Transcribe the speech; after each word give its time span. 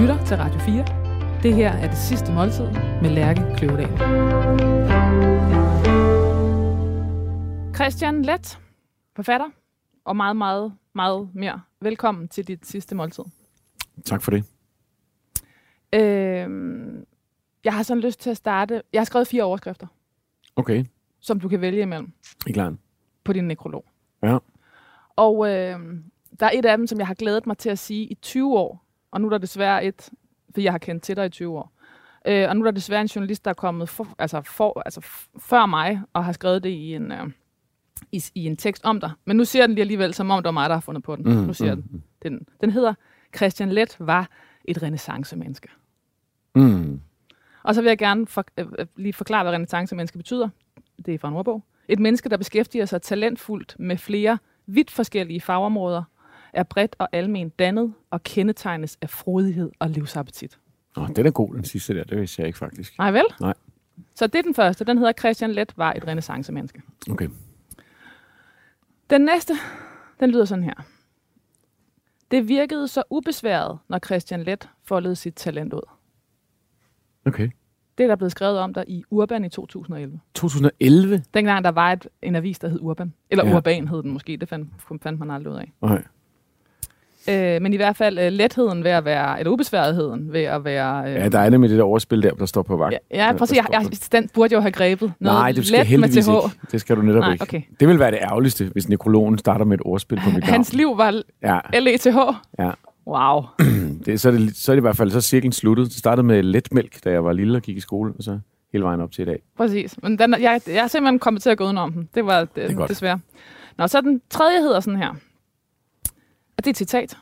lytter 0.00 0.24
til 0.24 0.36
Radio 0.36 0.60
4. 0.60 0.84
Det 1.42 1.54
her 1.54 1.72
er 1.72 1.88
det 1.88 1.98
sidste 1.98 2.32
måltid 2.32 2.64
med 3.02 3.10
Lærke 3.10 3.42
Kløvedal. 3.56 3.88
Christian 7.74 8.22
Let, 8.22 8.58
forfatter, 9.16 9.46
og 10.04 10.16
meget, 10.16 10.36
meget, 10.36 10.72
meget 10.94 11.28
mere. 11.34 11.60
Velkommen 11.80 12.28
til 12.28 12.48
dit 12.48 12.66
sidste 12.66 12.94
måltid. 12.94 13.24
Tak 14.04 14.22
for 14.22 14.30
det. 14.30 14.44
Øh, 15.92 16.50
jeg 17.64 17.74
har 17.74 17.82
sådan 17.82 18.00
lyst 18.02 18.20
til 18.20 18.30
at 18.30 18.36
starte... 18.36 18.82
Jeg 18.92 19.00
har 19.00 19.04
skrevet 19.04 19.28
fire 19.28 19.42
overskrifter, 19.42 19.86
Okay, 20.56 20.84
som 21.20 21.40
du 21.40 21.48
kan 21.48 21.60
vælge 21.60 21.82
imellem 21.82 22.12
I 22.46 22.50
er 22.50 22.52
klar? 22.52 22.74
på 23.24 23.32
din 23.32 23.44
nekrolog. 23.44 23.84
Ja. 24.22 24.38
Og 25.16 25.46
øh, 25.46 25.80
der 26.40 26.46
er 26.46 26.50
et 26.54 26.64
af 26.64 26.78
dem, 26.78 26.86
som 26.86 26.98
jeg 26.98 27.06
har 27.06 27.14
glædet 27.14 27.46
mig 27.46 27.58
til 27.58 27.70
at 27.70 27.78
sige 27.78 28.06
i 28.06 28.14
20 28.14 28.58
år. 28.58 28.87
Og 29.10 29.20
nu 29.20 29.26
er 29.26 29.30
der 29.30 29.38
desværre 29.38 29.84
et, 29.84 30.10
for 30.54 30.60
jeg 30.60 30.72
har 30.72 30.78
kendt 30.78 31.02
til 31.02 31.16
dig 31.16 31.26
i 31.26 31.28
20 31.28 31.58
år. 31.58 31.72
Øh, 32.26 32.48
og 32.48 32.56
nu 32.56 32.62
er 32.62 32.64
der 32.64 32.74
desværre 32.74 33.00
en 33.00 33.06
journalist, 33.06 33.44
der 33.44 33.50
er 33.50 33.54
kommet 33.54 33.88
for, 33.88 34.08
altså 34.18 34.40
for, 34.40 34.82
altså 34.84 35.00
før 35.38 35.66
mig, 35.66 36.00
og 36.12 36.24
har 36.24 36.32
skrevet 36.32 36.62
det 36.62 36.70
i 36.70 36.94
en, 36.94 37.12
øh, 37.12 37.30
i, 38.12 38.22
i 38.34 38.46
en 38.46 38.56
tekst 38.56 38.84
om 38.84 39.00
dig. 39.00 39.10
Men 39.24 39.36
nu 39.36 39.44
siger 39.44 39.66
den 39.66 39.74
lige 39.74 39.82
alligevel, 39.82 40.14
som 40.14 40.30
om 40.30 40.38
det 40.38 40.44
var 40.44 40.50
mig, 40.50 40.68
der 40.68 40.76
har 40.76 40.80
fundet 40.80 41.04
på 41.04 41.16
den. 41.16 41.24
Mm, 41.24 41.30
nu 41.30 41.54
siger 41.54 41.74
mm, 41.74 41.82
den. 41.82 42.02
den. 42.22 42.46
Den 42.60 42.70
hedder, 42.70 42.94
Christian 43.36 43.68
Let 43.68 43.96
var 43.98 44.28
et 44.64 44.82
renaissancemenneske. 44.82 45.68
Mm. 46.54 47.00
Og 47.62 47.74
så 47.74 47.82
vil 47.82 47.88
jeg 47.88 47.98
gerne 47.98 48.26
for, 48.26 48.44
øh, 48.58 48.66
øh, 48.78 48.86
lige 48.96 49.12
forklare, 49.12 49.44
hvad 49.44 49.52
renaissancemenneske 49.52 50.18
betyder. 50.18 50.48
Det 51.06 51.14
er 51.14 51.18
fra 51.18 51.28
en 51.28 51.34
ordbog. 51.34 51.64
Et 51.88 51.98
menneske, 51.98 52.28
der 52.28 52.36
beskæftiger 52.36 52.84
sig 52.84 53.02
talentfuldt 53.02 53.76
med 53.78 53.96
flere 53.96 54.38
vidt 54.66 54.90
forskellige 54.90 55.40
fagområder, 55.40 56.02
er 56.58 56.62
bredt 56.62 56.96
og 56.98 57.08
almen 57.12 57.48
dannet 57.48 57.94
og 58.10 58.22
kendetegnes 58.22 58.98
af 59.02 59.10
frodighed 59.10 59.70
og 59.78 59.90
livsappetit. 59.90 60.58
Nå, 60.96 61.06
den 61.06 61.26
er 61.26 61.30
god, 61.30 61.54
den 61.54 61.64
sidste 61.64 61.94
der. 61.94 62.04
Det 62.04 62.18
vidste 62.20 62.40
jeg 62.40 62.46
ikke 62.46 62.58
faktisk. 62.58 62.98
Nej 62.98 63.10
vel? 63.10 63.24
Nej. 63.40 63.54
Så 64.14 64.26
det 64.26 64.38
er 64.38 64.42
den 64.42 64.54
første. 64.54 64.84
Den 64.84 64.98
hedder 64.98 65.12
Christian 65.12 65.50
Let 65.52 65.72
var 65.76 65.92
et 65.92 66.06
renaissancemenneske. 66.06 66.82
Okay. 67.10 67.28
Den 69.10 69.20
næste, 69.20 69.54
den 70.20 70.30
lyder 70.30 70.44
sådan 70.44 70.64
her. 70.64 70.74
Det 72.30 72.48
virkede 72.48 72.88
så 72.88 73.02
ubesværet, 73.10 73.78
når 73.88 73.98
Christian 73.98 74.42
Let 74.42 74.68
foldede 74.84 75.16
sit 75.16 75.34
talent 75.34 75.72
ud. 75.72 75.88
Okay. 77.26 77.50
Det 77.98 78.04
er 78.04 78.08
der 78.08 78.16
blevet 78.16 78.32
skrevet 78.32 78.58
om 78.58 78.74
der 78.74 78.84
i 78.88 79.04
Urban 79.10 79.44
i 79.44 79.48
2011. 79.48 80.20
2011? 80.34 81.24
Dengang 81.34 81.64
der 81.64 81.70
var 81.70 81.92
et, 81.92 82.08
en 82.22 82.36
avis, 82.36 82.58
der 82.58 82.68
hed 82.68 82.80
Urban. 82.80 83.14
Eller 83.30 83.46
Ja. 83.46 83.56
Urban 83.56 83.88
hed 83.88 84.02
den 84.02 84.10
måske, 84.10 84.36
det 84.36 84.48
fandt, 84.48 84.68
fandt 85.02 85.18
man 85.18 85.30
aldrig 85.30 85.52
ud 85.52 85.58
af. 85.58 85.72
Nej. 85.82 86.04
Øh, 87.28 87.62
men 87.62 87.72
i 87.72 87.76
hvert 87.76 87.96
fald 87.96 88.18
øh, 88.18 88.32
letheden 88.32 88.84
ved 88.84 88.90
at 88.90 89.04
være, 89.04 89.38
eller 89.38 89.50
ubesværetheden 89.52 90.32
ved 90.32 90.40
at 90.42 90.64
være... 90.64 91.08
Øh, 91.10 91.14
Ja, 91.14 91.28
der 91.28 91.38
er 91.38 91.50
nemlig 91.50 91.70
det 91.70 91.78
der 91.78 91.84
overspil 91.84 92.22
der, 92.22 92.30
der 92.34 92.46
står 92.46 92.62
på 92.62 92.76
vagt. 92.76 92.94
ja, 93.10 93.26
ja, 93.26 93.32
præcis. 93.32 93.56
Jeg, 93.56 93.64
jeg, 93.72 93.86
den 94.12 94.28
burde 94.34 94.54
jo 94.54 94.60
have 94.60 94.72
grebet. 94.72 95.12
Noget 95.20 95.38
Nej, 95.38 95.52
det 95.52 95.66
skal 95.66 95.78
let 95.78 95.86
heldigvis 95.86 96.28
med 96.28 96.34
TH. 96.42 96.44
ikke. 96.54 96.66
Det 96.72 96.80
skal 96.80 96.96
du 96.96 97.02
netop 97.02 97.20
Nej, 97.20 97.32
ikke. 97.32 97.42
okay. 97.42 97.62
Det 97.80 97.88
vil 97.88 97.98
være 97.98 98.10
det 98.10 98.18
ærgerligste, 98.22 98.64
hvis 98.72 98.88
nekrologen 98.88 99.38
starter 99.38 99.64
med 99.64 99.78
et 99.78 99.82
ordspil 99.84 100.18
på 100.24 100.30
mit 100.30 100.34
navn. 100.40 100.52
Hans 100.52 100.72
liv 100.72 100.98
var 100.98 101.22
Ja, 101.42 101.58
L-E-T-H. 101.80 102.18
ja. 102.58 102.70
Wow. 103.06 103.42
Det, 104.06 104.20
så, 104.20 104.28
er 104.28 104.32
det, 104.32 104.56
så 104.56 104.72
er 104.72 104.76
det 104.76 104.80
i 104.80 104.86
hvert 104.86 104.96
fald 104.96 105.10
så 105.10 105.20
cirklen 105.20 105.52
sluttet. 105.52 105.86
Det 105.86 105.94
startede 105.96 106.26
med 106.26 106.42
letmælk, 106.42 107.04
da 107.04 107.10
jeg 107.10 107.24
var 107.24 107.32
lille 107.32 107.58
og 107.58 107.62
gik 107.62 107.76
i 107.76 107.80
skole, 107.80 108.12
og 108.18 108.22
så 108.24 108.38
hele 108.72 108.84
vejen 108.84 109.00
op 109.00 109.12
til 109.12 109.22
i 109.22 109.24
dag. 109.24 109.38
Præcis. 109.56 110.02
Men 110.02 110.18
den, 110.18 110.30
jeg, 110.40 110.60
jeg 110.66 110.76
er 110.76 110.86
simpelthen 110.86 111.18
kommet 111.18 111.42
til 111.42 111.50
at 111.50 111.58
gå 111.58 111.64
udenom 111.64 111.92
den. 111.92 112.08
Det 112.14 112.26
var 112.26 112.44
det, 112.56 112.70
er 112.70 112.74
godt. 112.74 112.90
desværre. 112.90 113.18
Nå, 113.78 113.86
så 113.86 114.00
den 114.00 114.20
tredje 114.30 114.60
hedder 114.60 114.80
sådan 114.80 114.98
her. 114.98 115.14
Og 116.58 116.64
det 116.64 116.66
er 116.66 116.72
et 116.72 116.76
citat, 116.76 117.16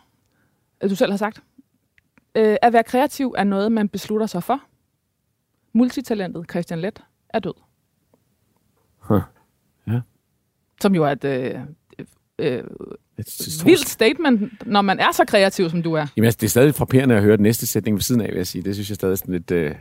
øh, 0.83 0.91
du 0.91 0.95
selv 0.95 1.11
har 1.11 1.17
sagt. 1.17 1.43
Øh, 2.35 2.57
at 2.63 2.73
være 2.73 2.83
kreativ 2.85 3.35
er 3.39 3.45
noget, 3.45 3.73
man 3.73 3.89
beslutter 3.89 4.27
sig 4.27 4.43
for. 4.43 4.61
Multitalentet 5.73 6.51
Christian 6.51 6.79
Let 6.79 7.03
er 7.29 7.39
død. 7.39 7.55
Huh. 8.99 9.21
Ja. 9.89 10.01
Som 10.81 10.95
jo 10.95 11.05
er 11.05 11.11
et 11.11 11.25
øh, 11.25 11.61
øh, 12.39 12.65
det, 13.17 13.63
vildt 13.65 13.89
statement, 13.89 14.67
når 14.67 14.83
man 14.83 15.01
er 15.01 15.13
så 15.13 15.25
kreativ, 15.25 15.71
som 15.71 15.83
du 15.83 15.93
er. 15.93 16.07
Jamen, 16.17 16.27
altså, 16.27 16.39
det 16.41 16.47
er 16.47 16.51
stadig 16.51 16.75
frapperende 16.75 17.15
at 17.15 17.23
høre 17.23 17.37
den 17.37 17.43
næste 17.43 17.67
sætning 17.67 17.95
ved 17.95 18.03
siden 18.03 18.21
af, 18.21 18.29
vil 18.29 18.37
jeg 18.37 18.47
sige. 18.47 18.63
Det 18.63 18.75
synes 18.75 18.89
jeg 18.91 18.95
stadig 18.95 19.13
er 19.13 19.17
sådan 19.17 19.33
lidt... 19.35 19.51
Øh, 19.51 19.75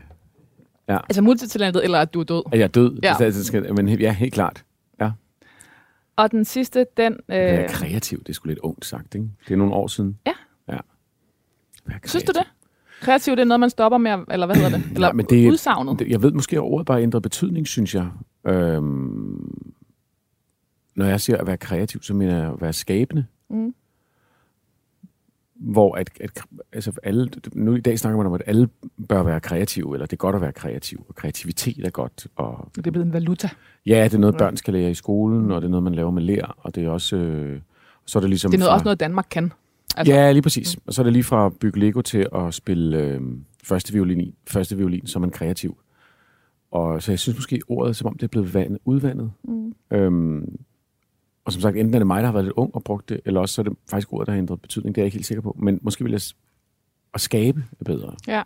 Altså 0.88 1.22
multitalentet, 1.22 1.84
eller 1.84 2.00
at 2.00 2.14
du 2.14 2.20
er 2.20 2.24
død. 2.24 2.44
at 2.52 2.60
jeg 2.60 2.64
er 2.64 2.68
død. 2.68 3.00
Ja. 3.04 3.16
Det 3.20 3.28
er 3.28 3.32
stadig, 3.32 3.76
men 3.76 3.90
ja, 3.90 4.12
helt 4.12 4.34
klart. 4.34 4.64
Og 6.16 6.32
den 6.32 6.46
sidste, 6.46 6.86
den... 6.98 7.14
Øh, 7.14 7.36
er 7.38 7.68
kreativ, 7.68 8.20
det 8.20 8.30
er 8.30 8.34
sgu 8.34 8.48
lidt 8.48 8.60
ungt 8.60 8.86
sagt, 8.86 9.16
ikke? 9.16 9.28
Det 9.48 9.54
er 9.54 9.58
nogle 9.58 9.74
år 9.74 9.88
siden. 9.88 10.18
Ja. 10.28 10.34
ja. 10.70 10.78
Vær 11.86 11.96
synes 12.06 12.24
du 12.24 12.32
det? 12.32 12.52
Kreativ, 13.02 13.32
det 13.36 13.42
er 13.42 13.46
noget, 13.46 13.60
man 13.60 13.70
stopper 13.70 13.98
med, 13.98 14.12
eller 14.32 14.46
hvad 14.46 14.56
hedder 14.56 14.70
det? 14.78 14.86
Eller 14.86 15.00
Nej, 15.08 15.12
men 15.14 15.26
det- 15.30 15.52
udsagnet. 15.52 16.00
Det- 16.00 16.08
Jeg 16.10 16.22
ved 16.22 16.32
måske, 16.32 16.56
at 16.56 16.62
ordet 16.62 16.86
bare 16.86 17.02
ændret 17.04 17.22
betydning, 17.24 17.68
synes 17.68 17.96
jeg. 17.96 18.10
Øhm, 18.48 19.74
når 20.96 21.06
jeg 21.06 21.22
siger 21.22 21.38
at 21.38 21.48
være 21.48 21.58
kreativ, 21.58 22.02
så 22.02 22.14
mener 22.14 22.38
jeg 22.38 22.52
at 22.54 22.62
være 22.62 22.74
skabende. 22.74 23.26
Mm. 23.50 23.76
Hvor 25.56 25.96
at, 25.96 26.10
at 26.22 26.42
altså 26.74 26.92
alle, 27.04 27.30
nu 27.54 27.76
i 27.76 27.82
dag 27.82 28.00
snakker 28.00 28.18
man 28.18 28.26
om, 28.28 28.34
at 28.34 28.42
alle 28.46 28.70
bør 29.10 29.24
være 29.24 29.40
kreative, 29.40 29.96
eller 29.96 30.06
det 30.06 30.14
er 30.14 30.18
godt 30.18 30.36
at 30.36 30.42
være 30.42 30.52
kreativ, 30.52 31.06
og 31.10 31.16
kreativitet 31.16 31.86
er 31.86 31.90
godt. 31.90 32.28
Og 32.36 32.70
Det 32.76 32.88
er 32.88 32.92
blevet 32.92 33.06
en 33.06 33.14
valuta. 33.14 33.50
Ja, 33.86 34.04
det 34.04 34.14
er 34.14 34.18
noget, 34.18 34.38
børn 34.38 34.58
skal 34.58 34.74
lære 34.74 34.92
i 34.92 34.94
skolen, 34.94 35.52
og 35.52 35.62
det 35.62 35.68
er 35.68 35.72
noget, 35.72 35.84
man 35.84 35.96
laver 35.96 36.12
med 36.12 36.22
lær, 36.22 36.56
og 36.58 36.76
det 36.76 36.84
er 36.86 36.90
også... 36.90 37.16
Øh, 37.16 37.60
så 38.06 38.20
er 38.20 38.22
det 38.22 38.30
ligesom 38.30 38.52
Det 38.52 38.58
er 38.58 38.60
noget, 38.60 38.70
fra, 38.70 38.74
også 38.74 38.84
noget, 38.84 39.00
Danmark 39.00 39.28
kan. 39.32 39.52
Altså, 39.98 40.14
ja, 40.14 40.32
lige 40.32 40.42
præcis. 40.42 40.78
Og 40.88 40.94
så 40.94 41.02
er 41.02 41.04
det 41.04 41.14
lige 41.14 41.24
fra 41.24 41.46
at 41.46 41.54
bygge 41.60 41.80
Lego 41.80 42.02
til 42.02 42.28
at 42.36 42.54
spille 42.54 42.98
øh, 42.98 43.22
første, 43.64 43.94
violin, 43.94 44.22
i- 44.22 44.36
første 44.48 44.78
violin 44.78 45.08
som 45.08 45.24
en 45.24 45.30
kreativ. 45.30 45.78
Og 46.72 47.04
så 47.04 47.12
jeg 47.12 47.20
synes 47.20 47.38
måske, 47.38 47.62
ordet 47.68 47.96
som 47.96 48.08
om 48.08 48.14
det 48.18 48.24
er 48.24 48.28
blevet 48.28 48.54
vandet, 48.54 48.80
udvandet. 48.86 49.32
Mm. 49.44 49.76
Øhm, 49.92 50.58
og 51.46 51.52
som 51.54 51.62
sagt, 51.62 51.78
enten 51.78 51.94
er 51.94 52.00
det 52.00 52.08
mig, 52.08 52.20
der 52.20 52.26
har 52.26 52.34
været 52.34 52.46
lidt 52.46 52.54
ung 52.58 52.76
og 52.76 52.84
brugt 52.84 53.10
det, 53.10 53.20
eller 53.26 53.40
også 53.42 53.56
så 53.56 53.62
er 53.62 53.64
det 53.64 53.74
faktisk 53.90 54.14
ordet, 54.14 54.28
der 54.28 54.34
har 54.34 54.40
ændret 54.40 54.62
betydning. 54.62 54.96
Det 54.96 55.02
er 55.02 55.04
jeg 55.04 55.08
ikke 55.08 55.16
helt 55.18 55.26
sikker 55.26 55.42
på. 55.42 55.56
Men 55.60 55.80
måske 55.82 56.04
vil 56.04 56.12
jeg... 56.12 56.22
At 57.14 57.22
skabe 57.22 57.64
er 57.80 57.84
bedre. 57.84 58.14
Ja. 58.28 58.42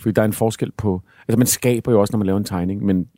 Fordi 0.00 0.12
der 0.12 0.22
er 0.22 0.26
en 0.26 0.32
forskel 0.32 0.72
på... 0.76 1.02
Altså, 1.28 1.38
man 1.38 1.46
skaber 1.46 1.92
jo 1.92 2.00
også, 2.00 2.12
når 2.12 2.18
man 2.18 2.26
laver 2.26 2.38
en 2.38 2.44
tegning, 2.44 2.84
men 2.84 3.08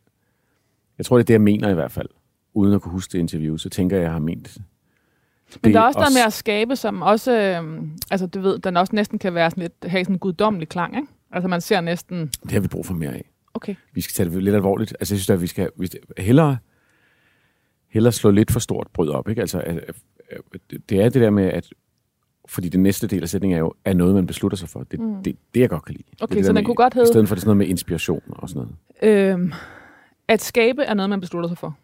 jeg 0.97 1.05
tror, 1.05 1.17
det 1.17 1.23
er 1.23 1.25
det, 1.25 1.33
jeg 1.33 1.41
mener 1.41 1.69
i 1.69 1.73
hvert 1.73 1.91
fald. 1.91 2.07
Uden 2.53 2.73
at 2.73 2.81
kunne 2.81 2.91
huske 2.91 3.11
det 3.11 3.19
interview, 3.19 3.57
så 3.57 3.69
tænker 3.69 3.97
jeg, 3.97 4.03
jeg 4.03 4.11
har 4.11 4.19
ment 4.19 4.57
Men 5.63 5.73
der 5.73 5.79
er 5.79 5.83
også 5.83 5.99
noget 5.99 6.13
med 6.13 6.21
at 6.25 6.33
skabe, 6.33 6.75
som 6.75 7.01
også, 7.01 7.39
øhm, 7.41 7.91
altså 8.11 8.27
du 8.27 8.39
ved, 8.41 8.59
den 8.59 8.77
også 8.77 8.95
næsten 8.95 9.19
kan 9.19 9.33
være 9.33 9.49
sådan 9.51 9.61
lidt, 9.61 9.73
have 9.91 10.03
sådan 10.05 10.15
en 10.15 10.19
guddommelig 10.19 10.69
klang, 10.69 10.95
ikke? 10.95 11.07
Altså 11.31 11.47
man 11.47 11.61
ser 11.61 11.81
næsten, 11.81 12.27
Det 12.43 12.51
har 12.51 12.59
vi 12.59 12.67
brug 12.67 12.85
for 12.85 12.93
mere 12.93 13.13
af. 13.13 13.31
okay, 13.53 13.75
vi 13.93 14.01
skal 14.01 14.13
tage 14.13 14.29
det 14.35 14.43
lidt 14.43 14.55
alvorligt. 14.55 14.95
Altså, 14.99 15.13
jeg 15.15 15.19
synes, 15.19 15.29
at 15.29 15.41
vi 15.41 15.47
skal, 15.47 15.69
vi 15.77 15.89
hellere, 16.17 16.57
hellere 17.89 18.11
slå 18.11 18.31
lidt 18.31 18.51
for 18.51 18.59
stort 18.59 18.87
brød 18.93 19.09
op. 19.09 19.29
Ikke? 19.29 19.41
Altså, 19.41 19.59
at, 19.65 19.95
det 20.89 21.01
er 21.01 21.09
det 21.09 21.21
der 21.21 21.29
med, 21.29 21.45
at 21.45 21.69
fordi 22.47 22.69
den 22.69 22.83
næste 22.83 23.07
del 23.07 23.21
af 23.23 23.29
sætningen 23.29 23.55
er 23.55 23.59
jo 23.59 23.73
er 23.85 23.93
noget, 23.93 24.15
man 24.15 24.27
beslutter 24.27 24.57
sig 24.57 24.69
for. 24.69 24.83
Det, 24.83 24.99
Mm. 24.99 25.23
det, 25.23 25.37
det 25.53 25.59
jeg 25.59 25.69
godt 25.69 25.85
kan 25.85 25.93
lide. 25.95 26.03
det 26.11 26.21
Okay, 26.21 26.35
det 26.35 26.45
så 26.45 26.47
der 26.47 26.53
den 26.53 26.61
med, 26.61 26.65
kunne 26.65 26.75
godt 26.75 26.93
I 26.93 26.97
hedde- 26.97 27.07
stedet 27.07 27.27
for 27.27 27.35
det 27.35 27.41
sådan 27.41 27.47
noget 27.47 27.57
med 27.57 27.67
inspiration 27.67 28.21
og 28.27 28.49
sådan 28.49 28.67
noget. 29.01 29.31
øhm, 29.33 29.51
at 30.27 30.41
skabe 30.41 30.83
er 30.83 30.93
noget, 30.93 31.09
man 31.09 31.19
beslutter 31.21 31.49
sig 31.49 31.57
for. 31.57 31.77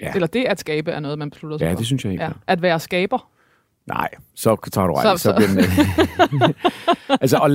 Ja, 0.00 0.12
Eller 0.14 0.26
det 0.26 0.44
at 0.44 0.60
skabe 0.60 0.90
er 0.90 1.00
noget, 1.00 1.18
man 1.18 1.30
beslutter 1.30 1.58
sig 1.58 1.64
ja 1.66 1.72
for. 1.72 1.76
det 1.76 1.86
synes 1.86 2.04
jeg 2.04 2.10
helt 2.10 2.20
ja. 2.22 2.26
ja. 2.26 2.32
At 2.46 2.62
være 2.62 2.80
skaber. 2.80 3.30
Nej, 3.86 4.08
så 4.34 4.56
tager 4.72 4.86
du 4.86 4.92
ret. 4.92 5.20
Så- 5.20 5.22
Så, 5.22 5.34
bliver 5.36 5.48
den, 5.48 6.54
altså, 7.22 7.36
og, 7.36 7.50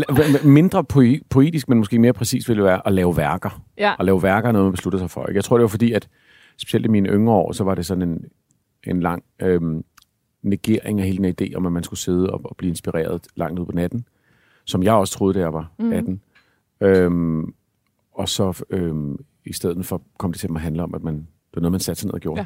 mindre 0.46 0.84
poe- 0.94 1.20
poetisk, 1.30 1.70
men 1.70 1.78
måske 1.78 2.00
mere 2.00 2.14
præcis 2.14 2.50
vil 2.50 2.56
det 2.58 2.64
være 2.66 2.88
at 2.88 2.94
lave 2.94 3.18
værker. 3.18 3.62
Ja, 3.78 3.94
At 4.00 4.06
lave 4.06 4.24
værker 4.24 4.48
er 4.48 4.52
noget, 4.52 4.66
man 4.66 4.72
beslutter 4.72 5.00
sig 5.00 5.10
for. 5.10 5.26
Ikke? 5.28 5.38
Jeg 5.38 5.44
tror, 5.44 5.58
det 5.58 5.62
var 5.62 5.68
fordi, 5.68 5.92
at 5.92 6.08
specielt 6.58 6.86
i 6.86 6.90
mine 6.90 7.10
yngre 7.10 7.34
år, 7.34 7.52
så 7.52 7.64
var 7.64 7.76
det 7.76 7.86
sådan 7.86 8.02
en, 8.10 8.26
en 8.84 9.00
lang 9.02 9.24
øhm, 9.42 9.84
negering 10.42 11.00
af 11.02 11.08
hele 11.08 11.34
den 11.34 11.36
idé 11.42 11.56
om, 11.56 11.66
at 11.66 11.72
man 11.72 11.84
skulle 11.84 12.00
sidde 12.00 12.30
og, 12.30 12.42
og 12.44 12.56
blive 12.58 12.70
inspireret 12.70 13.28
langt 13.36 13.60
ud 13.60 13.66
på 13.66 13.72
natten, 13.72 14.06
som 14.66 14.84
jeg 14.84 14.94
også 14.94 15.14
troede, 15.14 15.34
da 15.34 15.40
jeg 15.40 15.54
var 15.54 15.72
Mhm. 15.80 15.94
18. 15.94 16.22
Øhm, 16.82 17.54
og 18.14 18.30
så 18.30 18.64
øhm, 18.70 19.18
i 19.46 19.54
stedet 19.54 19.86
for 19.86 20.02
kom 20.18 20.32
det 20.32 20.40
til 20.40 20.50
at 20.56 20.62
handle 20.62 20.84
om, 20.84 20.96
at 20.96 21.04
man, 21.04 21.16
det 21.16 21.56
var 21.56 21.62
noget, 21.62 21.72
man 21.72 21.80
satte 21.80 22.02
sig 22.02 22.08
ned 22.08 22.14
og 22.14 22.20
gjorde. 22.20 22.42
Ja. 22.42 22.46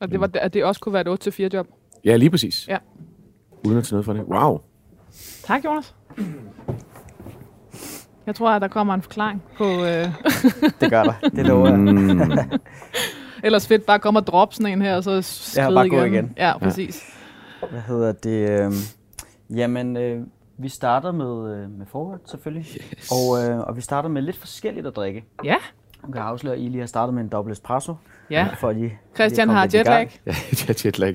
og 0.00 0.10
det, 0.10 0.20
var, 0.20 0.30
at 0.34 0.54
det 0.54 0.64
også 0.64 0.80
kunne 0.80 0.92
være 0.92 1.12
et 1.12 1.28
8-4 1.28 1.48
job. 1.54 1.66
Ja, 2.04 2.16
lige 2.16 2.30
præcis. 2.30 2.68
Ja. 2.68 2.78
Uden 3.66 3.78
at 3.78 3.84
tage 3.84 3.94
noget 3.94 4.04
for 4.04 4.12
det. 4.12 4.22
Wow. 4.22 4.60
Tak, 5.44 5.64
Jonas. 5.64 5.94
Jeg 8.26 8.34
tror, 8.34 8.50
at 8.50 8.62
der 8.62 8.68
kommer 8.68 8.94
en 8.94 9.02
forklaring 9.02 9.42
på... 9.56 9.64
Øh, 9.64 10.06
Det 10.80 10.90
gør 10.90 11.02
der. 11.04 11.12
Det 11.36 11.46
lover 11.46 11.68
jeg. 11.68 11.78
Mm. 11.78 12.60
ellers 13.44 13.68
fedt, 13.68 13.86
bare 13.86 13.98
komme 13.98 14.20
og 14.20 14.26
droppe 14.26 14.54
sådan 14.54 14.72
en 14.72 14.82
her, 14.82 14.96
og 14.96 15.04
så 15.04 15.22
skride 15.22 15.74
bare 15.74 15.88
gå 15.88 16.02
igen. 16.02 16.32
Ja, 16.36 16.58
præcis. 16.58 17.02
Hvad 17.70 17.80
hedder 17.80 18.12
det? 18.12 18.50
Øh, 18.50 18.72
jamen, 19.58 19.96
øh, 19.96 20.20
vi 20.58 20.68
starter 20.68 21.12
med, 21.12 21.56
øh, 21.56 21.70
med 21.70 21.86
forret, 21.86 22.20
selvfølgelig. 22.26 22.66
Yes. 22.66 23.12
Og, 23.12 23.44
øh, 23.44 23.58
og 23.58 23.76
vi 23.76 23.80
starter 23.80 24.08
med 24.08 24.22
lidt 24.22 24.36
forskelligt 24.36 24.86
at 24.86 24.96
drikke. 24.96 25.24
Ja, 25.44 25.56
Du 26.06 26.12
kan 26.12 26.22
afsløre, 26.22 26.54
at 26.54 26.60
I 26.60 26.68
lige 26.68 26.80
har 26.80 26.86
startet 26.86 27.14
med 27.14 27.22
en 27.22 27.28
dobbelt 27.28 27.52
espresso. 27.52 27.94
ja. 28.30 28.48
For 28.58 28.70
I, 28.70 28.90
Christian 29.14 29.48
har 29.48 29.62
jetlag. 29.74 30.20
ja, 30.26 30.34
jeg 30.68 30.86
jetlag. 30.86 31.14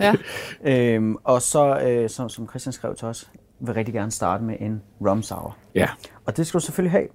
Ja. 0.63 0.95
Øhm, 0.95 1.15
og 1.23 1.41
så, 1.41 1.79
øh, 1.79 2.09
som, 2.09 2.29
som 2.29 2.49
Christian 2.49 2.73
skrev 2.73 2.95
til 2.95 3.07
os, 3.07 3.31
vil 3.59 3.73
rigtig 3.73 3.93
gerne 3.93 4.11
starte 4.11 4.43
med 4.43 4.55
en 4.59 4.81
rum 5.01 5.21
sour. 5.21 5.57
Ja, 5.75 5.89
Og 6.25 6.37
det 6.37 6.47
skal 6.47 6.59
du 6.59 6.65
selvfølgelig 6.65 6.91
have. 6.91 7.07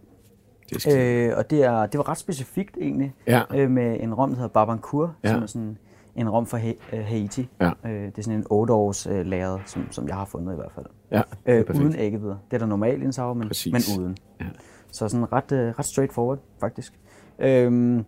det 0.70 0.82
skal 0.82 1.28
øh, 1.30 1.36
og 1.38 1.50
det, 1.50 1.64
er, 1.64 1.86
det 1.86 1.98
var 1.98 2.08
ret 2.08 2.18
specifikt 2.18 2.76
egentlig, 2.80 3.14
Ja. 3.26 3.42
øh, 3.54 3.70
med 3.70 3.96
en 4.00 4.14
rom, 4.14 4.28
der 4.30 4.36
hedder 4.36 4.48
Barbancourt, 4.52 5.10
Ja. 5.24 5.28
som 5.32 5.42
er 5.42 5.46
sådan 5.46 5.78
en 6.16 6.30
rom 6.30 6.46
fra 6.46 6.58
ha- 6.58 6.72
øh, 6.92 7.04
Haiti. 7.04 7.48
Ja. 7.60 7.70
Øh, 7.86 7.90
det 8.06 8.18
er 8.18 8.22
sådan 8.22 8.38
en 8.38 8.46
8 8.50 8.72
års 8.74 9.06
øh, 9.06 9.26
lagret, 9.26 9.60
som, 9.66 9.92
som 9.92 10.08
jeg 10.08 10.16
har 10.16 10.24
fundet 10.24 10.52
i 10.52 10.56
hvert 10.56 10.72
fald. 10.74 10.86
Ja, 11.10 11.22
det 11.46 11.58
er 11.58 11.64
Øh, 11.74 11.80
uden 11.80 11.94
æggehvider. 11.98 12.36
Det 12.50 12.54
er 12.56 12.58
der 12.58 12.66
normalt 12.66 13.02
i 13.02 13.04
en 13.04 13.12
sour, 13.12 13.34
men, 13.34 13.48
Præcis. 13.48 13.72
men 13.72 14.00
uden. 14.04 14.16
Ja. 14.40 14.44
Så 14.92 15.08
sådan 15.08 15.32
ret, 15.32 15.52
øh, 15.52 15.74
ret 15.78 15.84
straightforward, 15.86 16.38
faktisk. 16.60 16.92
Øhm, 17.38 18.04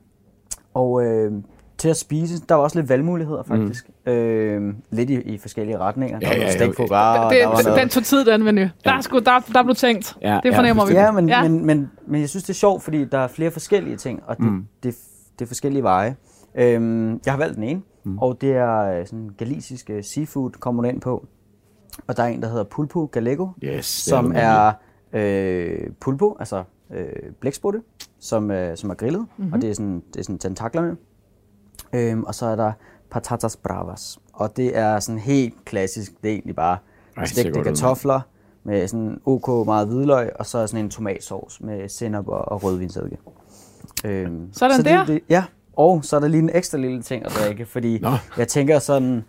og 0.75 1.05
øh, 1.05 1.33
til 1.79 1.89
at 1.89 1.97
spise, 1.97 2.43
der 2.49 2.55
var 2.55 2.63
også 2.63 2.79
lidt 2.79 2.89
valgmuligheder, 2.89 3.43
faktisk. 3.43 3.91
Mm. 4.07 4.13
Øh, 4.13 4.75
lidt 4.91 5.11
i, 5.11 5.15
i 5.15 5.39
forskellige 5.39 5.79
retninger. 5.79 6.19
Ja, 6.23 6.27
der 6.27 6.35
var 6.35 6.41
ja, 6.41 6.47
ja. 6.47 6.53
steak 6.53 6.77
på 6.77 6.87
gras, 6.87 7.33
det, 7.33 7.41
der 7.41 7.47
var 7.47 7.57
den, 7.57 7.65
noget... 7.65 7.81
den 7.81 7.89
tog 7.89 8.05
tid, 8.05 8.25
den 8.25 8.45
menu. 8.45 8.61
Der, 8.85 8.93
er 8.93 9.01
sgu, 9.01 9.19
der, 9.19 9.41
der 9.55 9.63
blev 9.63 9.75
tænkt. 9.75 10.17
Ja, 10.23 10.41
det 10.43 10.51
ja, 10.51 10.59
fornemmer 10.59 10.87
vi. 10.87 10.93
Ja, 10.93 11.11
men, 11.13 11.29
Ja. 11.29 11.43
ja. 11.43 11.49
Men, 11.49 11.67
men, 11.67 11.91
men 12.07 12.21
jeg 12.21 12.29
synes, 12.29 12.45
det 12.45 12.51
er 12.51 12.55
sjovt, 12.55 12.83
fordi 12.83 13.05
der 13.05 13.19
er 13.19 13.29
flere 13.29 13.51
forskellige 13.51 13.97
ting, 13.97 14.23
og 14.27 14.37
det, 14.37 14.45
mm. 14.45 14.67
det, 14.83 14.95
det 15.39 15.45
er 15.45 15.47
forskellige 15.47 15.83
veje. 15.83 16.17
Øhm, 16.55 17.21
jeg 17.25 17.33
har 17.33 17.39
valgt 17.39 17.55
den 17.57 17.65
ene, 17.65 17.83
mm. 18.05 18.19
og 18.19 18.41
det 18.41 18.53
er 18.53 18.81
øh, 18.81 19.07
sådan 19.07 19.31
galisisk 19.39 19.91
øh, 19.91 20.05
seafood, 20.05 20.51
kommer 20.51 20.83
den 20.83 20.95
ind 20.95 21.01
på. 21.01 21.27
Og 22.07 22.17
der 22.17 22.23
er 22.23 22.27
en, 22.27 22.43
der 22.43 22.49
hedder 22.49 22.65
Pulpo 22.65 23.07
Gallego, 23.07 23.49
Yes, 23.65 24.07
er 24.07 24.11
som 24.11 24.25
du 24.25 24.33
er 24.37 24.73
øh, 25.13 25.91
pulpo, 26.01 26.37
altså 26.39 26.65
øh, 26.95 27.07
blæksprutte, 27.41 27.81
som, 28.21 28.51
øh, 28.51 28.77
som 28.77 28.91
er 28.91 28.95
grillet, 28.95 29.27
mm-hmm. 29.37 29.53
og 29.53 29.63
det 29.63 29.71
er 29.71 29.75
sådan, 29.75 30.03
det 30.15 30.21
er 30.21 30.23
sådan 30.25 30.39
tentaklerne. 30.39 30.97
Øhm, 31.93 32.25
og 32.25 32.35
så 32.35 32.47
er 32.47 32.57
der 32.57 32.73
patatas 33.11 33.57
bravas, 33.57 34.19
og 34.33 34.57
det 34.57 34.77
er 34.79 35.01
sådan 35.01 35.19
helt 35.19 35.65
klassisk, 35.65 36.13
det 36.23 36.29
er 36.29 36.33
egentlig 36.33 36.57
bare 36.57 36.79
Ej, 37.17 37.23
det 37.23 37.31
stegte 37.31 37.51
godt 37.51 37.59
ud, 37.59 37.65
kartofler 37.65 38.21
med 38.65 38.89
sådan 38.89 39.21
ok 39.27 39.67
meget 39.67 39.89
hvidløg, 39.89 40.31
og 40.39 40.47
så 40.47 40.67
sådan 40.67 40.85
en 40.85 40.91
tomatsauce 40.91 41.65
med 41.65 41.89
sennep 41.89 42.29
og, 42.29 42.49
og 42.49 42.65
rødvinsedike. 42.65 43.17
Øhm, 44.05 44.49
Sådan 44.53 44.77
så 44.77 44.83
der. 44.83 44.99
Det, 44.99 45.09
det, 45.09 45.21
ja, 45.29 45.45
og 45.77 46.05
så 46.05 46.17
er 46.17 46.21
der 46.21 46.29
lige 46.29 46.43
en 46.43 46.51
ekstra 46.55 46.79
lille 46.79 47.03
ting 47.03 47.25
at 47.27 47.33
drikke, 47.33 47.67
fordi 47.67 47.99
Nå. 47.99 48.11
jeg 48.39 48.49
tænker 48.49 48.79
sådan, 48.79 49.25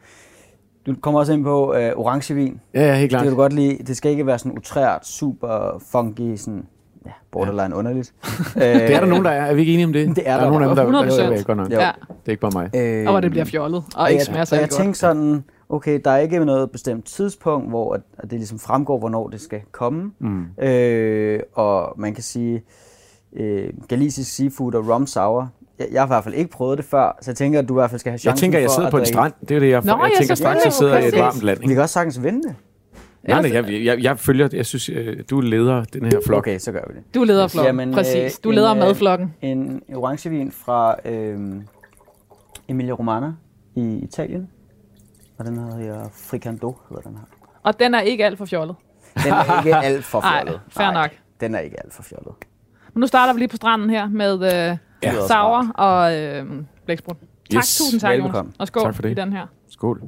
du 0.86 0.96
kommer 1.02 1.20
også 1.20 1.34
ind 1.34 1.44
på 1.44 1.74
øh, 1.74 1.92
orangevin, 1.96 2.60
Ja, 2.74 2.82
ja, 2.82 2.94
helt 2.96 3.02
det 3.02 3.10
klart. 3.10 3.24
kan 3.24 3.32
du 3.32 3.38
godt 3.38 3.54
lide. 3.54 3.84
Det 3.88 3.98
skal 3.98 4.12
ikke 4.12 4.26
være 4.26 4.40
sådan 4.40 4.58
utrært, 4.58 5.08
super 5.08 5.84
funky, 5.92 6.36
sådan, 6.36 6.66
ja, 7.06 7.12
borderline 7.32 7.76
underligt. 7.76 8.14
øh, 8.56 8.62
Det 8.62 8.96
er 8.96 9.00
der 9.00 9.06
nogen, 9.08 9.26
der 9.26 9.32
er. 9.32 9.46
Er 9.46 9.54
vi 9.54 9.60
ikke 9.60 9.74
enige 9.74 9.86
om 9.86 9.94
det? 9.94 10.16
Det 10.16 10.24
er 10.26 10.32
der. 10.32 10.40
der 10.40 10.46
er 10.46 10.50
nogen 10.60 10.64
af 10.64 10.86
dem, 10.86 10.94
der, 10.94 11.02
100%. 11.02 11.06
der, 11.06 11.30
der, 11.30 11.36
der 11.36 11.44
godt 11.44 11.58
nok. 11.58 11.72
Jo. 11.72 11.80
Ja. 11.80 11.92
Det 12.08 12.28
er 12.28 12.32
ikke 12.32 12.42
bare 12.42 12.52
mig. 12.54 12.76
øh, 12.76 13.06
Og 13.06 13.12
hvor 13.14 13.20
det 13.20 13.32
bliver 13.32 13.46
fjollet, 13.46 13.84
og 13.96 14.02
og 14.02 14.10
ikke 14.12 14.20
jeg, 14.20 14.26
smager 14.26 14.44
særlig 14.46 14.62
jeg 14.62 14.70
tænkte 14.70 15.00
sådan, 15.00 15.44
okay, 15.70 16.00
der 16.06 16.12
er 16.12 16.18
ikke 16.18 16.46
noget 16.46 16.72
bestemt 16.72 17.06
tidspunkt, 17.06 17.70
hvor 17.70 17.94
at, 17.94 18.02
at 18.18 18.24
det 18.32 18.40
ligesom 18.40 18.60
fremgår, 18.60 19.00
hvornår 19.00 19.28
det 19.28 19.42
skal 19.42 19.62
komme. 19.72 20.12
Mm. 20.20 20.64
Øh, 20.64 21.40
og 21.54 21.94
man 21.98 22.14
kan 22.14 22.24
sige, 22.24 22.64
øh, 23.36 23.70
galisisk 23.88 24.36
seafood 24.36 24.74
og 24.76 24.88
rum 24.90 25.08
sour, 25.08 25.50
jeg, 25.80 25.88
jeg 25.92 26.02
har 26.02 26.08
i 26.08 26.10
hvert 26.10 26.24
fald 26.24 26.36
ikke 26.36 26.52
prøvet 26.52 26.78
det 26.78 26.86
før, 26.86 27.18
så 27.22 27.32
jeg 27.32 27.36
tænker, 27.36 27.60
at 27.60 27.70
du 27.70 27.74
i 27.74 27.78
hvert 27.80 27.90
fald 27.90 28.00
skal 28.00 28.10
have 28.10 28.14
Jeg 28.16 28.20
chancen 28.20 28.44
tænker, 28.44 28.60
jeg 28.60 28.68
for 28.68 28.74
sidder 28.74 28.88
at 28.88 28.92
på 28.92 28.98
en 28.98 29.06
strand. 29.06 29.34
Det 29.50 29.56
er 29.56 29.60
det, 29.60 29.70
jeg, 29.70 29.82
Nå, 29.86 29.92
jeg 29.92 30.12
ja, 30.14 30.18
tænker 30.20 30.36
straks, 30.36 30.66
jeg 30.66 30.74
sidder 30.74 30.98
i 30.98 31.08
et 31.08 31.18
varmt 31.18 31.42
land. 31.42 31.60
Vi 31.60 31.64
Ikke? 31.64 31.74
kan 31.74 31.82
også 31.84 31.94
sagtens 31.94 32.18
det. 32.18 32.56
Nej, 33.24 33.42
nej, 33.42 33.54
jeg, 33.54 33.86
jeg, 33.86 34.04
jeg 34.04 34.20
følger, 34.20 34.50
jeg 34.54 34.66
synes, 34.66 34.90
øh, 34.90 35.18
du 35.30 35.38
er 35.38 35.42
leder 35.42 35.84
den 35.84 36.06
her 36.06 36.20
flok. 36.26 36.38
Okay, 36.38 36.60
så 36.60 36.72
gør 36.72 36.82
vi 36.88 36.94
det. 36.94 37.16
Du 37.16 37.24
leder 37.24 37.48
flokken, 37.48 37.80
Jamen, 37.80 37.94
præcis. 37.94 38.16
øh, 38.16 38.30
Du 38.44 38.50
en, 38.50 38.56
leder 38.56 38.72
øh, 38.72 38.78
madflokken. 38.78 39.34
En 39.42 39.82
orangevin 39.96 40.52
fra 40.52 40.96
øh, 41.10 41.62
Emilia 42.68 42.94
Romagna 42.94 43.34
i 43.76 44.00
Italien. 44.04 44.50
Og 45.38 45.46
den 45.46 45.58
hedder 45.58 46.10
Fricando, 46.14 46.78
hedder 46.90 47.02
den 47.10 47.18
her. 47.18 47.24
Og 47.64 47.80
den 47.80 47.94
er 47.94 48.02
ikke 48.02 48.26
alt 48.26 48.38
for 48.38 48.46
fjollet. 48.46 48.76
Den 49.24 49.34
er 49.34 49.58
ikke 49.66 49.76
alt 49.78 50.06
for 50.06 50.20
Ej, 50.26 50.42
fjollet. 50.44 50.62
fair 50.70 50.92
nok. 50.92 51.10
Den 51.40 51.56
er 51.56 51.60
ikke 51.60 51.80
alt 51.84 51.94
for 51.94 52.04
fjollet. 52.04 52.34
Men 52.94 53.02
nu 53.02 53.08
starter 53.08 53.34
vi 53.34 53.40
lige 53.40 53.48
på 53.50 53.56
stranden 53.56 53.90
her 53.90 54.08
med 54.10 54.34
øh, 54.34 54.78
ja. 55.04 55.28
sauer 55.28 55.68
og 55.70 56.18
øh, 56.20 56.46
blæksprut. 56.86 57.18
Tak, 57.20 57.58
Yes. 57.58 57.78
tusind 57.78 58.00
tak, 58.02 58.20
Jonas. 58.20 58.46
Og 58.60 58.68
skål 58.68 58.84
Tak 58.84 58.96
for 58.96 59.02
det. 59.02 59.12
i 59.12 59.14
den 59.14 59.34
her. 59.34 59.46
Skål. 59.70 60.00
Det 60.02 60.08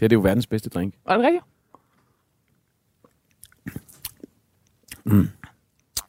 her 0.00 0.08
det 0.08 0.12
er 0.12 0.16
jo 0.16 0.20
verdens 0.22 0.46
bedste 0.46 0.70
drink. 0.70 0.94
Var 1.08 1.16
det 1.16 1.24
rigtigt? 1.26 1.44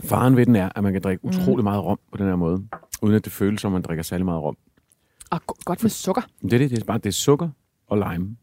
Faren 0.03 0.36
ved 0.38 0.45
den 0.45 0.56
er, 0.56 0.69
at 0.75 0.83
man 0.83 0.94
kan 0.94 1.01
drikke 1.01 1.25
utrolig 1.25 1.63
meget 1.63 1.83
rom 1.83 2.00
på 2.12 2.18
den 2.18 2.25
her 2.27 2.36
måde, 2.36 2.68
uden 3.01 3.15
at 3.15 3.25
det 3.25 3.31
føles 3.33 3.62
som, 3.62 3.71
man 3.71 3.81
drikker 3.81 4.03
særlig 4.03 4.25
meget 4.25 4.42
rom. 4.42 4.57
Og 5.31 5.42
go- 5.47 5.56
godt 5.65 5.83
med 5.83 5.89
sukker. 5.89 6.21
Det 6.42 6.53
er 6.53 6.57
det, 6.57 6.69
det 6.71 6.80
er 6.81 6.86
bare 6.86 6.97
det 6.97 7.06
er 7.06 7.12
sukker 7.12 7.50
og 7.88 7.97
lime 7.97 8.38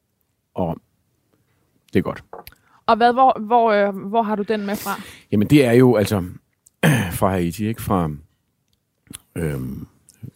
og 0.54 0.66
rom. 0.68 0.80
Det 1.92 1.98
er 1.98 2.02
godt. 2.02 2.24
Og 2.86 2.96
hvad, 2.96 3.12
hvor, 3.12 3.40
hvor, 3.40 3.72
øh, 3.72 3.96
hvor 3.96 4.22
har 4.22 4.36
du 4.36 4.42
den 4.42 4.66
med 4.66 4.76
fra? 4.76 4.90
Jamen 5.32 5.50
det 5.50 5.64
er 5.64 5.72
jo 5.72 5.96
altså 5.96 6.24
fra 7.18 7.30
Haiti, 7.30 7.66
ikke? 7.66 7.82
Fra, 7.82 8.10
øhm, 9.36 9.86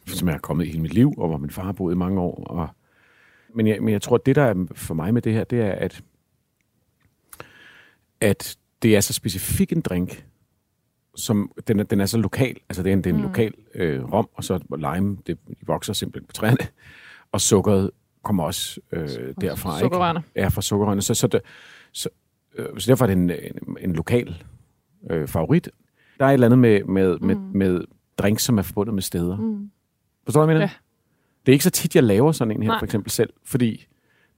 som 0.07 0.29
jeg 0.29 0.35
er 0.35 0.39
kommet 0.39 0.65
i 0.65 0.69
hele 0.69 0.83
mit 0.83 0.95
liv, 0.95 1.15
og 1.19 1.29
hvor 1.29 1.37
min 1.37 1.51
far 1.51 1.63
har 1.65 1.73
boet 1.73 1.95
i 1.95 1.97
mange 1.97 2.21
år. 2.21 2.45
Og, 2.45 2.69
men, 3.55 3.67
jeg, 3.67 3.83
men 3.83 3.93
jeg 3.93 4.03
tror, 4.03 4.17
det 4.17 4.37
der 4.37 4.43
er 4.43 4.67
for 4.75 4.95
mig 4.95 5.15
med 5.15 5.23
det 5.23 5.33
her, 5.33 5.45
det 5.45 5.61
er, 5.61 5.73
at, 5.73 6.03
at 8.21 8.59
det 8.83 8.97
er 8.97 9.01
så 9.01 9.13
specifik 9.13 9.73
en 9.73 9.81
drink, 9.81 10.27
som 11.17 11.53
den 11.69 11.81
er, 11.81 11.85
den 11.85 12.01
er 12.01 12.07
så 12.07 12.19
lokal. 12.19 12.57
Altså 12.69 12.83
det 12.83 12.91
er 12.91 12.93
en, 12.93 12.99
det 13.05 13.11
er 13.11 13.15
en 13.15 13.21
mm. 13.21 13.27
lokal 13.27 13.55
øh, 13.75 14.13
rom, 14.13 14.29
og 14.35 14.45
så 14.45 14.59
lime, 14.79 15.19
det 15.27 15.39
de 15.49 15.55
vokser 15.67 15.93
simpelthen 15.93 16.27
på 16.27 16.33
træerne. 16.33 16.59
Og 17.33 17.41
sukkeret 17.41 17.91
kommer 18.23 18.45
også 18.45 18.81
øh, 18.93 19.09
derfra. 19.41 19.79
sukkerrørene. 19.81 20.19
Ikke? 20.19 20.41
Ja, 20.41 20.49
fra 20.49 20.63
sukkerrørene. 20.63 21.03
Så, 21.03 21.15
så, 21.15 21.27
det, 21.27 21.41
så, 21.93 22.09
øh, 22.55 22.67
så 22.81 22.91
derfor 22.91 23.05
er 23.05 23.07
det 23.07 23.17
en, 23.17 23.31
en, 23.31 23.77
en 23.81 23.93
lokal 23.93 24.45
øh, 25.11 25.29
favorit. 25.29 25.69
Der 26.19 26.25
er 26.25 26.29
et 26.29 26.33
eller 26.33 26.47
andet 26.47 26.59
med, 26.59 26.85
med, 26.85 27.19
med, 27.19 27.35
Mm. 27.35 27.41
med 27.55 27.81
drinks, 28.19 28.43
som 28.43 28.59
er 28.59 28.63
forbundet 28.63 28.95
med 28.95 29.03
steder. 29.03 29.37
Mm. 29.37 29.71
Forstår 30.25 30.41
du, 30.41 30.45
hvad 30.47 30.55
jeg 30.55 30.59
mener? 30.59 30.73
Ja. 30.73 30.77
Det 31.47 31.53
er 31.53 31.55
ikke 31.55 31.65
så 31.65 31.71
tit, 31.71 31.95
jeg 31.95 32.03
laver 32.05 32.33
sådan 32.33 32.57
en 32.57 32.63
her, 32.63 32.71
Nej. 32.71 32.79
for 32.79 32.85
eksempel 32.85 33.11
selv, 33.11 33.31
fordi 33.45 33.87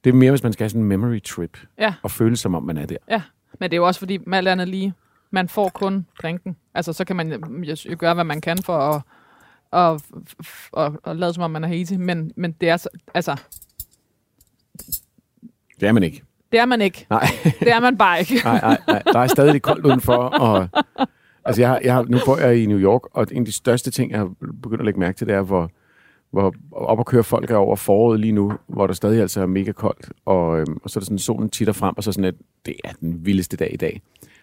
det 0.05 0.11
er 0.11 0.15
mere, 0.15 0.31
hvis 0.31 0.43
man 0.43 0.53
skal 0.53 0.65
have 0.65 0.71
sådan 0.71 0.83
en 0.83 0.89
memory 0.89 1.23
trip, 1.23 1.59
Ja, 1.79 1.95
og 2.03 2.11
føle 2.11 2.37
som 2.37 2.55
om, 2.55 2.63
man 2.63 2.79
er 2.79 2.87
der. 2.87 2.97
ja. 3.11 3.23
Men 3.59 3.71
det 3.71 3.77
er 3.77 3.81
jo 3.81 3.87
også 3.87 4.01
fordi, 4.01 4.19
med 4.27 4.39
alt 4.39 4.49
andet 4.49 4.69
lige, 4.69 4.95
man 5.31 5.49
får 5.49 5.69
kun 5.69 6.07
drinken. 6.23 6.57
Altså, 6.75 6.93
så 6.93 7.05
kan 7.05 7.17
man 7.17 7.33
jo- 7.33 7.77
jo 7.91 7.97
gøre, 7.99 8.15
hvad 8.15 8.25
man 8.25 8.41
kan 8.41 8.59
for 8.63 8.79
at, 8.79 9.03
at, 9.73 10.03
at, 10.77 10.93
at 11.05 11.17
lade 11.17 11.35
som 11.35 11.43
om, 11.43 11.51
man 11.51 11.65
er 11.65 11.69
Haiti. 11.69 11.97
Men, 11.97 12.33
men 12.37 12.53
det 12.53 12.69
er 12.69 12.77
så, 12.77 12.89
altså, 13.15 13.37
Det 15.81 15.89
er 15.89 15.93
man 15.93 16.03
ikke. 16.03 16.23
det 16.53 16.61
er 16.61 16.65
man 16.67 16.81
ikke. 16.81 17.07
Nej, 17.11 17.27
Det 17.61 17.73
er 17.73 17.81
man 17.81 17.99
bare 17.99 18.21
ikke. 18.21 18.35
nej, 18.45 18.61
nej, 18.61 18.79
nej. 18.87 19.03
Der 19.13 19.19
er 19.19 19.27
stadig 19.27 19.53
lidt 19.53 19.63
koldt 19.63 19.87
udenfor, 19.87 20.17
og 20.17 20.69
altså 21.45 21.63
jeg, 21.63 21.69
har, 21.71 21.81
jeg 21.85 21.95
har, 21.95 22.03
nu 22.03 22.19
bor 22.27 22.37
jeg 22.37 22.57
i 22.63 22.67
New 22.67 22.79
York, 22.79 23.03
og 23.17 23.27
en 23.33 23.39
af 23.39 23.45
de 23.45 23.53
største 23.53 23.91
ting, 23.91 24.11
jeg 24.11 24.19
har 24.19 24.31
begyndt 24.63 24.81
at 24.81 24.85
lægge 24.85 25.01
mærke 25.01 25.17
til, 25.19 25.27
det 25.27 25.35
er, 25.35 25.43
hvor, 25.43 25.71
hvor 26.31 26.55
op 26.73 27.01
at 27.01 27.07
køre 27.07 27.25
folk 27.25 27.51
er 27.51 27.57
over 27.57 27.77
foråret 27.77 28.21
lige 28.21 28.33
nu, 28.33 28.53
hvor 28.67 28.87
der 28.87 28.95
stadig 28.95 29.21
altså 29.21 29.43
er 29.43 29.47
mega 29.47 29.73
koldt, 29.73 30.13
og, 30.25 30.61
øhm, 30.61 30.79
og 30.85 30.91
så 30.91 30.99
er 30.99 31.01
der 31.01 31.05
sådan, 31.05 31.19
solen 31.19 31.51
titter 31.51 31.73
frem, 31.73 31.95
og 31.97 32.05
så 32.05 32.13
sådan, 32.13 32.25
at 32.25 32.35
det 32.67 32.75
er 32.85 32.93
den 33.01 33.27
vildeste 33.27 33.57
dag 33.57 33.71
i 33.73 33.77
dag. 33.77 34.01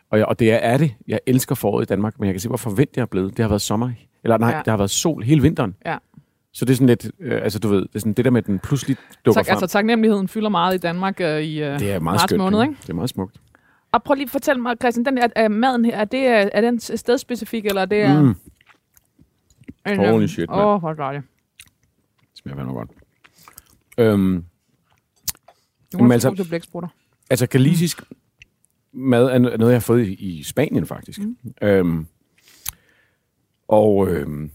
Og, 0.09 0.17
jeg, 0.17 0.25
og 0.25 0.39
det 0.39 0.51
er, 0.51 0.55
er 0.57 0.77
det. 0.77 0.93
Jeg 1.07 1.19
elsker 1.25 1.55
foråret 1.55 1.85
i 1.85 1.87
Danmark, 1.87 2.19
men 2.19 2.25
jeg 2.27 2.33
kan 2.33 2.39
se, 2.41 2.47
hvor 2.47 2.57
forventet 2.57 2.97
jeg 2.97 3.01
er 3.01 3.05
blevet. 3.05 3.37
Det 3.37 3.43
har 3.43 3.49
været 3.49 3.61
sommer, 3.61 3.91
eller 4.23 4.37
nej, 4.37 4.49
Ja. 4.51 4.57
det 4.57 4.67
har 4.67 4.77
været 4.77 4.89
sol 4.89 5.23
hele 5.23 5.41
vinteren. 5.41 5.75
Ja. 5.85 5.97
Så 6.53 6.65
det 6.65 6.71
er 6.71 6.75
sådan 6.75 6.87
lidt, 6.87 7.11
øh, 7.19 7.41
altså 7.43 7.59
du 7.59 7.67
ved, 7.67 7.81
det 7.81 7.95
er 7.95 7.99
sådan 7.99 8.13
det 8.13 8.25
der 8.25 8.31
med, 8.31 8.41
at 8.41 8.47
den 8.47 8.59
pludselig 8.59 8.97
dukker 9.25 9.39
Tak, 9.41 9.45
frem. 9.45 9.53
altså, 9.53 9.67
taknemmeligheden 9.67 10.27
fylder 10.27 10.49
meget 10.49 10.75
i 10.75 10.77
Danmark 10.77 11.21
øh, 11.21 11.41
i 11.41 11.63
øh, 11.63 11.79
det 11.79 11.91
er 11.91 11.99
meget 11.99 12.03
marts 12.03 12.23
skønt. 12.23 12.41
måned, 12.41 12.61
ikke? 12.61 12.75
Det 12.81 12.89
er 12.89 12.93
meget 12.93 13.09
smukt. 13.09 13.41
Og 13.91 14.03
prøv 14.03 14.13
lige 14.15 14.23
at 14.25 14.29
fortælle 14.29 14.61
mig, 14.61 14.75
Christian, 14.81 15.05
den 15.05 15.17
er, 15.17 15.27
er 15.35 15.47
maden 15.47 15.85
her, 15.85 15.97
er, 15.97 16.05
det, 16.05 16.17
øh, 16.17 16.49
er 16.53 16.61
den 16.61 16.79
stedspecifik, 16.79 17.65
eller 17.65 17.81
er 17.81 17.85
det 17.85 18.01
er... 18.01 18.21
Mm. 18.21 18.35
en, 19.87 19.97
Holy 19.97 20.23
øh, 20.23 20.29
shit, 20.29 20.49
mand. 20.49 20.61
Åh, 20.61 20.79
hvor 20.79 20.93
dejligt. 20.93 21.23
Det 21.25 21.34
smager 22.45 22.57
fandme 22.57 22.73
godt. 22.73 22.89
Øhm, 23.97 24.45
må 25.99 26.11
altså- 26.11 26.35
til 26.35 26.47
blæksprutter. 26.47 26.89
altså 27.29 27.47
galisisk 27.47 28.01
mad 28.91 29.25
er 29.25 29.37
noget, 29.37 29.59
jeg 29.59 29.75
har 29.75 29.79
fået 29.79 30.07
i, 30.07 30.13
i 30.13 30.43
Spanien 30.43 30.85
faktisk. 30.85 31.19
Mm. 31.19 31.37
Øhm, 31.61 32.07
og 33.67 34.07
øhm, 34.09 34.51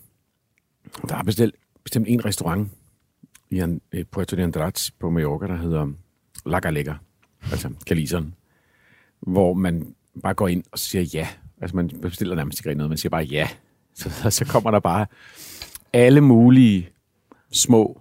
der 1.08 1.16
er 1.16 1.22
bestemt, 1.22 1.54
bestemt 1.84 2.08
en 2.08 2.24
restaurant 2.24 2.70
i 3.50 3.60
en, 3.60 3.80
Puerto 4.10 4.36
de 4.36 4.42
Andrats 4.42 4.90
på 4.90 5.10
Mallorca, 5.10 5.46
der 5.46 5.56
hedder 5.56 5.92
La 6.46 6.58
Galega, 6.58 6.94
altså 7.50 7.70
galiseren, 7.86 8.34
hvor 9.20 9.54
man 9.54 9.94
bare 10.22 10.34
går 10.34 10.48
ind 10.48 10.64
og 10.72 10.78
siger 10.78 11.02
ja. 11.02 11.28
Altså 11.60 11.76
man 11.76 11.90
bestiller 12.02 12.34
nærmest 12.34 12.60
ikke 12.60 12.74
noget, 12.74 12.90
man 12.90 12.98
siger 12.98 13.10
bare 13.10 13.24
ja. 13.24 13.48
Så, 13.94 14.30
så 14.30 14.44
kommer 14.44 14.70
der 14.70 14.80
bare 14.80 15.06
alle 15.92 16.20
mulige 16.20 16.88
små 17.52 18.00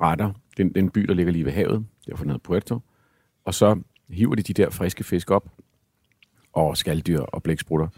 retter. 0.00 0.32
Det 0.56 0.64
er 0.64 0.68
det 0.68 0.76
er 0.76 0.80
en 0.80 0.90
by, 0.90 1.00
der 1.00 1.14
ligger 1.14 1.32
lige 1.32 1.44
ved 1.44 1.52
havet. 1.52 1.86
Derfor 2.06 2.24
den 2.24 2.30
hedder 2.30 2.42
Puerto. 2.42 2.80
Og 3.44 3.54
så 3.54 3.80
hiver 4.08 4.34
de 4.34 4.42
de 4.42 4.52
der 4.52 4.70
friske 4.70 5.04
fisk 5.04 5.30
op, 5.30 5.52
og 6.52 6.76
skalddyr 6.76 7.20
og 7.20 7.42
blæksprutter. 7.42 7.88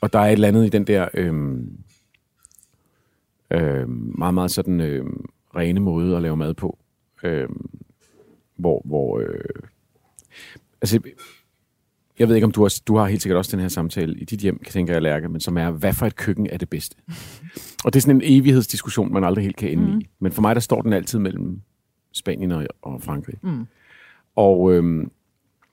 Og 0.00 0.12
der 0.12 0.18
er 0.18 0.26
et 0.26 0.32
eller 0.32 0.48
andet 0.48 0.66
i 0.66 0.68
den 0.68 0.86
der 0.86 1.08
øh, 1.14 1.34
øh, 3.50 3.88
meget, 3.88 4.34
meget 4.34 4.50
sådan 4.50 4.80
øh, 4.80 5.06
rene 5.56 5.80
måde 5.80 6.16
at 6.16 6.22
lave 6.22 6.36
mad 6.36 6.54
på. 6.54 6.78
øh, 7.22 7.48
hvor, 8.56 8.82
hvor 8.84 9.18
øh, 9.18 9.68
altså, 10.82 11.00
jeg 12.18 12.28
ved 12.28 12.34
ikke, 12.34 12.44
om 12.44 12.52
du 12.52 12.62
har, 12.62 12.80
du 12.86 12.96
har 12.96 13.06
helt 13.06 13.22
sikkert 13.22 13.38
også 13.38 13.56
den 13.56 13.60
her 13.60 13.68
samtale 13.68 14.18
i 14.18 14.24
dit 14.24 14.40
hjem, 14.40 14.62
tænker 14.70 14.92
jeg, 14.92 15.02
Lærke, 15.02 15.28
men 15.28 15.40
som 15.40 15.58
er, 15.58 15.70
hvad 15.70 15.92
for 15.92 16.06
et 16.06 16.16
køkken 16.16 16.48
er 16.50 16.58
det 16.58 16.70
bedste? 16.70 16.96
og 17.84 17.92
det 17.92 17.96
er 17.96 18.00
sådan 18.00 18.16
en 18.16 18.22
evighedsdiskussion, 18.24 19.12
man 19.12 19.24
aldrig 19.24 19.44
helt 19.44 19.56
kan 19.56 19.70
ende 19.70 19.92
mm. 19.92 19.98
i. 19.98 20.08
Men 20.18 20.32
for 20.32 20.42
mig, 20.42 20.54
der 20.54 20.60
står 20.60 20.82
den 20.82 20.92
altid 20.92 21.18
mellem 21.18 21.60
Spanien 22.12 22.52
og, 22.52 22.66
og 22.82 23.02
Frankrig. 23.02 23.34
Mm. 23.42 23.66
Og, 24.36 24.72
øhm, 24.72 25.10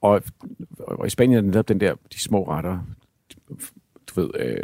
og, 0.02 0.24
og 0.80 1.08
i 1.08 1.10
Spanien 1.10 1.38
er 1.38 1.42
det 1.42 1.48
netop 1.48 1.68
den 1.68 1.80
der, 1.80 1.96
de 2.14 2.20
små 2.20 2.48
retter, 2.48 2.80
du 4.08 4.22
ved, 4.22 4.30
øh, 4.40 4.64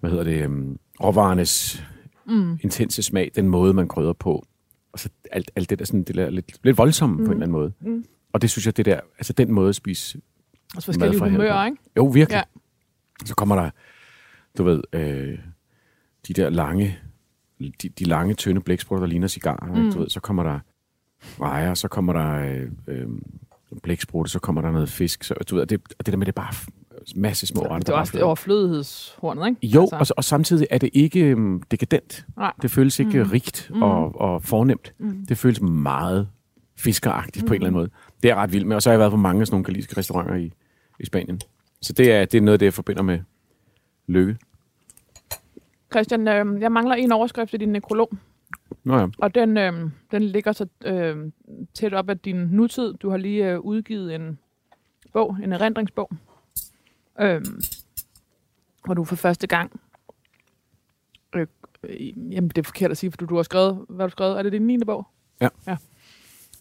hvad 0.00 0.10
hedder 0.10 0.24
det, 0.24 0.42
øh, 0.42 0.76
råvarernes 1.04 1.84
mm. 2.26 2.58
intense 2.62 3.02
smag, 3.02 3.30
den 3.34 3.48
måde, 3.48 3.74
man 3.74 3.88
krydder 3.88 4.12
på. 4.12 4.46
Og 4.92 4.98
så 4.98 5.08
alt, 5.32 5.50
alt 5.56 5.70
det 5.70 5.78
der 5.78 5.84
sådan, 5.84 6.02
det 6.02 6.14
der 6.14 6.30
lidt, 6.30 6.64
lidt 6.64 6.78
voldsomme 6.78 7.16
mm. 7.16 7.24
på 7.24 7.30
en 7.30 7.36
eller 7.36 7.46
anden 7.46 7.52
måde. 7.52 7.72
Mm. 7.80 8.04
Og 8.32 8.42
det 8.42 8.50
synes 8.50 8.66
jeg, 8.66 8.76
det 8.76 8.84
der, 8.84 9.00
altså 9.18 9.32
den 9.32 9.52
måde 9.52 9.68
at 9.68 9.74
spise 9.74 10.18
Også 10.76 10.86
forskellige 10.86 11.20
humører, 11.20 11.64
ikke? 11.66 11.76
Jo, 11.96 12.04
virkelig. 12.06 12.36
Ja. 12.36 12.42
Så 13.24 13.34
kommer 13.34 13.56
der, 13.56 13.70
du 14.58 14.64
ved, 14.64 14.82
øh, 14.92 15.38
de 16.28 16.34
der 16.34 16.50
lange, 16.50 16.98
de, 17.60 17.88
de 17.88 18.04
lange, 18.04 18.34
tynde 18.34 18.60
blæksprutter, 18.60 19.06
der 19.06 19.10
ligner 19.10 19.28
cigarer. 19.28 19.66
Mm. 19.66 19.92
Du 19.92 19.98
ved, 19.98 20.08
så 20.08 20.20
kommer 20.20 20.42
der 20.42 20.58
rejer, 21.40 21.74
så 21.74 21.88
kommer 21.88 22.12
der 22.12 22.34
øh, 22.34 22.70
øh, 22.86 23.08
blæksprutte, 23.82 24.30
så 24.30 24.38
kommer 24.38 24.62
der 24.62 24.70
noget 24.70 24.88
fisk. 24.88 25.24
Så, 25.24 25.34
du 25.50 25.56
ved, 25.56 25.66
det, 25.66 25.80
det 25.98 26.06
der 26.06 26.16
med, 26.16 26.26
det 26.26 26.32
er 26.32 26.40
bare 26.40 26.54
masse 27.16 27.46
små 27.46 27.62
retter. 27.62 27.78
Det 27.78 27.88
er 27.88 27.92
også 27.92 28.22
overflødighedshornet, 28.22 29.48
ikke? 29.48 29.66
Jo, 29.66 29.82
altså. 29.82 29.96
og, 29.96 30.06
og 30.16 30.24
samtidig 30.24 30.66
er 30.70 30.78
det 30.78 30.90
ikke 30.92 31.36
um, 31.36 31.62
dekadent. 31.70 32.26
Nej. 32.36 32.52
Det 32.62 32.70
føles 32.70 32.98
ikke 32.98 33.22
mm. 33.24 33.30
rigt 33.30 33.70
mm. 33.74 33.82
Og, 33.82 34.20
og 34.20 34.42
fornemt. 34.42 34.92
Mm. 34.98 35.26
Det 35.28 35.38
føles 35.38 35.60
meget 35.60 36.28
fiskeragtigt 36.76 37.44
mm. 37.44 37.48
på 37.48 37.54
en 37.54 37.60
eller 37.60 37.66
anden 37.66 37.78
mm. 37.78 37.82
måde. 37.82 37.90
Det 38.22 38.30
er 38.30 38.34
ret 38.34 38.52
vildt 38.52 38.66
med, 38.66 38.76
og 38.76 38.82
så 38.82 38.90
har 38.90 38.92
jeg 38.92 39.00
været 39.00 39.10
på 39.10 39.16
mange 39.16 39.40
af 39.40 39.46
sådan 39.46 39.54
nogle 39.54 39.64
galisiske 39.64 39.96
restauranter 39.96 40.34
i, 40.34 40.52
i 41.02 41.06
Spanien. 41.06 41.40
Så 41.80 41.92
det 41.92 42.12
er, 42.12 42.24
det 42.24 42.38
er 42.38 42.42
noget, 42.42 42.60
det 42.60 42.66
jeg 42.66 42.74
forbinder 42.74 43.02
med 43.02 43.20
lykke. 44.06 44.36
Christian, 45.90 46.28
øh, 46.28 46.60
jeg 46.60 46.72
mangler 46.72 46.94
en 46.94 47.12
overskrift 47.12 47.54
i 47.54 47.56
din 47.56 47.68
nekrolog. 47.68 48.10
Nå 48.84 48.98
ja. 48.98 49.06
Og 49.18 49.34
den, 49.34 49.56
øh, 49.56 49.90
den 50.10 50.22
ligger 50.22 50.52
så 50.52 50.66
øh, 50.84 51.32
tæt 51.74 51.94
op 51.94 52.10
af 52.10 52.18
din 52.18 52.36
nutid. 52.36 52.94
Du 52.94 53.10
har 53.10 53.16
lige 53.16 53.50
øh, 53.50 53.60
udgivet 53.60 54.14
en 54.14 54.38
bog, 55.12 55.36
en 55.42 55.52
erindringsbog, 55.52 56.10
øh, 57.20 57.44
hvor 58.84 58.94
du 58.94 59.04
for 59.04 59.16
første 59.16 59.46
gang... 59.46 59.80
Øh, 61.34 61.46
jamen, 62.16 62.48
det 62.48 62.58
er 62.58 62.62
forkert 62.62 62.90
at 62.90 62.96
sige, 62.96 63.10
for 63.10 63.16
du, 63.16 63.24
du 63.24 63.36
har 63.36 63.42
skrevet... 63.42 63.84
Hvad 63.88 64.02
har 64.02 64.06
du 64.06 64.10
skrevet? 64.10 64.38
Er 64.38 64.42
det 64.42 64.52
din 64.52 64.66
9. 64.66 64.78
bog? 64.86 65.06
Ja. 65.40 65.48
ja. 65.66 65.76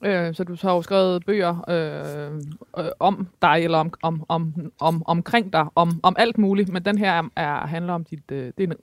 Øh, 0.03 0.35
så 0.35 0.43
du 0.43 0.55
har 0.61 0.73
jo 0.73 0.81
skrevet 0.81 1.25
bøger 1.25 1.69
øh, 1.69 2.85
øh, 2.85 2.91
om 2.99 3.27
dig, 3.41 3.63
eller 3.63 3.77
om, 3.77 3.93
om, 4.01 4.25
om, 4.27 4.71
om, 4.79 5.03
omkring 5.05 5.53
dig, 5.53 5.67
om, 5.75 5.99
om 6.03 6.15
alt 6.19 6.37
muligt, 6.37 6.69
men 6.69 6.85
den 6.85 6.97
her 6.97 7.11
er, 7.11 7.23
er, 7.35 7.67
handler 7.67 7.93
om 7.93 8.03
dit, 8.03 8.31
øh, 8.31 8.53
det 8.57 8.69
er, 8.69 8.75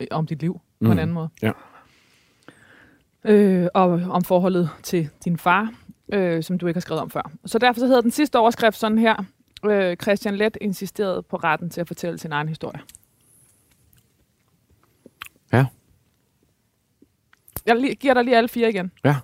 øh, 0.00 0.06
om 0.10 0.26
dit 0.26 0.40
liv 0.40 0.60
mm. 0.80 0.86
på 0.86 0.92
en 0.92 0.98
anden 0.98 1.14
måde. 1.14 1.28
Ja. 1.42 1.52
Øh, 3.24 3.68
og 3.74 3.90
om 4.10 4.24
forholdet 4.24 4.70
til 4.82 5.08
din 5.24 5.38
far, 5.38 5.72
øh, 6.12 6.42
som 6.42 6.58
du 6.58 6.66
ikke 6.66 6.76
har 6.76 6.80
skrevet 6.80 7.02
om 7.02 7.10
før. 7.10 7.30
Så 7.46 7.58
derfor 7.58 7.80
så 7.80 7.86
hedder 7.86 8.00
den 8.00 8.10
sidste 8.10 8.38
overskrift 8.38 8.76
sådan 8.76 8.98
her. 8.98 9.24
Øh, 9.64 9.96
Christian 9.96 10.36
Let 10.36 10.58
insisterede 10.60 11.22
på 11.22 11.36
retten 11.36 11.70
til 11.70 11.80
at 11.80 11.86
fortælle 11.86 12.18
sin 12.18 12.32
egen 12.32 12.48
historie. 12.48 12.80
Ja. 15.52 15.66
Jeg 17.66 17.96
giver 18.00 18.14
dig 18.14 18.24
lige 18.24 18.36
alle 18.36 18.48
fire 18.48 18.68
igen. 18.68 18.92
Ja. 19.04 19.16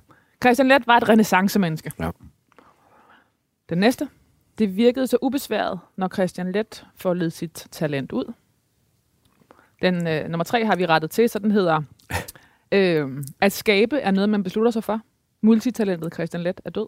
Christian 0.43 0.69
Let 0.69 0.87
var 0.87 0.97
et 0.97 1.09
renaissancemenneske. 1.09 1.93
Ja. 1.99 2.11
Den 3.69 3.79
næste. 3.79 4.09
Det 4.59 4.77
virkede 4.77 5.07
så 5.07 5.19
ubesværet, 5.23 5.81
når 5.97 6.09
Christian 6.09 6.53
Let 6.53 6.87
får 6.97 7.15
ledt 7.15 7.33
sit 7.33 7.69
talent 7.71 8.13
ud. 8.13 8.33
Den 9.83 10.09
øh, 10.09 10.29
nummer 10.29 10.45
tre 10.45 10.65
har 10.65 10.77
vi 10.77 10.87
rettet 10.87 11.11
til, 11.11 11.29
så 11.29 11.39
den 11.39 11.51
hedder 11.51 11.83
øh, 12.73 13.25
At 13.41 13.53
skabe 13.53 13.99
er 13.99 14.11
noget, 14.11 14.29
man 14.29 14.43
beslutter 14.43 14.71
sig 14.71 14.85
for. 14.85 15.01
Multitalentet 15.41 16.15
Christian 16.15 16.43
Let 16.43 16.61
er 16.65 16.71
død. 16.71 16.87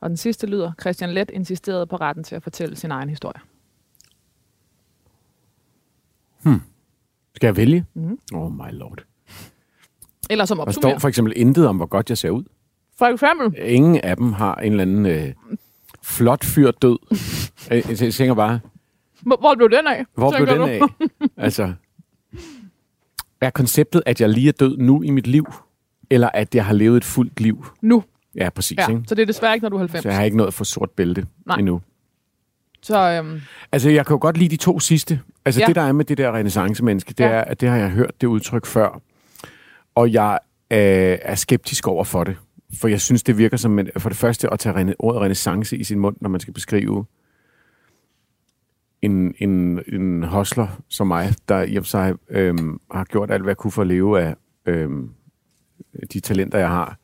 Og 0.00 0.08
den 0.08 0.16
sidste 0.16 0.46
lyder, 0.46 0.72
Christian 0.80 1.10
Let 1.10 1.30
insisterede 1.30 1.86
på 1.86 1.96
retten 1.96 2.24
til 2.24 2.36
at 2.36 2.42
fortælle 2.42 2.76
sin 2.76 2.90
egen 2.90 3.08
historie. 3.08 3.40
Hmm. 6.42 6.60
Skal 7.34 7.46
jeg 7.46 7.56
vælge? 7.56 7.86
Mm. 7.94 8.18
Oh 8.34 8.52
my 8.52 8.70
lord. 8.70 9.04
Eller 10.30 10.44
som 10.44 10.60
opsummerer. 10.60 10.92
Der 10.92 10.98
står 10.98 11.00
for 11.00 11.08
eksempel 11.08 11.32
intet 11.36 11.66
om, 11.66 11.76
hvor 11.76 11.86
godt 11.86 12.10
jeg 12.10 12.18
ser 12.18 12.30
ud. 12.30 12.44
For 12.98 13.06
eksempel? 13.06 13.54
Ingen 13.62 14.00
af 14.00 14.16
dem 14.16 14.32
har 14.32 14.54
en 14.54 14.72
eller 14.72 14.82
anden 14.82 15.06
øh, 15.06 15.32
flot 16.02 16.44
fyr 16.44 16.70
død. 16.70 16.98
jeg, 17.70 18.02
jeg 18.02 18.14
tænker 18.14 18.34
bare... 18.34 18.60
Hvor 19.22 19.54
blev 19.56 19.70
den 19.70 19.86
af? 19.86 20.04
Hvor 20.14 20.34
blev 20.36 20.46
den 20.46 20.58
du? 20.58 20.66
af? 20.66 20.80
altså, 21.46 21.72
er 23.40 23.50
konceptet, 23.50 24.02
at 24.06 24.20
jeg 24.20 24.28
lige 24.28 24.48
er 24.48 24.52
død 24.52 24.76
nu 24.76 25.02
i 25.02 25.10
mit 25.10 25.26
liv, 25.26 25.46
eller 26.10 26.28
at 26.34 26.54
jeg 26.54 26.64
har 26.64 26.74
levet 26.74 26.96
et 26.96 27.04
fuldt 27.04 27.40
liv? 27.40 27.66
Nu. 27.80 28.04
Ja, 28.34 28.50
præcis. 28.50 28.78
Ja, 28.78 28.88
ikke? 28.88 29.02
så 29.06 29.14
det 29.14 29.22
er 29.22 29.26
desværre 29.26 29.54
ikke, 29.54 29.64
når 29.64 29.68
du 29.68 29.76
er 29.76 29.80
90. 29.80 30.02
Så 30.02 30.08
jeg 30.08 30.16
har 30.16 30.24
ikke 30.24 30.36
nået 30.36 30.46
at 30.46 30.54
få 30.54 30.64
sort 30.64 30.90
bælte 30.90 31.26
Nej. 31.46 31.56
endnu. 31.56 31.80
Så, 32.82 32.98
øhm... 32.98 33.40
Altså, 33.72 33.90
jeg 33.90 34.06
kan 34.06 34.14
jo 34.14 34.18
godt 34.20 34.36
lide 34.36 34.48
de 34.48 34.56
to 34.56 34.80
sidste. 34.80 35.20
Altså, 35.44 35.60
ja. 35.60 35.66
det 35.66 35.76
der 35.76 35.82
er 35.82 35.92
med 35.92 36.04
det 36.04 36.18
der 36.18 36.32
renaissance-menneske, 36.32 37.14
det 37.14 37.24
ja. 37.24 37.30
er, 37.30 37.40
at 37.40 37.60
det 37.60 37.68
har 37.68 37.76
jeg 37.76 37.90
hørt 37.90 38.20
det 38.20 38.26
udtryk 38.26 38.66
før. 38.66 39.00
Og 39.94 40.12
jeg 40.12 40.38
øh, 40.70 41.18
er 41.22 41.34
skeptisk 41.34 41.88
over 41.88 42.04
for 42.04 42.24
det. 42.24 42.36
For 42.80 42.88
jeg 42.88 43.00
synes, 43.00 43.22
det 43.22 43.38
virker 43.38 43.56
som, 43.56 43.78
en, 43.78 43.88
for 43.98 44.08
det 44.08 44.18
første, 44.18 44.52
at 44.52 44.58
tage 44.58 44.74
rene, 44.74 44.94
ordet 44.98 45.20
renaissance 45.20 45.76
i 45.76 45.84
sin 45.84 45.98
mund, 45.98 46.16
når 46.20 46.28
man 46.28 46.40
skal 46.40 46.54
beskrive 46.54 47.04
en, 49.02 49.34
en, 49.38 49.80
en 49.92 50.22
hostler 50.22 50.68
som 50.88 51.06
mig, 51.06 51.34
der 51.48 51.62
i 51.62 51.76
og 51.76 51.86
sig 51.86 52.14
øh, 52.30 52.54
har 52.90 53.04
gjort 53.04 53.30
alt, 53.30 53.42
hvad 53.42 53.50
jeg 53.50 53.56
kunne 53.56 53.70
for 53.70 53.82
at 53.82 53.88
leve 53.88 54.20
af 54.20 54.34
øh, 54.66 54.90
de 56.12 56.20
talenter, 56.20 56.58
jeg 56.58 56.68
har. 56.68 56.98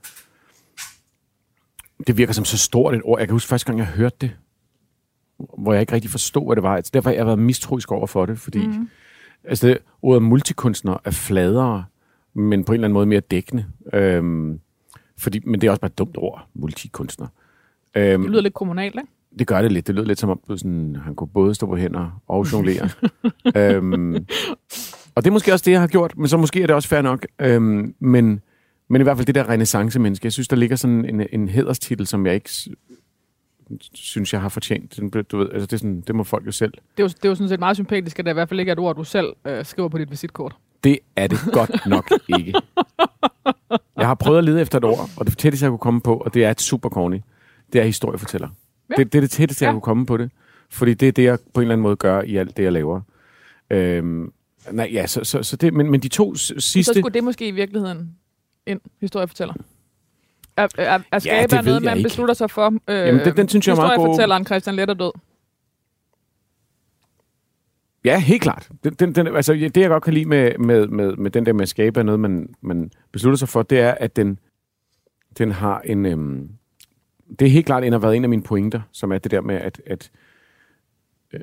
Det 2.07 2.17
virker 2.17 2.33
som 2.33 2.45
så 2.45 2.59
stort 2.59 2.95
et 2.95 3.01
ord. 3.05 3.19
Jeg 3.19 3.29
kan 3.29 3.33
huske 3.33 3.49
første 3.49 3.67
gang, 3.67 3.79
jeg 3.79 3.87
hørte 3.87 4.17
det, 4.21 4.37
hvor 5.59 5.73
jeg 5.73 5.81
ikke 5.81 5.93
rigtig 5.93 6.11
forstod, 6.11 6.47
hvad 6.47 6.57
det 6.57 6.63
var. 6.63 6.77
Altså, 6.77 6.91
derfor 6.95 7.11
har 7.11 7.17
jeg 7.17 7.27
været 7.27 7.39
mistroisk 7.39 7.93
over 7.93 8.07
for 8.07 8.27
det, 8.27 8.39
fordi 8.39 8.67
mm. 8.67 8.89
altså, 9.45 9.67
det, 9.67 9.79
ordet 10.03 10.23
multikunstner 10.23 10.97
er 11.05 11.11
fladere, 11.11 11.85
men 12.35 12.65
på 12.65 12.73
en 12.73 12.75
eller 12.75 12.85
anden 12.85 12.95
måde 12.95 13.07
mere 13.07 13.21
dækkende. 13.21 13.67
Øhm, 13.93 14.61
fordi, 15.19 15.41
men 15.45 15.61
det 15.61 15.67
er 15.67 15.71
også 15.71 15.81
bare 15.81 15.91
et 15.91 15.99
dumt 15.99 16.17
ord, 16.19 16.47
multikunstner. 16.55 17.27
Øhm, 17.95 18.23
det 18.23 18.31
lyder 18.31 18.43
lidt 18.43 18.55
kommunalt, 18.55 18.95
ikke? 18.95 19.09
Det 19.39 19.47
gør 19.47 19.63
det 19.63 19.73
lidt. 19.73 19.87
Det 19.87 19.95
lyder 19.95 20.07
lidt 20.07 20.19
som 20.19 20.31
om, 20.31 20.41
du 20.49 20.57
sådan, 20.57 20.97
han 21.05 21.15
kunne 21.15 21.29
både 21.29 21.55
stå 21.55 21.67
på 21.67 21.77
hænder 21.77 22.23
og 22.27 22.53
jonglere. 22.53 22.89
øhm, 23.57 24.15
og 25.15 25.25
det 25.25 25.27
er 25.27 25.33
måske 25.33 25.53
også 25.53 25.65
det, 25.65 25.73
jeg 25.73 25.81
har 25.81 25.89
gjort, 25.89 26.17
men 26.17 26.29
så 26.29 26.37
måske 26.37 26.63
er 26.63 26.67
det 26.67 26.77
også 26.77 26.89
fair 26.89 27.03
nok. 27.03 27.27
Øhm, 27.39 27.95
men, 27.99 28.41
men 28.89 29.01
i 29.01 29.03
hvert 29.03 29.17
fald 29.17 29.27
det 29.27 29.35
der 29.35 29.49
renaissance-menneske. 29.49 30.27
Jeg 30.27 30.33
synes, 30.33 30.49
der 30.49 30.57
ligger 30.57 30.77
sådan 30.77 31.05
en, 31.05 31.27
en 31.33 31.49
hederstitel, 31.49 32.07
som 32.07 32.27
jeg 32.27 32.35
ikke 32.35 32.51
synes, 33.95 34.33
jeg 34.33 34.41
har 34.41 34.49
fortjent. 34.49 34.99
Du 35.31 35.37
ved, 35.39 35.49
altså 35.53 35.67
det, 35.67 35.73
er 35.73 35.77
sådan, 35.77 36.01
det 36.01 36.15
må 36.15 36.25
folk 36.25 36.47
jo 36.47 36.53
selv. 36.53 36.73
Det 36.73 37.03
er 37.03 37.03
jo, 37.03 37.09
det 37.09 37.25
er 37.25 37.29
jo 37.29 37.35
sådan 37.35 37.49
set 37.49 37.59
meget 37.59 37.77
sympatisk, 37.77 38.19
at 38.19 38.25
det 38.25 38.31
i 38.31 38.35
hvert 38.35 38.49
fald 38.49 38.61
ikke 38.61 38.71
er 38.71 38.73
et 38.73 38.79
ord, 38.79 38.97
du 38.97 39.05
selv 39.05 39.33
øh, 39.45 39.65
skriver 39.65 39.89
på 39.89 39.99
dit 39.99 40.11
visitkort. 40.11 40.57
Det 40.85 40.99
er 41.17 41.27
det 41.27 41.39
godt 41.53 41.87
nok 41.87 42.13
ikke. 42.39 42.55
Jeg 43.97 44.07
har 44.07 44.15
prøvet 44.15 44.39
at 44.39 44.45
lede 44.45 44.61
efter 44.61 44.79
et 44.79 44.85
ord, 44.85 45.11
og 45.17 45.27
det 45.27 45.39
tætteste, 45.39 45.65
jeg 45.65 45.71
kunne 45.71 45.79
komme 45.79 46.01
på, 46.01 46.17
og 46.17 46.35
det 46.35 46.45
er 46.45 46.51
et 46.51 46.61
super 46.61 46.89
corny, 46.89 47.21
det 47.73 47.81
er 47.81 47.85
historiefortæller. 47.85 48.49
Ja. 48.91 48.95
Det, 48.95 49.13
det 49.13 49.19
er 49.19 49.21
det 49.21 49.31
tætteste, 49.31 49.65
jeg 49.65 49.69
ja. 49.69 49.73
kunne 49.73 49.81
komme 49.81 50.07
på 50.07 50.17
det. 50.17 50.31
Fordi 50.71 50.95
det 50.95 51.09
er 51.09 51.13
det, 51.13 51.25
jeg 51.25 51.39
på 51.55 51.61
en 51.61 51.63
eller 51.63 51.73
anden 51.73 51.83
måde 51.83 51.97
gør 51.97 52.23
i 52.23 52.37
alt 52.37 52.57
det, 52.57 52.63
jeg 52.63 52.73
laver. 52.73 53.01
Øhm, 53.71 54.33
nej, 54.73 54.91
ja, 54.93 55.07
så, 55.07 55.25
så, 55.25 55.43
så 55.43 55.57
det, 55.57 55.75
men, 55.75 55.91
men 55.91 56.01
de 56.01 56.09
to 56.09 56.35
sidste... 56.35 56.85
Så 56.85 56.93
skulle 57.01 57.15
det 57.15 57.25
måske 57.25 57.49
i 57.49 57.51
virkeligheden 57.51 58.17
en 58.67 58.81
historiefortæller? 59.01 59.55
At, 60.57 60.79
at, 60.79 61.01
at 61.13 61.23
skabe 61.23 61.57
ja, 61.57 61.63
noget, 61.63 61.83
man 61.83 61.97
ikke. 61.97 62.09
beslutter 62.09 62.35
sig 62.35 62.51
for. 62.51 62.67
Øh, 62.89 63.07
Jamen, 63.07 63.25
den, 63.25 63.37
den 63.37 63.49
synes 63.49 63.67
jeg 63.69 63.73
er 63.73 63.77
meget 63.77 63.97
god. 63.97 64.07
Historiefortælleren 64.07 64.47
Christian 64.47 64.77
Let 64.77 64.91
er 64.91 64.95
død. 64.95 65.13
Ja, 68.05 68.19
helt 68.19 68.43
klart. 68.43 68.71
Den, 68.85 68.95
den, 68.95 69.15
den, 69.15 69.27
altså, 69.27 69.53
det, 69.53 69.77
jeg 69.77 69.89
godt 69.89 70.03
kan 70.03 70.15
lide 70.15 70.25
med, 70.25 70.59
med, 70.59 70.87
med, 70.87 71.17
med 71.17 71.31
den 71.31 71.47
der 71.47 71.53
med 71.53 71.63
at 71.63 71.69
skabe 71.69 72.05
noget, 72.05 72.21
man, 72.21 72.55
man 72.61 72.91
beslutter 73.13 73.37
sig 73.37 73.49
for, 73.49 73.63
det 73.63 73.81
er, 73.81 73.91
at 73.91 74.17
den, 74.17 74.39
den 75.39 75.51
har 75.51 75.81
en... 75.81 76.07
Øhm, 76.07 76.51
det 77.39 77.47
er 77.47 77.51
helt 77.51 77.67
klart 77.67 77.85
en 77.85 77.93
har 77.93 77.99
været 77.99 78.17
en 78.17 78.25
af 78.25 78.29
mine 78.31 78.43
pointer, 78.43 78.81
som 78.93 79.13
er 79.13 79.19
det 79.19 79.31
der 79.31 79.41
med, 79.41 79.55
at, 79.55 79.81
at 79.87 80.11
øh, 81.33 81.41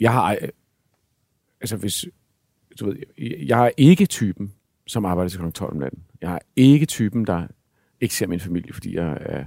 jeg 0.00 0.12
har... 0.12 0.32
Øh, 0.42 0.48
altså, 1.60 1.76
hvis... 1.76 2.04
Du 2.80 2.86
ved, 2.86 2.96
jeg 3.46 3.66
er 3.66 3.70
ikke 3.76 4.06
typen, 4.06 4.52
som 4.86 5.04
arbejder 5.04 5.28
til 5.28 5.40
kl. 5.40 5.50
12 5.50 5.72
om 5.72 5.78
natten. 5.78 6.02
Jeg 6.20 6.34
er 6.34 6.38
ikke 6.56 6.86
typen, 6.86 7.24
der 7.24 7.46
ikke 8.00 8.14
ser 8.14 8.26
min 8.26 8.40
familie, 8.40 8.72
fordi 8.72 8.96
jeg 8.96 9.18
er 9.20 9.44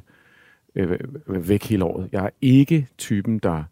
øh, 0.75 0.99
væk 1.27 1.63
hele 1.63 1.83
året. 1.83 2.09
Jeg 2.11 2.25
er 2.25 2.29
ikke 2.41 2.87
typen, 2.97 3.39
der 3.39 3.63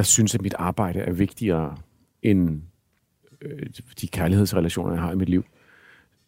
der 0.00 0.04
synes, 0.04 0.34
at 0.34 0.42
mit 0.42 0.54
arbejde 0.58 0.98
er 0.98 1.12
vigtigere 1.12 1.76
end 2.22 2.62
øh, 3.42 3.66
de 4.00 4.08
kærlighedsrelationer, 4.08 4.92
jeg 4.92 5.02
har 5.02 5.12
i 5.12 5.16
mit 5.16 5.28
liv. 5.28 5.44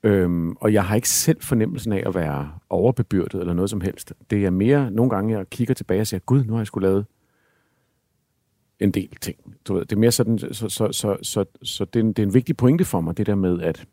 Øhm, 0.03 0.53
og 0.53 0.73
jeg 0.73 0.85
har 0.85 0.97
ikke 0.97 1.09
selv 1.09 1.41
fornemmelsen 1.41 1.93
af 1.93 2.03
at 2.07 2.15
være 2.15 2.53
overbebyrdet 2.71 3.41
eller 3.41 3.55
noget 3.55 3.71
som 3.71 3.81
helst. 3.81 4.13
Det 4.31 4.45
er 4.45 4.51
mere 4.51 4.91
nogle 4.91 5.11
gange, 5.11 5.39
jeg 5.39 5.51
kigger 5.51 5.75
tilbage 5.75 6.01
og 6.01 6.07
siger, 6.07 6.21
gud, 6.21 6.45
nu 6.45 6.53
har 6.53 6.61
jeg 6.61 6.67
skulle 6.67 6.89
lavet 6.89 7.07
en 8.81 8.91
del 8.91 9.17
ting. 9.21 9.37
Du 9.69 9.75
ved, 9.75 9.81
det 9.81 9.93
er 9.93 10.01
mere 10.01 10.13
sådan, 10.13 10.39
så, 10.39 10.53
så, 10.53 10.69
så, 10.69 10.93
så, 10.93 11.17
så, 11.23 11.45
så 11.63 11.85
det, 11.85 12.01
er 12.01 12.05
en, 12.05 12.13
det 12.13 12.19
er 12.19 12.27
en 12.27 12.35
vigtig 12.35 12.57
pointe 12.57 12.85
for 12.85 13.01
mig, 13.01 13.17
det 13.17 13.27
der 13.27 13.35
med, 13.35 13.61
at, 13.61 13.87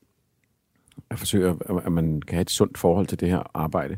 jeg 1.10 1.20
forsøger, 1.20 1.80
at 1.86 1.92
man 1.92 2.22
kan 2.22 2.36
have 2.36 2.42
et 2.42 2.50
sundt 2.50 2.78
forhold 2.78 3.08
til 3.08 3.20
det 3.20 3.30
her 3.30 3.52
arbejde. 3.54 3.98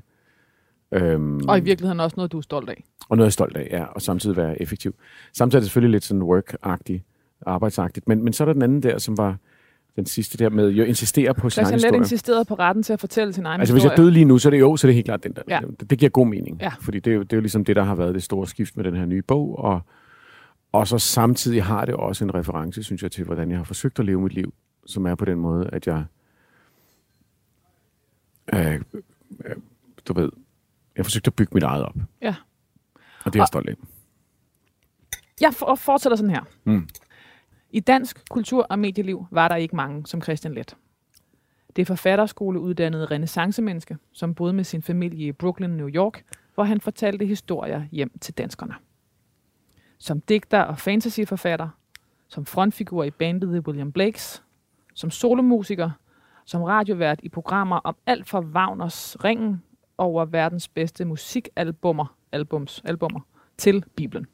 Øhm, 0.92 1.42
Og 1.48 1.58
i 1.58 1.62
virkeligheden 1.62 2.00
også 2.00 2.14
noget, 2.18 2.32
du 2.32 2.38
er 2.38 2.42
stolt 2.42 2.70
af. 2.70 2.84
og 3.10 3.18
noget 3.18 3.26
jeg 3.26 3.30
er 3.30 3.32
stolt 3.32 3.58
af, 3.58 3.68
ja, 3.72 3.84
og 3.84 4.02
samtidig 4.02 4.38
være 4.38 4.62
effektiv. 4.62 4.96
Samtidig 5.34 5.58
er 5.60 5.62
det 5.62 5.68
selvfølgelig 5.68 5.92
lidt 5.92 6.04
sådan 6.04 6.22
work-agtigt, 6.22 7.00
arbejdsagtigt, 7.46 8.08
men, 8.08 8.24
men 8.24 8.34
så 8.34 8.44
er 8.44 8.46
der 8.46 8.54
den 8.54 8.62
anden 8.62 8.84
der, 8.84 8.98
som 8.98 9.18
var 9.18 9.38
den 9.96 10.06
sidste 10.06 10.38
der 10.38 10.50
med, 10.50 10.70
jo 10.70 10.84
insistere 10.84 11.34
på 11.34 11.50
sin 11.50 11.60
egen 11.60 11.68
Christian 11.68 11.78
historie. 11.94 11.98
insisterede 12.00 12.46
på 12.46 12.54
retten 12.56 12.84
til 12.84 12.94
at 12.94 13.00
fortælle 13.00 13.34
sin 13.34 13.46
egen 13.46 13.62
Altså 13.62 13.74
hvis 13.74 13.84
historie. 13.84 13.92
jeg 13.92 13.98
døde 14.04 14.12
lige 14.12 14.26
nu, 14.26 14.38
så 14.38 14.50
er 14.50 14.52
det 14.52 14.60
jo, 14.60 14.78
så 14.78 14.88
er 14.88 14.90
det 14.90 14.96
helt 14.96 15.06
klart 15.06 15.24
den 15.24 15.34
der. 15.34 15.42
Ja. 15.48 15.60
Det, 15.80 15.90
det 15.90 16.00
giver 16.00 16.10
god 16.10 16.28
mening. 16.28 16.58
Ja. 16.62 16.72
Fordi 16.82 17.00
det 17.00 17.12
er, 17.12 17.16
jo, 17.16 17.24
det 17.24 17.34
er 17.34 17.38
jo 17.38 17.42
ligesom 17.42 17.66
det, 17.66 17.76
der 17.76 17.84
har 17.84 17.96
været 17.96 18.14
det 18.16 18.24
store 18.24 18.48
skift 18.48 18.78
med 18.78 18.84
den 18.84 18.96
her 18.96 19.06
nye 19.06 19.22
bog. 19.22 19.58
Og, 19.60 19.82
og 20.72 20.88
så 20.88 20.98
samtidig 20.98 21.64
har 21.64 21.86
det 21.86 21.96
også 21.96 22.24
en 22.26 22.36
reference, 22.36 22.84
synes 22.84 23.04
jeg, 23.04 23.12
til, 23.12 23.24
hvordan 23.26 23.50
jeg 23.50 23.58
har 23.60 23.64
forsøgt 23.64 24.00
at 24.00 24.06
leve 24.06 24.22
mit 24.22 24.34
liv, 24.34 24.54
som 24.86 25.06
er 25.06 25.16
på 25.16 25.26
den 25.26 25.38
måde, 25.40 25.70
at 25.74 25.88
jeg, 25.88 26.04
øh, 28.54 28.74
øh, 28.74 29.56
du 30.08 30.14
ved, 30.14 30.30
jeg 31.02 31.04
har 31.04 31.08
forsøgt 31.08 31.28
at 31.28 31.34
bygge 31.34 31.52
mit 31.54 31.64
eget 31.64 31.84
op. 31.86 31.96
Ja. 32.22 32.36
Og 33.26 33.34
det 33.34 33.36
er 33.36 33.42
jeg 33.42 33.48
stolt 33.48 33.70
af. 33.70 33.76
Jeg 35.42 35.54
for- 35.54 35.76
fortsætter 35.76 36.16
sådan 36.16 36.30
her. 36.30 36.42
Mm. 36.64 36.88
I 37.70 37.80
dansk 37.80 38.30
kultur- 38.30 38.68
og 38.70 38.80
medieliv 38.80 39.26
var 39.32 39.48
der 39.48 39.56
ikke 39.56 39.76
mange 39.76 40.08
som 40.08 40.22
Christian 40.22 40.54
Let. 40.54 40.76
Det 41.76 41.82
er 41.82 41.86
forfatterskoleuddannede 41.86 43.06
renaissancemenneske, 43.06 43.98
som 44.14 44.36
boede 44.36 44.54
med 44.54 44.64
sin 44.64 44.82
familie 44.82 45.28
i 45.28 45.32
Brooklyn, 45.32 45.70
New 45.70 45.90
York, 45.90 46.24
hvor 46.56 46.64
han 46.64 46.82
fortalte 46.82 47.26
historier 47.26 47.86
hjem 47.92 48.18
til 48.22 48.34
danskerne. 48.34 48.74
Som 49.98 50.22
digter 50.22 50.62
og 50.62 50.78
fantasyforfatter, 50.80 51.70
som 52.28 52.46
frontfigur 52.46 53.04
i 53.04 53.12
bandet 53.12 53.50
The 53.50 53.68
William 53.68 53.92
Blakes, 53.92 54.44
som 54.94 55.10
solomusiker, 55.12 55.92
som 56.46 56.64
radiovært 56.64 57.20
i 57.24 57.30
programmer 57.30 57.76
om 57.78 57.96
alt 58.06 58.30
fra 58.30 58.40
Wagners 58.40 59.24
Ringen 59.24 59.64
over 59.98 60.26
verdens 60.26 60.68
bedste 60.68 61.06
musikalbummer, 61.06 62.16
albums, 62.32 62.82
albummer 62.86 63.20
til 63.58 63.84
Bibelen 63.96 64.26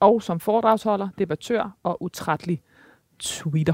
og 0.00 0.22
som 0.22 0.40
foredragsholder, 0.40 1.08
debattør 1.18 1.76
og 1.82 2.02
utrættelig 2.02 2.62
tweeter. 3.18 3.72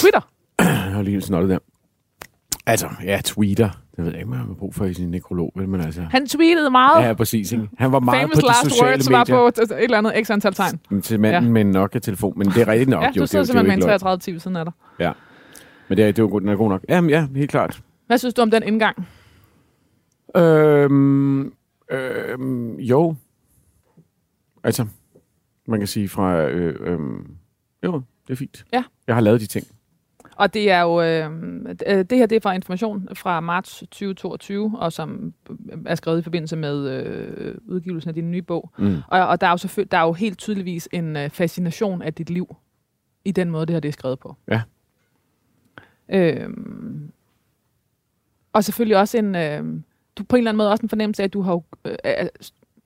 Twitter? 0.00 0.20
Jeg 0.58 0.66
har 0.68 1.02
lige 1.02 1.20
snottet 1.20 1.50
der. 1.50 1.58
Altså, 2.66 2.88
ja, 3.04 3.20
tweeter. 3.24 3.68
Det 3.96 4.04
ved 4.04 4.12
jeg 4.12 4.20
ikke, 4.20 4.30
man 4.30 4.38
har 4.38 4.54
brug 4.58 4.74
for 4.74 4.84
i 4.84 4.94
sin 4.94 5.10
nekrolog, 5.10 5.52
vel? 5.56 5.68
Men 5.68 5.80
altså, 5.80 6.00
Han 6.02 6.26
tweetede 6.26 6.70
meget. 6.70 7.06
ja, 7.08 7.12
præcis. 7.14 7.52
Ikke? 7.52 7.68
Han 7.78 7.92
var 7.92 8.00
meget 8.00 8.20
Famous 8.20 8.34
på 8.34 8.40
de 8.40 8.46
last 8.46 8.62
sociale 8.62 8.90
words 8.90 9.08
medier. 9.10 9.34
var 9.36 9.50
på 9.50 9.62
et 9.72 9.84
eller 9.84 9.98
andet 9.98 10.26
x 10.26 10.30
antal 10.30 10.54
tegn. 10.54 10.80
Men 10.90 11.02
til 11.02 11.20
manden 11.20 11.44
Ja. 11.44 11.50
med 11.50 11.60
en 11.60 11.70
Nokia-telefon. 11.70 12.34
Men 12.38 12.46
det 12.48 12.56
er 12.56 12.68
rigtigt 12.68 12.90
nok. 12.90 13.02
Ja, 13.02 13.06
jo, 13.08 13.12
du 13.14 13.20
det, 13.20 13.28
sidder 13.30 13.38
er 13.38 13.40
jo- 13.40 13.42
det 13.42 13.48
jo 13.48 13.52
simpelthen 13.52 13.66
med 13.66 13.72
en 13.74 13.78
ikke 13.78 13.86
løgn. 13.86 13.98
33 14.00 14.18
timer 14.20 14.38
siden 14.40 14.56
af 14.56 14.64
dig. 14.64 14.72
Ja. 14.98 15.12
Men 15.88 15.98
det 15.98 16.02
er, 16.04 16.06
det 16.06 16.18
er 16.18 16.22
jo 16.22 16.36
er 16.52 16.56
god 16.56 16.68
nok. 16.68 16.84
Jamen 16.88 17.10
ja, 17.10 17.26
helt 17.34 17.50
klart. 17.50 17.80
Hvad 18.10 18.18
synes 18.18 18.34
du 18.34 18.42
om 18.42 18.50
den 18.50 18.62
indgang? 18.62 19.08
Øhm, 20.36 21.52
øhm, 21.90 22.76
jo. 22.78 23.14
Altså, 24.64 24.86
man 25.66 25.80
kan 25.80 25.86
sige 25.86 26.08
fra... 26.08 26.42
Øh, 26.42 26.92
øhm, 26.92 27.36
jo, 27.84 28.02
det 28.26 28.32
er 28.32 28.36
fint. 28.36 28.64
Ja. 28.72 28.84
Jeg 29.06 29.14
har 29.14 29.22
lavet 29.22 29.40
de 29.40 29.46
ting. 29.46 29.66
Og 30.36 30.54
det 30.54 30.70
er 30.70 30.80
jo, 30.80 31.02
øh, 31.02 31.30
øh, 31.86 32.04
det 32.04 32.18
her 32.18 32.26
det 32.26 32.36
er 32.36 32.40
fra 32.40 32.52
information 32.52 33.08
fra 33.14 33.40
marts 33.40 33.78
2022, 33.78 34.78
og 34.78 34.92
som 34.92 35.34
er 35.86 35.94
skrevet 35.94 36.18
i 36.18 36.22
forbindelse 36.22 36.56
med 36.56 36.90
øh, 36.90 37.54
udgivelsen 37.68 38.08
af 38.08 38.14
din 38.14 38.30
nye 38.30 38.42
bog. 38.42 38.70
Mm. 38.78 38.96
Og, 39.08 39.26
og 39.26 39.40
der 39.40 39.46
er 39.46 39.50
jo 39.50 39.56
selvfølgelig, 39.56 39.92
der 39.92 39.98
er 39.98 40.06
jo 40.06 40.12
helt 40.12 40.38
tydeligvis 40.38 40.88
en 40.92 41.16
øh, 41.16 41.30
fascination 41.30 42.02
af 42.02 42.14
dit 42.14 42.30
liv 42.30 42.56
i 43.24 43.32
den 43.32 43.50
måde, 43.50 43.66
det 43.66 43.74
her 43.74 43.80
det 43.80 43.88
er 43.88 43.92
skrevet 43.92 44.18
på. 44.18 44.36
Ja. 44.48 44.62
Øhm, 46.08 47.12
og 48.52 48.64
selvfølgelig 48.64 48.96
også 48.96 49.18
en, 49.18 49.34
øh, 49.34 49.64
du 50.16 50.24
på 50.24 50.36
en 50.36 50.40
eller 50.40 50.50
anden 50.50 50.56
måde 50.58 50.70
også 50.70 50.82
en 50.82 50.88
fornemmelse 50.88 51.22
af, 51.22 51.24
at 51.24 51.32
du 51.32 51.40
har 51.42 51.62
øh, 51.84 51.94
øh, 52.04 52.26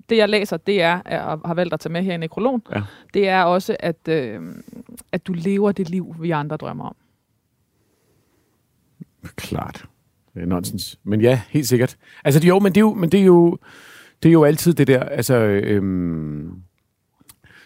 det 0.09 0.17
jeg 0.17 0.29
læser, 0.29 0.57
det 0.57 0.83
er, 0.83 1.01
og 1.01 1.41
har 1.45 1.55
valgt 1.55 1.75
at 1.75 1.81
tage 1.81 1.93
med 1.93 2.03
her 2.03 2.15
i 2.15 2.17
nekrologen, 2.17 2.63
Ja. 2.75 2.83
det 3.15 3.29
er 3.29 3.43
også, 3.43 3.77
at, 3.81 4.09
øh, 4.09 4.41
at 5.13 5.27
du 5.27 5.33
lever 5.33 5.73
det 5.73 5.91
liv, 5.91 6.15
vi 6.21 6.31
andre 6.31 6.57
drømmer 6.57 6.85
om. 6.85 6.97
Klart. 9.37 9.85
Det 10.35 10.43
er 10.43 10.47
nonsens. 10.47 10.99
Men 11.05 11.21
ja, 11.21 11.41
helt 11.51 11.69
sikkert. 11.69 11.97
Altså, 12.25 12.47
jo, 12.47 12.59
men 12.59 12.73
det 12.73 12.77
er 12.77 12.81
jo, 12.81 12.95
men 12.95 13.11
det 13.13 13.21
er 13.21 13.25
jo, 13.25 13.59
det 14.23 14.29
er 14.29 14.33
jo 14.33 14.45
altid 14.45 14.75
det 14.75 14.87
der, 14.87 15.01
altså, 15.03 15.35
øhm, 15.37 16.51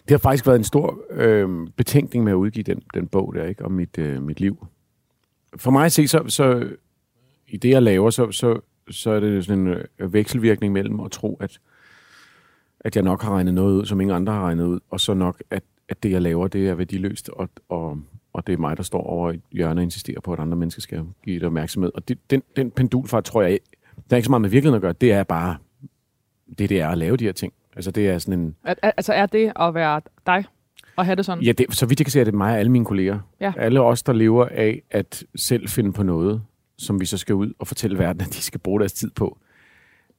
det 0.02 0.10
har 0.10 0.18
faktisk 0.18 0.46
været 0.46 0.56
en 0.58 0.64
stor 0.64 0.98
øhm, 1.10 1.68
betænkning 1.76 2.24
med 2.24 2.32
at 2.32 2.36
udgive 2.36 2.62
den, 2.62 2.82
den 2.94 3.06
bog 3.06 3.34
der, 3.34 3.44
ikke, 3.44 3.64
om 3.64 3.72
mit, 3.72 3.98
øh, 3.98 4.22
mit 4.22 4.40
liv. 4.40 4.66
For 5.56 5.70
mig 5.70 5.84
at 5.84 5.92
se, 5.92 6.08
så, 6.08 6.22
så 6.28 6.68
i 7.48 7.56
det, 7.56 7.70
jeg 7.70 7.82
laver, 7.82 8.10
så, 8.10 8.32
så, 8.32 8.60
så 8.90 9.10
er 9.10 9.20
det 9.20 9.44
sådan 9.44 9.66
en 9.66 9.76
øh, 9.98 10.12
vekselvirkning 10.12 10.72
mellem 10.72 11.00
at 11.00 11.10
tro, 11.10 11.36
at, 11.40 11.58
at 12.80 12.96
jeg 12.96 13.04
nok 13.04 13.22
har 13.22 13.30
regnet 13.30 13.54
noget 13.54 13.74
ud, 13.74 13.86
som 13.86 14.00
ingen 14.00 14.16
andre 14.16 14.32
har 14.32 14.40
regnet 14.40 14.64
ud, 14.64 14.80
og 14.90 15.00
så 15.00 15.14
nok, 15.14 15.42
at, 15.50 15.62
at 15.88 16.02
det, 16.02 16.10
jeg 16.10 16.22
laver, 16.22 16.48
det 16.48 16.68
er 16.68 16.74
værdiløst, 16.74 17.28
og, 17.28 17.48
og, 17.68 17.98
og 18.32 18.46
det 18.46 18.52
er 18.52 18.56
mig, 18.56 18.76
der 18.76 18.82
står 18.82 19.02
over 19.02 19.32
i 19.32 19.40
hjørnet 19.52 19.76
og 19.76 19.82
insisterer 19.82 20.20
på, 20.20 20.32
at 20.32 20.40
andre 20.40 20.56
mennesker 20.56 20.82
skal 20.82 21.04
give 21.24 21.38
det 21.38 21.46
opmærksomhed. 21.46 21.90
Og 21.94 22.08
det, 22.08 22.18
den, 22.30 22.42
den 22.56 22.70
pendulfart, 22.70 23.24
tror 23.24 23.42
jeg, 23.42 23.58
det 23.96 24.12
er 24.12 24.16
ikke 24.16 24.26
så 24.26 24.30
meget 24.30 24.42
med 24.42 24.50
virkeligheden 24.50 24.76
at 24.76 24.82
gøre, 24.82 24.92
det 24.92 25.12
er 25.12 25.22
bare 25.22 25.56
det, 26.58 26.68
det 26.68 26.80
er 26.80 26.88
at 26.88 26.98
lave 26.98 27.16
de 27.16 27.24
her 27.24 27.32
ting. 27.32 27.52
Altså, 27.76 27.90
det 27.90 28.08
er 28.08 28.18
sådan 28.18 28.40
en... 28.40 28.56
Altså 28.82 29.12
er 29.12 29.26
det 29.26 29.52
at 29.60 29.74
være 29.74 30.00
dig 30.26 30.44
og 30.96 31.04
have 31.04 31.16
det 31.16 31.24
sådan? 31.24 31.44
Ja, 31.44 31.52
det, 31.52 31.66
så 31.74 31.86
vidt 31.86 32.00
jeg 32.00 32.06
kan 32.06 32.12
se, 32.12 32.20
er 32.20 32.24
det 32.24 32.34
mig 32.34 32.52
og 32.52 32.58
alle 32.58 32.72
mine 32.72 32.84
kolleger. 32.84 33.18
Ja. 33.40 33.52
Alle 33.56 33.80
os, 33.80 34.02
der 34.02 34.12
lever 34.12 34.46
af 34.50 34.82
at 34.90 35.24
selv 35.34 35.68
finde 35.68 35.92
på 35.92 36.02
noget, 36.02 36.42
som 36.78 37.00
vi 37.00 37.06
så 37.06 37.18
skal 37.18 37.34
ud 37.34 37.52
og 37.58 37.66
fortælle 37.66 37.98
verden, 37.98 38.22
at 38.22 38.28
de 38.28 38.42
skal 38.42 38.60
bruge 38.60 38.80
deres 38.80 38.92
tid 38.92 39.10
på. 39.10 39.38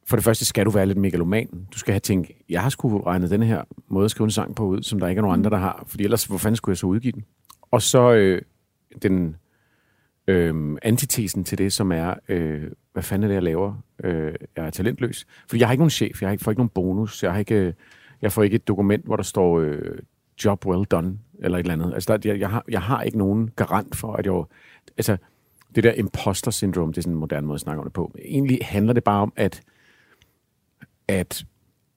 For 0.07 0.15
det 0.15 0.23
første 0.23 0.45
skal 0.45 0.65
du 0.65 0.71
være 0.71 0.85
lidt 0.85 0.97
megaloman. 0.97 1.67
Du 1.73 1.79
skal 1.79 1.91
have 1.91 1.99
tænkt, 1.99 2.31
jeg 2.49 2.61
har 2.61 2.69
sgu 2.69 3.01
regnet 3.01 3.29
den 3.29 3.43
her 3.43 3.63
måde 3.87 4.05
at 4.05 4.11
skrive 4.11 4.25
en 4.25 4.31
sang 4.31 4.55
på 4.55 4.65
ud, 4.65 4.83
som 4.83 4.99
der 4.99 5.07
ikke 5.07 5.19
er 5.19 5.21
nogen 5.21 5.39
andre, 5.39 5.49
der 5.49 5.57
har. 5.57 5.83
Fordi 5.87 6.03
ellers, 6.03 6.25
hvor 6.25 6.37
fanden 6.37 6.55
skulle 6.55 6.73
jeg 6.73 6.77
så 6.77 6.87
udgive 6.87 7.11
den? 7.11 7.25
Og 7.71 7.81
så 7.81 8.13
øh, 8.13 8.41
den 9.01 9.35
øh, 10.27 10.77
antitesen 10.81 11.43
til 11.43 11.57
det, 11.57 11.73
som 11.73 11.91
er, 11.91 12.13
øh, 12.29 12.63
hvad 12.93 13.03
fanden 13.03 13.23
er 13.23 13.27
det, 13.27 13.35
jeg 13.35 13.43
laver? 13.43 13.73
Øh, 14.03 14.33
jeg 14.55 14.65
er 14.65 14.69
talentløs. 14.69 15.25
Fordi 15.47 15.59
jeg 15.59 15.67
har 15.67 15.73
ikke 15.73 15.81
nogen 15.81 15.89
chef, 15.89 16.21
jeg 16.21 16.27
har 16.27 16.31
ikke, 16.31 16.43
får 16.43 16.51
ikke 16.51 16.59
nogen 16.59 16.69
bonus, 16.69 17.23
jeg, 17.23 17.31
har 17.31 17.39
ikke, 17.39 17.73
jeg 18.21 18.31
får 18.31 18.43
ikke 18.43 18.55
et 18.55 18.67
dokument, 18.67 19.05
hvor 19.05 19.15
der 19.15 19.23
står 19.23 19.59
øh, 19.59 19.99
job 20.45 20.65
well 20.65 20.85
done, 20.85 21.19
eller 21.39 21.57
et 21.57 21.63
eller 21.63 21.73
andet. 21.73 21.93
Altså, 21.93 22.17
der, 22.17 22.29
jeg, 22.29 22.39
jeg, 22.39 22.49
har, 22.49 22.63
jeg 22.69 22.81
har 22.81 23.01
ikke 23.01 23.17
nogen 23.17 23.49
garant 23.55 23.95
for, 23.95 24.13
at 24.13 24.25
jeg... 24.25 24.43
Altså, 24.97 25.17
det 25.75 25.83
der 25.83 25.91
imposter 25.93 26.51
syndrome, 26.51 26.91
det 26.91 26.97
er 26.97 27.01
sådan 27.01 27.13
en 27.13 27.19
moderne 27.19 27.47
måde 27.47 27.55
at 27.55 27.61
snakke 27.61 27.79
om 27.79 27.85
det 27.85 27.93
på. 27.93 28.15
Egentlig 28.25 28.59
handler 28.61 28.93
det 28.93 29.03
bare 29.03 29.21
om, 29.21 29.33
at, 29.35 29.61
at 31.07 31.45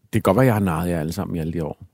det 0.02 0.12
kan 0.12 0.22
godt 0.22 0.36
være, 0.36 0.44
at 0.44 0.46
jeg 0.46 0.54
har 0.54 0.60
narret 0.60 0.88
jer 0.90 1.00
alle 1.00 1.12
sammen 1.12 1.36
i 1.36 1.38
alle 1.38 1.52
de 1.52 1.64
år. 1.64 1.84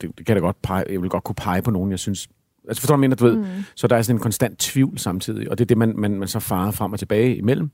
Det, 0.00 0.18
det 0.18 0.26
kan 0.26 0.36
da 0.36 0.40
godt 0.40 0.62
pege, 0.62 0.84
jeg 0.90 1.02
vil 1.02 1.10
godt 1.10 1.24
kunne 1.24 1.34
pege 1.34 1.62
på 1.62 1.70
nogen, 1.70 1.90
jeg 1.90 1.98
synes... 1.98 2.28
Altså 2.68 2.80
forstår 2.80 2.96
du, 2.96 3.00
mener, 3.00 3.16
du 3.16 3.24
ved? 3.24 3.36
Mm. 3.36 3.44
Så 3.74 3.86
der 3.86 3.96
er 3.96 4.02
sådan 4.02 4.16
en 4.16 4.20
konstant 4.20 4.58
tvivl 4.58 4.98
samtidig, 4.98 5.50
og 5.50 5.58
det 5.58 5.64
er 5.64 5.66
det, 5.66 5.78
man, 5.78 5.96
man, 5.96 6.18
man 6.18 6.28
så 6.28 6.40
farer 6.40 6.70
frem 6.70 6.92
og 6.92 6.98
tilbage 6.98 7.36
imellem. 7.36 7.70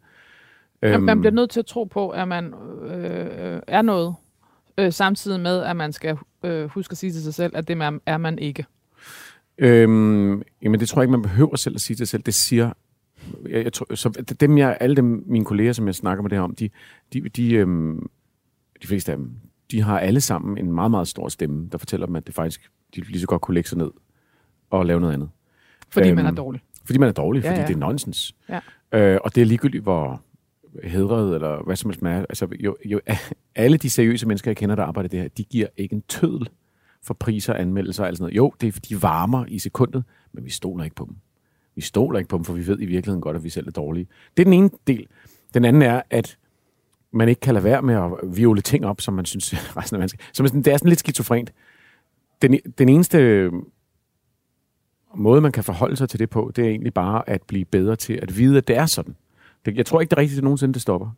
Øhm. 0.83 1.03
Man 1.03 1.21
bliver 1.21 1.33
nødt 1.33 1.51
til 1.51 1.61
at 1.61 1.67
tro 1.67 1.85
på, 1.85 2.09
at 2.11 2.29
man 2.29 2.55
øh, 2.85 3.61
er 3.67 3.83
noget, 3.83 4.15
øh, 4.79 4.93
samtidig 4.93 5.41
med, 5.41 5.63
at 5.63 5.77
man 5.77 5.93
skal 5.93 6.19
øh, 6.45 6.65
huske 6.71 6.93
at 6.93 6.99
sige 6.99 7.13
til 7.13 7.23
sig 7.23 7.35
selv, 7.35 7.57
at 7.57 7.69
det 7.69 7.77
man- 7.77 8.01
er 8.07 8.17
man 8.19 8.39
ikke. 8.39 8.65
Øhm, 9.59 10.43
jamen, 10.63 10.81
det 10.81 10.89
tror 10.89 11.01
jeg 11.01 11.05
ikke, 11.05 11.11
man 11.11 11.23
behøver 11.23 11.57
selv 11.57 11.75
at 11.75 11.81
sige 11.81 11.97
til 11.97 12.07
sig 12.07 12.09
selv. 12.09 12.23
Det 12.23 12.35
siger... 12.35 12.73
Jeg, 13.49 13.65
jeg 13.65 13.73
tror, 13.73 13.95
så 13.95 14.09
dem, 14.41 14.59
jeg, 14.59 14.77
alle 14.81 14.97
dem, 14.97 15.25
mine 15.27 15.45
kolleger, 15.45 15.73
som 15.73 15.87
jeg 15.87 15.95
snakker 15.95 16.23
med 16.23 16.31
det 16.31 16.39
her 16.39 16.43
om, 16.43 16.55
de, 16.55 16.71
de, 17.13 17.21
de, 17.21 17.55
øhm, 17.55 18.11
de 18.83 18.87
fleste 18.87 19.13
af 19.13 19.19
dem, 19.19 19.31
de 19.71 19.83
har 19.83 19.99
alle 19.99 20.21
sammen 20.21 20.59
en 20.59 20.73
meget, 20.73 20.91
meget 20.91 21.09
stor 21.09 21.29
stemme, 21.29 21.69
der 21.73 21.79
fortæller 21.79 22.07
dem, 22.07 22.17
at 22.17 22.27
det 22.27 22.35
faktisk, 22.35 22.71
de 22.95 23.01
lige 23.01 23.21
så 23.21 23.27
godt 23.27 23.43
kunne 23.43 23.55
lægge 23.55 23.69
sig 23.69 23.79
ned 23.79 23.91
og 24.71 24.87
lave 24.87 25.01
noget 25.01 25.15
andet. 25.15 25.29
Fordi 25.89 26.09
Øhm, 26.09 26.17
man 26.17 26.27
er 26.27 26.31
dårlig. 26.31 26.61
Fordi 26.85 26.99
man 26.99 27.09
er 27.09 27.13
dårlig, 27.13 27.43
Ja, 27.45 27.51
fordi 27.51 27.61
ja. 27.61 27.67
det 27.67 27.75
er 27.75 27.79
nonsens. 27.79 28.35
Ja. 28.49 28.61
Øh, 28.93 29.21
og 29.25 29.35
det 29.35 29.41
er 29.41 29.45
ligegyldigt, 29.45 29.83
hvor 29.83 30.23
hedret 30.85 31.35
eller 31.35 31.65
hvad 31.65 31.77
som 31.77 31.91
helst 31.91 32.03
man 32.03 32.13
er. 32.13 32.21
Altså, 32.29 32.49
jo, 32.61 32.77
jo, 32.85 33.01
alle 33.55 33.77
de 33.77 33.91
seriøse 33.91 34.27
mennesker, 34.29 34.51
jeg 34.51 34.57
kender, 34.57 34.75
der 34.77 34.83
arbejder 34.83 35.09
det 35.09 35.21
her, 35.21 35.29
de 35.29 35.45
giver 35.45 35.67
ikke 35.77 35.95
en 35.95 36.03
tødel 36.09 36.49
for 37.03 37.15
priser, 37.15 37.55
anmeldelser 37.55 38.03
og 38.03 38.09
alt 38.09 38.19
sådan 38.19 38.25
noget. 38.25 38.37
Jo, 38.37 38.53
det 38.61 38.77
er, 38.77 38.81
de 38.89 39.03
varmer 39.03 39.45
i 39.49 39.59
sekundet, 39.59 40.05
men 40.33 40.45
vi 40.45 40.51
stoler 40.51 40.85
ikke 40.85 40.97
på 40.97 41.05
dem. 41.05 41.17
Vi 41.75 41.81
stoler 41.81 42.19
ikke 42.19 42.29
på 42.29 42.37
dem, 42.37 42.45
for 42.45 42.53
vi 42.53 42.67
ved 42.67 42.81
i 42.81 42.87
virkeligheden 42.87 43.21
godt, 43.21 43.37
at 43.37 43.45
vi 43.45 43.51
selv 43.51 43.67
er 43.67 43.71
dårlige. 43.71 44.07
Det 44.37 44.43
er 44.43 44.45
den 44.45 44.53
ene 44.53 44.71
del. 44.87 45.07
Den 45.55 45.65
anden 45.65 45.83
er, 45.83 46.03
at 46.11 46.39
man 47.13 47.29
ikke 47.29 47.41
kan 47.41 47.55
lade 47.55 47.65
være 47.65 47.83
med 47.83 47.95
at 47.95 48.37
viole 48.37 48.61
ting 48.61 48.87
op, 48.87 49.01
som 49.01 49.15
man 49.15 49.25
synes 49.25 49.55
resten 49.77 49.97
af 49.97 49.99
mennesker. 49.99 50.25
Så 50.33 50.43
det 50.43 50.67
er 50.67 50.77
sådan 50.77 50.89
lidt 50.89 50.99
skizofrent. 50.99 51.53
Den, 52.43 52.59
den 52.79 52.89
eneste 52.89 53.51
måde, 55.15 55.41
man 55.41 55.53
kan 55.53 55.65
forholde 55.65 55.97
sig 55.97 56.09
til 56.09 56.19
det 56.19 56.31
på, 56.31 56.53
det 56.57 56.65
er 56.65 56.69
egentlig 56.69 56.95
bare 56.95 57.29
at 57.29 57.43
blive 57.43 57.65
bedre 57.65 57.97
til 57.97 58.19
at 58.23 58.39
vide, 58.39 58.59
at 58.59 58.69
det 58.69 58.77
er 58.77 58.87
sådan. 58.87 59.17
Jeg 59.67 59.87
tror 59.87 60.01
ikke, 60.01 60.11
det 60.11 60.17
er 60.17 60.21
rigtigt, 60.21 60.39
at 60.39 60.45
nogensinde 60.45 60.75
det 60.75 60.83
stopper. 60.83 61.11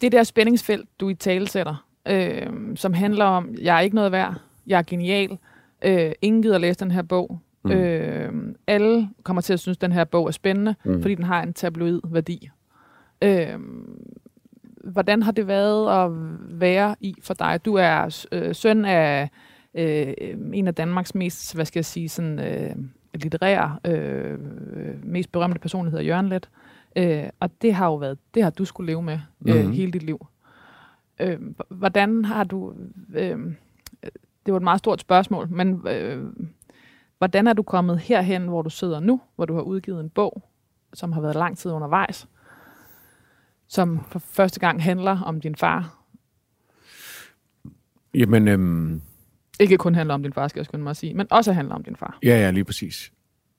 Det 0.00 0.12
der 0.12 0.22
spændingsfelt, 0.22 0.88
du 1.00 1.08
i 1.08 1.14
tale 1.14 1.48
sætter, 1.48 1.86
øh, 2.08 2.46
som 2.76 2.92
handler 2.92 3.24
om, 3.24 3.54
jeg 3.60 3.76
er 3.76 3.80
ikke 3.80 3.96
noget 3.96 4.12
værd, 4.12 4.40
jeg 4.66 4.78
er 4.78 4.82
genial, 4.82 5.38
øh, 5.84 6.12
ingen 6.22 6.42
gider 6.42 6.58
læse 6.58 6.80
den 6.80 6.90
her 6.90 7.02
bog. 7.02 7.40
Mm. 7.64 7.70
Øh, 7.70 8.32
alle 8.66 9.08
kommer 9.22 9.40
til 9.40 9.52
at 9.52 9.60
synes, 9.60 9.76
at 9.76 9.82
den 9.82 9.92
her 9.92 10.04
bog 10.04 10.26
er 10.26 10.30
spændende, 10.30 10.74
mm. 10.84 11.02
fordi 11.02 11.14
den 11.14 11.24
har 11.24 11.42
en 11.42 11.52
tabloid 11.52 12.00
værdi. 12.04 12.50
Øh, 13.22 13.58
hvordan 14.84 15.22
har 15.22 15.32
det 15.32 15.46
været 15.46 16.04
at 16.04 16.10
være 16.60 16.96
i 17.00 17.14
for 17.22 17.34
dig? 17.34 17.60
Du 17.64 17.74
er 17.74 18.24
øh, 18.32 18.54
søn 18.54 18.84
af 18.84 19.30
øh, 19.74 20.14
en 20.52 20.68
af 20.68 20.74
Danmarks 20.74 21.14
mest, 21.14 21.54
hvad 21.54 21.64
skal 21.64 21.78
jeg 21.78 21.84
sige, 21.84 22.08
sådan, 22.08 22.38
øh, 22.38 22.76
litterære, 23.14 23.78
øh, 23.86 24.38
mest 25.04 25.32
berømte 25.32 25.58
personligheder, 25.58 26.04
Jørgen 26.04 26.28
Let. 26.28 26.48
Øh, 26.96 27.24
og 27.40 27.50
det 27.62 27.74
har 27.74 27.86
jo 27.86 27.94
været, 27.94 28.18
det 28.34 28.42
har 28.42 28.50
du 28.50 28.64
skulle 28.64 28.86
leve 28.86 29.02
med 29.02 29.18
øh, 29.46 29.54
mm-hmm. 29.54 29.72
hele 29.72 29.92
dit 29.92 30.02
liv. 30.02 30.26
Øh, 31.20 31.38
hvordan 31.68 32.24
har 32.24 32.44
du, 32.44 32.74
øh, 33.14 33.38
det 34.46 34.52
var 34.52 34.56
et 34.58 34.62
meget 34.62 34.78
stort 34.78 35.00
spørgsmål, 35.00 35.48
men 35.50 35.88
øh, 35.88 36.32
hvordan 37.18 37.46
er 37.46 37.52
du 37.52 37.62
kommet 37.62 37.98
herhen, 37.98 38.48
hvor 38.48 38.62
du 38.62 38.70
sidder 38.70 39.00
nu, 39.00 39.20
hvor 39.36 39.44
du 39.44 39.54
har 39.54 39.62
udgivet 39.62 40.00
en 40.00 40.10
bog, 40.10 40.42
som 40.94 41.12
har 41.12 41.20
været 41.20 41.34
lang 41.34 41.58
tid 41.58 41.70
undervejs, 41.70 42.28
som 43.68 44.04
for 44.08 44.18
første 44.18 44.60
gang 44.60 44.82
handler 44.82 45.20
om 45.20 45.40
din 45.40 45.56
far? 45.56 45.98
Jamen, 48.14 48.48
øhm, 48.48 49.02
ikke 49.60 49.78
kun 49.78 49.94
handler 49.94 50.14
om 50.14 50.22
din 50.22 50.32
far, 50.32 50.48
skal 50.48 50.60
jeg 50.60 50.66
skynde 50.66 50.82
mig 50.82 50.90
at 50.90 50.96
sige, 50.96 51.14
men 51.14 51.26
også 51.30 51.52
handler 51.52 51.74
om 51.74 51.84
din 51.84 51.96
far. 51.96 52.18
Ja, 52.22 52.28
ja, 52.28 52.50
lige 52.50 52.64
præcis. 52.64 53.12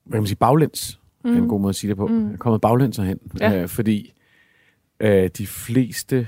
Hvad 0.04 0.12
kan 0.12 0.22
man 0.22 0.28
sige? 0.28 0.38
Baglæns 0.38 1.00
mm. 1.24 1.30
er 1.32 1.36
en 1.36 1.42
mm. 1.42 1.50
god 1.50 1.60
måde 1.60 1.70
at 1.70 1.76
sige 1.76 1.90
det 1.90 1.98
på. 1.98 2.08
Mm. 2.08 2.26
Jeg 2.28 2.34
er 2.34 2.38
kommet 2.38 2.62
baglæns 2.62 2.98
hen, 2.98 3.20
ja. 3.40 3.62
øh, 3.62 3.68
fordi 3.68 4.14
øh, 5.00 5.30
de 5.38 5.48
fleste, 5.48 6.28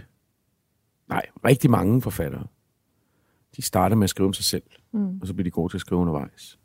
nej, 1.09 1.25
rigtig 1.45 1.71
mange 1.71 2.01
forfattere, 2.01 2.47
de 3.55 3.61
starter 3.61 3.95
med 3.95 4.03
at 4.03 4.09
skrive 4.09 4.27
om 4.27 4.33
sig 4.33 4.45
selv, 4.45 4.63
mm. 4.91 5.19
og 5.21 5.27
så 5.27 5.33
bliver 5.33 5.43
de 5.43 5.51
gode 5.51 5.71
til 5.71 5.77
at 5.77 5.81
skrive 5.81 6.01
undervejs. 6.01 6.59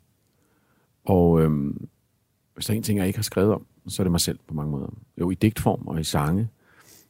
Og 1.05 1.41
øh, 1.41 1.73
hvis 2.53 2.65
der 2.65 2.73
er 2.73 2.77
en 2.77 2.83
ting, 2.83 2.99
jeg 2.99 3.07
ikke 3.07 3.17
har 3.17 3.23
skrevet 3.23 3.53
om, 3.53 3.65
så 3.87 4.01
er 4.01 4.03
det 4.03 4.11
mig 4.11 4.21
selv 4.21 4.39
på 4.47 4.53
mange 4.53 4.71
måder. 4.71 4.87
Jo, 5.19 5.31
i 5.31 5.35
digtform 5.35 5.87
og 5.87 5.99
i 5.99 6.03
sange, 6.03 6.49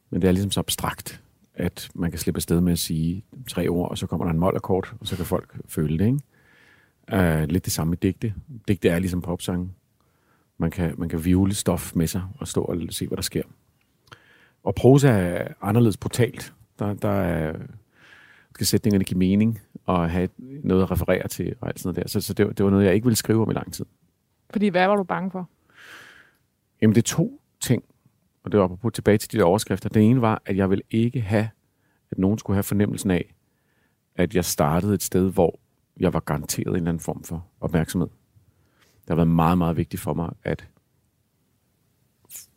men 0.09 0.21
det 0.21 0.27
er 0.27 0.31
ligesom 0.31 0.51
så 0.51 0.59
abstrakt 0.59 1.21
at 1.61 1.89
man 1.93 2.11
kan 2.11 2.19
slippe 2.19 2.37
afsted 2.37 2.61
med 2.61 2.71
at 2.71 2.79
sige 2.79 3.23
tre 3.49 3.67
ord, 3.67 3.89
og 3.89 3.97
så 3.97 4.07
kommer 4.07 4.25
der 4.25 4.33
en 4.33 4.39
målerkort, 4.39 4.93
og 4.99 5.07
så 5.07 5.15
kan 5.15 5.25
folk 5.25 5.57
føle 5.67 5.97
det. 5.97 6.05
Ikke? 6.05 6.19
Uh, 7.13 7.49
lidt 7.49 7.65
det 7.65 7.73
samme 7.73 7.89
med 7.89 7.97
digte. 7.97 8.33
Digte 8.67 8.89
er 8.89 8.99
ligesom 8.99 9.21
popsange. 9.21 9.69
Man 10.57 10.71
kan, 10.71 10.95
man 10.97 11.09
kan 11.09 11.25
vivle 11.25 11.53
stof 11.53 11.95
med 11.95 12.07
sig 12.07 12.23
og 12.39 12.47
stå 12.47 12.61
og 12.61 12.77
se, 12.89 13.07
hvad 13.07 13.15
der 13.15 13.21
sker. 13.21 13.43
Og 14.63 14.75
prosa 14.75 15.09
er 15.09 15.47
anderledes 15.61 15.97
brutalt. 15.97 16.53
Der, 16.79 16.93
der 16.93 17.09
er, 17.09 17.53
skal 18.61 18.67
sætningerne 18.67 19.03
give 19.03 19.17
mening 19.17 19.59
og 19.85 20.09
have 20.09 20.29
noget 20.39 20.83
at 20.83 20.91
referere 20.91 21.27
til 21.27 21.55
og 21.61 21.67
alt 21.67 21.79
sådan 21.79 21.87
noget 21.87 22.03
der. 22.03 22.09
Så, 22.09 22.21
så 22.27 22.33
det, 22.33 22.57
det 22.57 22.65
var 22.65 22.71
noget, 22.71 22.85
jeg 22.85 22.93
ikke 22.93 23.05
ville 23.05 23.15
skrive 23.15 23.41
om 23.41 23.51
i 23.51 23.53
lang 23.53 23.73
tid. 23.73 23.85
Fordi 24.49 24.67
hvad 24.67 24.87
var 24.87 24.95
du 24.95 25.03
bange 25.03 25.31
for? 25.31 25.49
Jamen, 26.81 26.95
det 26.95 27.01
er 27.01 27.15
to 27.15 27.41
ting 27.59 27.83
og 28.43 28.51
det 28.51 28.59
var 28.59 28.67
på 28.67 28.89
tilbage 28.89 29.17
til 29.17 29.31
de 29.31 29.37
der 29.37 29.43
overskrifter. 29.43 29.89
Den 29.89 30.01
ene 30.01 30.21
var, 30.21 30.41
at 30.45 30.57
jeg 30.57 30.69
ville 30.69 30.83
ikke 30.89 31.21
have, 31.21 31.49
at 32.11 32.17
nogen 32.17 32.37
skulle 32.37 32.55
have 32.55 32.63
fornemmelsen 32.63 33.11
af, 33.11 33.33
at 34.15 34.35
jeg 34.35 34.45
startede 34.45 34.93
et 34.93 35.03
sted, 35.03 35.31
hvor 35.31 35.59
jeg 35.99 36.13
var 36.13 36.19
garanteret 36.19 36.67
en 36.67 36.75
eller 36.75 36.89
anden 36.89 36.99
form 36.99 37.23
for 37.23 37.45
opmærksomhed. 37.61 38.09
Det 39.01 39.09
har 39.09 39.15
været 39.15 39.27
meget, 39.27 39.57
meget 39.57 39.77
vigtigt 39.77 40.01
for 40.01 40.13
mig 40.13 40.33
at 40.43 40.67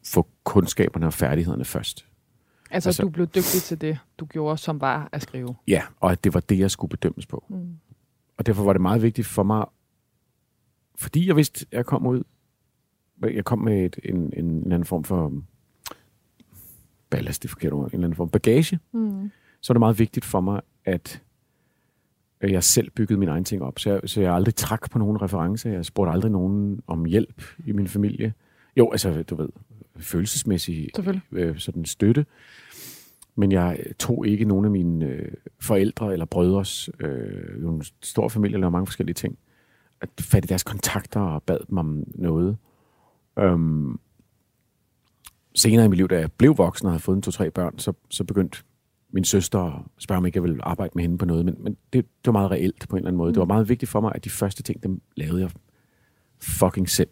få 0.06 0.28
kundskaberne 0.44 1.06
og 1.06 1.12
færdighederne 1.12 1.64
først. 1.64 2.06
Altså, 2.74 2.88
altså 2.88 3.02
du 3.02 3.08
blev 3.08 3.26
dygtig 3.26 3.62
til 3.62 3.80
det, 3.80 3.98
du 4.18 4.26
gjorde, 4.26 4.56
som 4.58 4.80
var 4.80 5.08
at 5.12 5.22
skrive? 5.22 5.54
Ja, 5.68 5.82
og 6.00 6.12
at 6.12 6.24
det 6.24 6.34
var 6.34 6.40
det, 6.40 6.58
jeg 6.58 6.70
skulle 6.70 6.88
bedømmes 6.88 7.26
på. 7.26 7.44
Mm. 7.48 7.76
Og 8.36 8.46
derfor 8.46 8.64
var 8.64 8.72
det 8.72 8.82
meget 8.82 9.02
vigtigt 9.02 9.26
for 9.26 9.42
mig, 9.42 9.66
fordi 10.96 11.26
jeg 11.26 11.36
vidste, 11.36 11.66
at 11.70 11.76
jeg 11.76 11.86
kom 11.86 12.06
ud, 12.06 12.22
jeg 13.22 13.44
kom 13.44 13.58
med 13.58 13.84
et, 13.84 13.98
en, 14.04 14.32
en, 14.36 14.44
en 14.44 14.72
anden 14.72 14.84
form 14.84 15.04
for 15.04 15.32
ballast, 17.10 17.42
det 17.42 17.48
er 17.48 17.50
forkert 17.50 17.72
ord, 17.72 17.86
en 17.86 17.94
eller 17.94 18.06
anden 18.06 18.16
form 18.16 18.28
bagage, 18.28 18.78
mm. 18.92 19.30
så 19.60 19.72
er 19.72 19.74
det 19.74 19.80
meget 19.80 19.98
vigtigt 19.98 20.24
for 20.24 20.40
mig, 20.40 20.60
at 20.84 21.22
jeg 22.42 22.64
selv 22.64 22.90
byggede 22.90 23.18
mine 23.18 23.30
egne 23.30 23.44
ting 23.44 23.62
op. 23.62 23.78
Så 23.78 23.90
jeg, 23.90 24.00
så 24.04 24.20
jeg 24.20 24.34
aldrig 24.34 24.54
trak 24.54 24.90
på 24.90 24.98
nogen 24.98 25.22
reference. 25.22 25.68
Jeg 25.68 25.84
spurgte 25.84 26.12
aldrig 26.12 26.30
nogen 26.30 26.80
om 26.86 27.04
hjælp 27.04 27.42
i 27.66 27.72
min 27.72 27.88
familie. 27.88 28.34
Jo, 28.76 28.90
altså, 28.90 29.22
du 29.22 29.34
ved, 29.34 29.48
følelsesmæssig 29.96 30.88
øh, 31.32 31.58
sådan 31.58 31.84
støtte. 31.84 32.26
Men 33.36 33.52
jeg 33.52 33.78
tog 33.98 34.26
ikke 34.26 34.44
nogen 34.44 34.64
af 34.64 34.70
mine 34.70 35.06
øh, 35.06 35.32
forældre 35.60 36.12
eller 36.12 36.24
brødres, 36.24 36.90
øh, 37.00 37.64
en 37.64 37.82
stor 38.02 38.28
familie, 38.28 38.56
eller 38.56 38.68
mange 38.68 38.86
forskellige 38.86 39.14
ting, 39.14 39.38
at 40.00 40.08
fatte 40.20 40.48
deres 40.48 40.62
kontakter 40.62 41.20
og 41.20 41.42
bad 41.42 41.58
dem 41.68 41.78
om 41.78 42.04
noget. 42.14 42.56
Øhm, 43.38 43.98
senere 45.54 45.84
i 45.84 45.88
mit 45.88 45.96
liv, 45.96 46.08
da 46.08 46.18
jeg 46.18 46.32
blev 46.32 46.58
voksen 46.58 46.86
og 46.86 46.92
havde 46.92 47.02
fået 47.02 47.16
en 47.16 47.22
to-tre 47.22 47.50
børn, 47.50 47.78
så, 47.78 47.92
så 48.10 48.24
begyndte 48.24 48.58
min 49.10 49.24
søster 49.24 49.60
at 49.60 49.82
spørge, 49.98 50.16
om 50.16 50.24
jeg 50.24 50.28
ikke 50.28 50.42
ville 50.42 50.64
arbejde 50.64 50.92
med 50.94 51.02
hende 51.02 51.18
på 51.18 51.24
noget. 51.24 51.44
Men, 51.44 51.56
men 51.58 51.76
det, 51.92 52.04
det 52.04 52.26
var 52.26 52.32
meget 52.32 52.50
reelt 52.50 52.88
på 52.88 52.96
en 52.96 53.00
eller 53.00 53.08
anden 53.08 53.18
måde. 53.18 53.30
Mm. 53.30 53.34
Det 53.34 53.40
var 53.40 53.46
meget 53.46 53.68
vigtigt 53.68 53.90
for 53.90 54.00
mig, 54.00 54.12
at 54.14 54.24
de 54.24 54.30
første 54.30 54.62
ting, 54.62 54.82
dem 54.82 55.00
lavede 55.16 55.40
jeg 55.40 55.50
fucking 56.42 56.88
selv. 56.88 57.10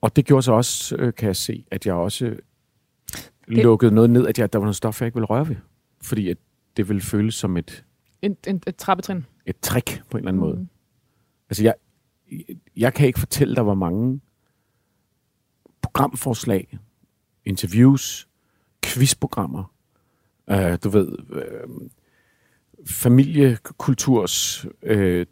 Og 0.00 0.16
det 0.16 0.24
gjorde 0.24 0.42
så 0.42 0.52
også, 0.52 0.96
øh, 0.96 1.14
kan 1.14 1.26
jeg 1.26 1.36
se, 1.36 1.64
at 1.70 1.86
jeg 1.86 1.94
også 1.94 2.36
det... 3.48 3.62
lukkede 3.62 3.94
noget 3.94 4.10
ned, 4.10 4.26
at 4.26 4.38
jeg, 4.38 4.52
der 4.52 4.58
var 4.58 4.64
noget 4.64 4.76
stof, 4.76 5.00
jeg 5.00 5.06
ikke 5.06 5.16
ville 5.16 5.26
røre 5.26 5.48
ved. 5.48 5.56
Fordi 6.02 6.28
at 6.28 6.36
det 6.76 6.88
ville 6.88 7.02
føles 7.02 7.34
som 7.34 7.56
et... 7.56 7.84
En, 8.22 8.36
en, 8.46 8.62
et 8.66 8.76
trappetrin. 8.76 9.24
Et 9.46 9.56
trick 9.62 10.02
på 10.10 10.18
en 10.18 10.24
eller 10.24 10.28
anden 10.28 10.42
mm. 10.42 10.48
måde. 10.48 10.68
Altså, 11.50 11.62
jeg, 11.62 11.74
jeg 12.76 12.94
kan 12.94 13.06
ikke 13.06 13.18
fortælle 13.18 13.54
dig, 13.54 13.62
hvor 13.62 13.74
mange 13.74 14.20
programforslag, 15.82 16.78
interviews, 17.44 18.28
quizprogrammer, 18.84 19.72
øh, 20.50 20.78
du 20.84 20.88
ved, 20.88 21.16
øh, 21.32 21.68
familiekulturs 22.86 24.66
øh, 24.82 25.26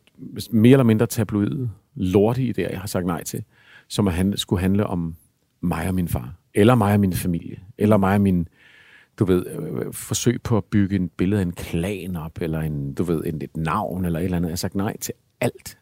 mere 0.51 0.73
eller 0.73 0.85
mindre 0.85 1.07
tabloide 1.07 1.71
lorte 1.95 2.43
idéer, 2.43 2.71
jeg 2.71 2.81
har 2.81 2.87
sagt 2.87 3.07
nej 3.07 3.25
til, 3.25 3.45
som 3.89 4.09
at 4.09 4.15
han, 4.15 4.37
skulle 4.37 4.61
handle 4.61 4.87
om 4.87 5.17
mig 5.61 5.89
og 5.89 5.95
min 5.95 6.09
far, 6.09 6.35
eller 6.55 6.75
mig 6.75 6.95
og 6.95 7.01
min 7.01 7.13
familie, 7.13 7.57
eller 7.79 7.97
mig 7.97 8.15
og 8.15 8.21
min, 8.21 8.49
du 9.19 9.25
ved, 9.25 9.47
øh, 9.47 9.93
forsøg 9.93 10.43
på 10.43 10.57
at 10.57 10.65
bygge 10.65 10.97
en 10.97 11.09
billede 11.09 11.41
af 11.41 11.45
en 11.45 11.53
klan 11.53 12.17
op, 12.17 12.39
eller 12.41 12.61
en, 12.61 12.95
du 12.95 13.03
ved, 13.03 13.25
en, 13.27 13.43
et 13.43 13.57
navn, 13.57 14.05
eller 14.05 14.19
et 14.19 14.25
eller 14.25 14.37
andet. 14.37 14.49
Jeg 14.49 14.53
har 14.53 14.57
sagt 14.57 14.75
nej 14.75 14.97
til 14.97 15.15
alt. 15.41 15.79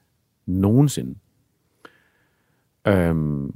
Nogensinde. 0.47 1.15
Øhm, 2.87 3.47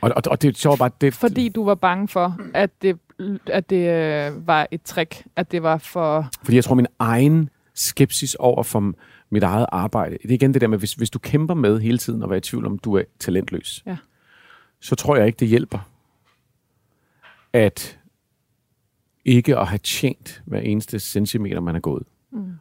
og, 0.00 0.12
og, 0.16 0.22
og 0.26 0.42
det 0.42 0.58
så 0.58 0.76
bare... 0.76 0.90
Det... 1.00 1.14
Fordi 1.14 1.48
du 1.48 1.64
var 1.64 1.74
bange 1.74 2.08
for, 2.08 2.36
at 2.54 2.70
det, 2.82 2.98
at 3.46 3.70
det 3.70 3.88
øh, 3.88 4.46
var 4.46 4.66
et 4.70 4.82
trick, 4.82 5.26
at 5.36 5.52
det 5.52 5.62
var 5.62 5.78
for... 5.78 6.28
Fordi 6.44 6.56
jeg 6.56 6.64
tror, 6.64 6.74
min 6.74 6.86
egen 6.98 7.50
skepsis 7.74 8.34
over 8.34 8.62
for 8.62 8.92
mit 9.30 9.42
eget 9.42 9.66
arbejde, 9.72 10.18
det 10.22 10.30
er 10.30 10.34
igen 10.34 10.54
det 10.54 10.60
der 10.60 10.66
med, 10.66 10.78
hvis, 10.78 10.94
hvis 10.94 11.10
du 11.10 11.18
kæmper 11.18 11.54
med 11.54 11.80
hele 11.80 11.98
tiden 11.98 12.22
og 12.22 12.30
være 12.30 12.38
i 12.38 12.40
tvivl 12.40 12.66
om, 12.66 12.78
du 12.78 12.94
er 12.94 13.02
talentløs, 13.18 13.82
ja. 13.86 13.96
så 14.80 14.94
tror 14.94 15.16
jeg 15.16 15.26
ikke, 15.26 15.36
det 15.36 15.48
hjælper 15.48 15.89
at 17.52 17.98
ikke 19.24 19.58
at 19.58 19.66
have 19.66 19.78
tjent 19.78 20.42
hver 20.46 20.60
eneste 20.60 20.98
centimeter, 20.98 21.60
man 21.60 21.74
har 21.74 21.80
gået. 21.80 22.02
Mm. 22.32 22.52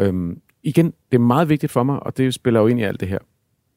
Øhm, 0.00 0.40
igen, 0.62 0.86
det 0.86 1.16
er 1.16 1.18
meget 1.18 1.48
vigtigt 1.48 1.72
for 1.72 1.82
mig, 1.82 2.00
og 2.02 2.16
det 2.16 2.34
spiller 2.34 2.60
jo 2.60 2.66
ind 2.66 2.80
i 2.80 2.82
alt 2.82 3.00
det 3.00 3.08
her, 3.08 3.18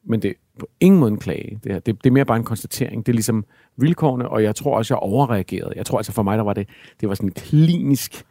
men 0.04 0.22
det 0.22 0.30
er 0.30 0.34
på 0.58 0.68
ingen 0.80 1.00
måde 1.00 1.10
en 1.10 1.18
klage. 1.18 1.60
Det, 1.64 1.72
her. 1.72 1.78
Det, 1.78 2.04
det 2.04 2.10
er 2.10 2.14
mere 2.14 2.24
bare 2.24 2.36
en 2.36 2.44
konstatering. 2.44 3.06
Det 3.06 3.12
er 3.12 3.14
ligesom 3.14 3.44
vilkårene, 3.76 4.28
og 4.28 4.42
jeg 4.42 4.56
tror 4.56 4.76
også, 4.76 4.94
jeg 4.94 4.98
overreagerede. 4.98 5.72
Jeg 5.76 5.86
tror 5.86 5.98
altså 5.98 6.12
for 6.12 6.22
mig, 6.22 6.38
der 6.38 6.44
var 6.44 6.52
det, 6.52 6.68
det 7.00 7.08
var 7.08 7.14
sådan 7.14 7.30
klinisk, 7.30 8.24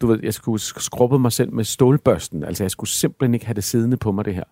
du 0.00 0.06
ved, 0.06 0.20
jeg 0.22 0.34
skulle 0.34 0.60
skrubbe 0.60 1.18
mig 1.18 1.32
selv 1.32 1.52
med 1.52 1.64
stålbørsten. 1.64 2.44
Altså 2.44 2.64
jeg 2.64 2.70
skulle 2.70 2.90
simpelthen 2.90 3.34
ikke 3.34 3.46
have 3.46 3.54
det 3.54 3.64
siddende 3.64 3.96
på 3.96 4.12
mig, 4.12 4.24
det 4.24 4.34
her. 4.34 4.44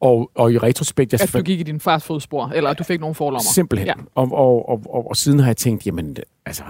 Og, 0.00 0.30
og 0.34 0.52
i 0.52 0.58
retrospekt... 0.58 1.12
Jeg 1.12 1.20
at 1.20 1.32
du 1.32 1.42
gik 1.42 1.60
i 1.60 1.62
din 1.62 1.80
fars 1.80 2.04
fodspor, 2.04 2.46
eller 2.46 2.70
at 2.70 2.78
du 2.78 2.84
fik 2.84 3.00
nogle 3.00 3.14
forlommer. 3.14 3.52
Simpelthen. 3.54 3.86
Ja. 3.86 3.94
Og, 4.14 4.32
og, 4.32 4.68
og, 4.68 4.82
og, 4.88 5.08
og 5.08 5.16
siden 5.16 5.38
har 5.38 5.46
jeg 5.46 5.56
tænkt, 5.56 5.86
jamen, 5.86 6.16
altså, 6.46 6.64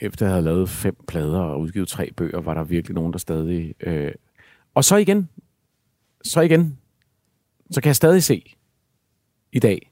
efter 0.00 0.26
jeg 0.26 0.32
havde 0.32 0.44
lavet 0.44 0.68
fem 0.68 0.96
plader 1.08 1.40
og 1.40 1.60
udgivet 1.60 1.88
tre 1.88 2.10
bøger, 2.16 2.40
var 2.40 2.54
der 2.54 2.64
virkelig 2.64 2.94
nogen, 2.94 3.12
der 3.12 3.18
stadig... 3.18 3.74
Øh... 3.80 4.12
Og 4.74 4.84
så 4.84 4.96
igen, 4.96 5.28
så 6.24 6.40
igen, 6.40 6.78
så 7.70 7.80
kan 7.80 7.88
jeg 7.88 7.96
stadig 7.96 8.22
se 8.22 8.54
i 9.52 9.58
dag, 9.58 9.90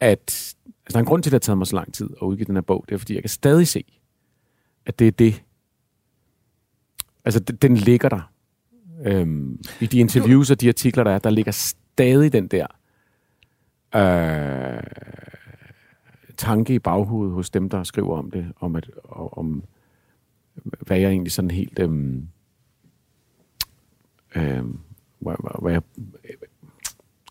at 0.00 0.10
altså, 0.10 0.56
der 0.88 0.96
er 0.96 1.00
en 1.00 1.06
grund 1.06 1.22
til, 1.22 1.30
at 1.30 1.32
det 1.32 1.44
har 1.44 1.46
taget 1.46 1.58
mig 1.58 1.66
så 1.66 1.76
lang 1.76 1.94
tid 1.94 2.10
at 2.22 2.26
udgive 2.26 2.46
den 2.46 2.56
her 2.56 2.62
bog. 2.62 2.84
Det 2.88 2.94
er, 2.94 2.98
fordi 2.98 3.14
jeg 3.14 3.22
kan 3.22 3.30
stadig 3.30 3.68
se, 3.68 3.84
at 4.86 4.98
det 4.98 5.06
er 5.06 5.10
det. 5.12 5.42
Altså, 7.24 7.40
den 7.40 7.76
ligger 7.76 8.08
der. 8.08 8.32
Øhm, 9.04 9.60
I 9.80 9.86
de 9.86 9.98
interviews 9.98 10.50
og 10.50 10.60
de 10.60 10.68
artikler, 10.68 11.04
der 11.04 11.10
er, 11.10 11.18
der 11.18 11.30
ligger 11.30 11.52
stadig 11.52 12.32
den 12.32 12.48
der 12.48 12.66
øh, 13.96 14.82
tanke 16.36 16.74
i 16.74 16.78
baghovedet 16.78 17.34
hos 17.34 17.50
dem, 17.50 17.68
der 17.68 17.82
skriver 17.82 18.18
om 18.18 18.30
det, 18.30 18.52
om, 18.60 18.76
at, 18.76 18.90
om 19.08 19.64
hvad 20.86 20.98
jeg 20.98 21.10
egentlig 21.10 21.32
sådan 21.32 21.50
helt... 21.50 21.78
Øhm, 21.78 22.28
øh, 24.36 24.64
hvad, 25.18 25.34
hvad, 25.62 25.72
jeg, 25.72 25.82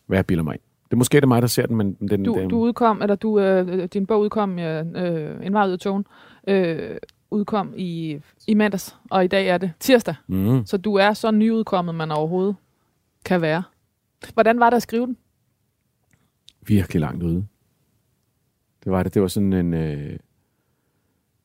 hvad 0.05 0.17
jeg 0.17 0.25
bilder 0.25 0.43
mig 0.43 0.53
ind. 0.53 0.61
Det 0.85 0.93
er 0.93 0.97
måske 0.97 1.17
det 1.17 1.23
er 1.23 1.27
mig, 1.27 1.41
der 1.41 1.47
ser 1.47 1.65
den, 1.65 1.75
men 1.75 1.93
den... 1.93 2.23
Du, 2.23 2.35
den, 2.39 2.49
du 2.49 2.57
udkom, 2.59 3.01
eller 3.01 3.15
du, 3.15 3.39
øh, 3.39 3.85
din 3.85 4.05
bog 4.05 4.21
udkom, 4.21 4.59
øh, 4.59 5.45
En 5.45 5.53
vej 5.53 5.67
ud 5.67 5.71
af 5.71 5.79
togen, 5.79 6.05
øh, 6.47 6.97
udkom 7.31 7.73
i, 7.77 8.19
i 8.47 8.53
mandags, 8.53 8.95
og 9.11 9.23
i 9.25 9.27
dag 9.27 9.47
er 9.47 9.57
det 9.57 9.71
tirsdag. 9.79 10.15
mm, 10.27 10.65
Så 10.65 10.77
du 10.77 10.95
er 10.95 11.13
så 11.13 11.31
nyudkommet, 11.31 11.95
man 11.95 12.11
overhovedet 12.11 12.55
kan 13.25 13.41
være. 13.41 13.63
Hvordan 14.33 14.59
var 14.59 14.69
det 14.69 14.77
at 14.77 14.83
skrive 14.83 15.05
den? 15.05 15.17
virkelig 16.67 16.99
langt 17.01 17.23
ude. 17.23 17.45
Det 18.83 18.91
var 18.91 19.03
det. 19.03 19.13
Det 19.13 19.21
var 19.21 19.27
sådan 19.27 19.53
en... 19.53 19.73
Øh, 19.73 20.19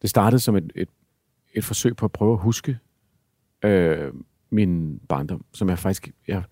det 0.03 0.11
startede 0.11 0.41
som 0.41 0.57
et, 0.57 0.73
et, 0.75 0.89
et 1.55 1.65
forsøg 1.65 1.97
på 1.97 2.05
at 2.05 2.13
prøve 2.13 2.33
at 2.33 2.39
huske 2.39 2.79
øh, 3.63 4.13
min 4.51 5.01
barndom, 5.09 5.45
som 5.53 5.69
jeg 5.69 5.79
faktisk... 5.79 6.11
Jeg, 6.29 6.43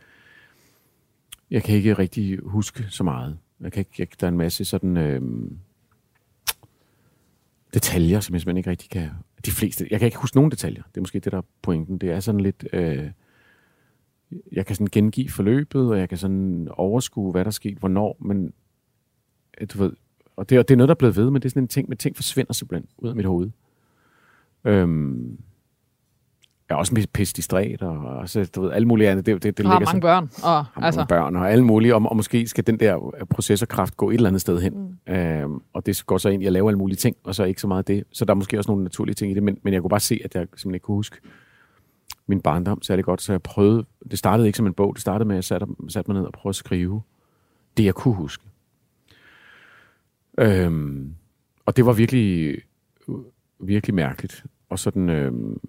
jeg 1.51 1.63
kan 1.63 1.77
ikke 1.77 1.95
rigtig 1.95 2.39
huske 2.43 2.85
så 2.91 3.05
meget. 3.05 3.39
Jeg 3.61 3.73
kan 3.73 3.81
ikke, 3.81 3.93
jeg, 3.99 4.21
der 4.21 4.27
er 4.27 4.31
en 4.31 4.37
masse 4.37 4.65
sådan... 4.65 4.97
Øh, 4.97 5.51
detaljer, 7.75 8.21
som 8.21 8.35
jeg 8.35 8.41
simpelthen 8.41 8.57
ikke 8.57 8.71
rigtig 8.71 8.91
kan... 8.91 9.11
De 9.47 9.51
fleste... 9.51 9.89
Jeg 9.91 9.99
kan 9.99 10.07
ikke 10.07 10.19
huske 10.19 10.37
nogen 10.37 10.51
detaljer. 10.51 10.83
Det 10.83 10.97
er 10.97 11.01
måske 11.01 11.21
det, 11.21 11.33
der 11.33 11.39
er 11.39 11.43
pointen. 11.63 11.99
Det 11.99 12.11
er 12.11 12.21
sådan 12.21 12.41
lidt... 12.41 12.69
Øh, 12.73 13.11
jeg 14.53 14.67
kan 14.67 14.77
sådan 14.77 14.89
gengive 14.93 15.31
forløbet, 15.31 15.91
og 15.91 15.99
jeg 15.99 16.09
kan 16.09 16.19
sådan 16.19 16.69
overskue, 16.71 17.33
hvad 17.33 17.45
der 17.45 17.51
skete, 17.51 17.79
hvornår, 17.79 18.17
men 18.21 18.53
øh, 19.61 19.67
du 19.73 19.79
ved, 19.79 19.93
og 20.37 20.51
det, 20.51 20.59
og 20.59 20.69
det 20.69 20.75
er 20.75 20.77
noget, 20.77 20.89
der 20.89 20.95
er 20.95 20.99
blevet 20.99 21.17
ved, 21.17 21.31
men 21.31 21.43
det 21.43 21.49
er 21.49 21.51
sådan 21.51 21.63
en 21.63 21.69
ting, 21.69 21.89
men 21.89 21.99
ting 21.99 22.17
forsvinder 22.17 22.53
simpelthen 22.53 22.89
ud 22.99 23.09
af 23.09 23.17
mit 23.17 23.27
hoved. 23.27 23.51
Øhm, 24.65 25.39
jeg 26.69 26.75
er 26.75 26.79
også 26.79 26.95
med 26.95 27.07
pisse 27.13 27.35
distræt, 27.35 27.83
og, 27.83 27.99
og 27.99 28.29
så, 28.29 28.51
du 28.55 28.63
ved, 28.63 28.73
alle 28.73 28.89
mulige 28.89 29.11
andre, 29.11 29.23
det, 29.23 29.43
det, 29.43 29.57
det 29.57 29.65
Du 29.65 29.71
har 29.71 29.81
mange 29.81 30.01
børn, 30.01 30.31
og 30.43 30.65
har 30.65 30.83
altså, 30.83 31.01
mange 31.01 31.09
børn 31.09 31.37
og 31.37 31.51
alle 31.51 31.65
mulige, 31.65 31.95
og, 31.95 32.03
og 32.07 32.17
måske 32.17 32.47
skal 32.47 32.67
den 32.67 32.81
der 32.81 33.15
øh, 33.21 33.27
processorkraft 33.27 33.97
gå 33.97 34.11
et 34.11 34.15
eller 34.15 34.29
andet 34.29 34.41
sted 34.41 34.61
hen. 34.61 34.97
Mm. 35.07 35.15
Øhm, 35.15 35.61
og 35.73 35.87
det 35.87 36.07
går 36.07 36.19
så 36.19 36.29
ind 36.29 36.43
i 36.43 36.47
at 36.47 36.53
lave 36.53 36.69
alle 36.69 36.79
mulige 36.79 36.97
ting, 36.97 37.17
og 37.25 37.35
så 37.35 37.45
ikke 37.45 37.61
så 37.61 37.69
meget 37.69 37.89
det. 37.89 38.05
Så 38.13 38.25
der 38.25 38.31
er 38.31 38.35
måske 38.35 38.59
også 38.59 38.71
nogle 38.71 38.83
naturlige 38.83 39.15
ting 39.15 39.31
i 39.31 39.35
det, 39.35 39.43
men, 39.43 39.59
men 39.63 39.75
jeg 39.75 39.83
kunne 39.83 39.91
bare 39.91 40.01
se, 40.01 40.21
at 40.25 40.35
jeg 40.35 40.43
simpelthen 40.43 40.75
ikke 40.75 40.85
kunne 40.85 40.95
huske 40.95 41.17
min 42.29 42.41
barndom 42.41 42.83
særlig 42.83 43.05
godt, 43.05 43.23
så 43.23 43.33
jeg 43.33 43.43
prøvede, 43.43 43.85
det 44.11 44.19
startede 44.19 44.47
ikke 44.47 44.57
som 44.57 44.67
en 44.67 44.75
bog, 44.75 44.95
det 44.95 45.01
startede 45.01 45.29
med, 45.29 45.35
at 45.35 45.37
jeg 45.37 45.45
satte, 45.45 45.67
satte 45.89 46.11
mig 46.11 46.21
ned 46.21 46.27
og 46.27 46.33
prøvede 46.33 46.51
at 46.51 46.57
skrive 46.57 47.03
det, 47.77 47.85
jeg 47.85 47.95
kunne 47.95 48.15
huske. 48.15 48.45
Øhm, 50.39 51.15
og 51.67 51.77
det 51.77 51.87
var 51.87 51.93
virkelig, 51.93 52.59
virkelig 53.61 53.95
mærkeligt. 53.95 54.45
Og 54.69 54.79
sådan, 54.79 55.09
øhm, 55.09 55.61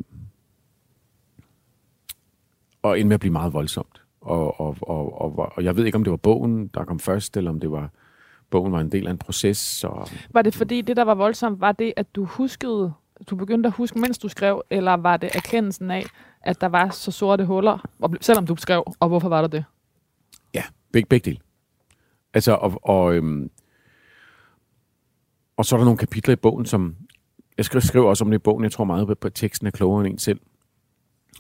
og 2.81 2.99
endte 2.99 3.07
med 3.07 3.13
at 3.13 3.19
blive 3.19 3.31
meget 3.31 3.53
voldsomt. 3.53 4.01
Og, 4.21 4.59
og, 4.59 4.77
og, 4.81 5.21
og, 5.21 5.51
og 5.55 5.63
jeg 5.63 5.75
ved 5.75 5.85
ikke, 5.85 5.95
om 5.95 6.03
det 6.03 6.11
var 6.11 6.17
bogen, 6.17 6.67
der 6.67 6.85
kom 6.85 6.99
først, 6.99 7.37
eller 7.37 7.51
om 7.51 7.59
det 7.59 7.71
var, 7.71 7.89
bogen 8.49 8.71
var 8.71 8.79
en 8.79 8.91
del 8.91 9.07
af 9.07 9.11
en 9.11 9.17
proces. 9.17 9.83
Og, 9.83 10.07
var 10.29 10.41
det 10.41 10.55
fordi 10.55 10.81
det, 10.81 10.97
der 10.97 11.03
var 11.03 11.15
voldsomt, 11.15 11.61
var 11.61 11.71
det, 11.71 11.93
at 11.95 12.15
du 12.15 12.25
huskede, 12.25 12.93
du 13.29 13.35
begyndte 13.35 13.67
at 13.67 13.73
huske, 13.73 13.99
mens 13.99 14.17
du 14.17 14.27
skrev, 14.27 14.61
eller 14.69 14.93
var 14.93 15.17
det 15.17 15.35
erkendelsen 15.35 15.91
af, 15.91 16.05
at 16.41 16.61
der 16.61 16.67
var 16.67 16.89
så 16.89 17.11
sorte 17.11 17.45
huller, 17.45 17.87
og 17.99 18.13
selvom 18.21 18.45
du 18.45 18.55
skrev, 18.55 18.83
og 18.99 19.07
hvorfor 19.07 19.29
var 19.29 19.41
der 19.41 19.47
det? 19.47 19.65
Ja, 20.53 20.63
begge, 20.91 21.07
begge 21.07 21.25
dele. 21.31 21.39
Altså, 22.33 22.51
og, 22.51 22.79
og, 22.83 23.15
øhm, 23.15 23.51
og 25.57 25.65
så 25.65 25.75
er 25.75 25.77
der 25.77 25.85
nogle 25.85 25.97
kapitler 25.97 26.33
i 26.33 26.35
bogen, 26.35 26.65
som... 26.65 26.95
Jeg 27.57 27.65
skriver, 27.65 28.09
også 28.09 28.23
om 28.23 28.31
det 28.31 28.37
i 28.37 28.41
bogen. 28.41 28.63
Jeg 28.63 28.71
tror 28.71 28.83
meget 28.83 29.07
på, 29.07 29.15
på 29.15 29.27
at 29.27 29.33
teksten 29.33 29.67
er 29.67 29.71
klogere 29.71 30.05
end 30.05 30.13
en 30.13 30.19
selv. 30.19 30.39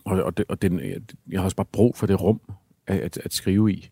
Og, 0.05 0.23
og, 0.23 0.37
det, 0.37 0.45
og 0.49 0.61
den, 0.61 0.79
jeg, 0.79 1.01
jeg 1.31 1.39
har 1.39 1.45
også 1.45 1.55
bare 1.55 1.67
brug 1.71 1.97
for 1.97 2.07
det 2.07 2.21
rum 2.21 2.41
at, 2.87 2.99
at, 2.99 3.17
at 3.17 3.33
skrive 3.33 3.71
i. 3.71 3.89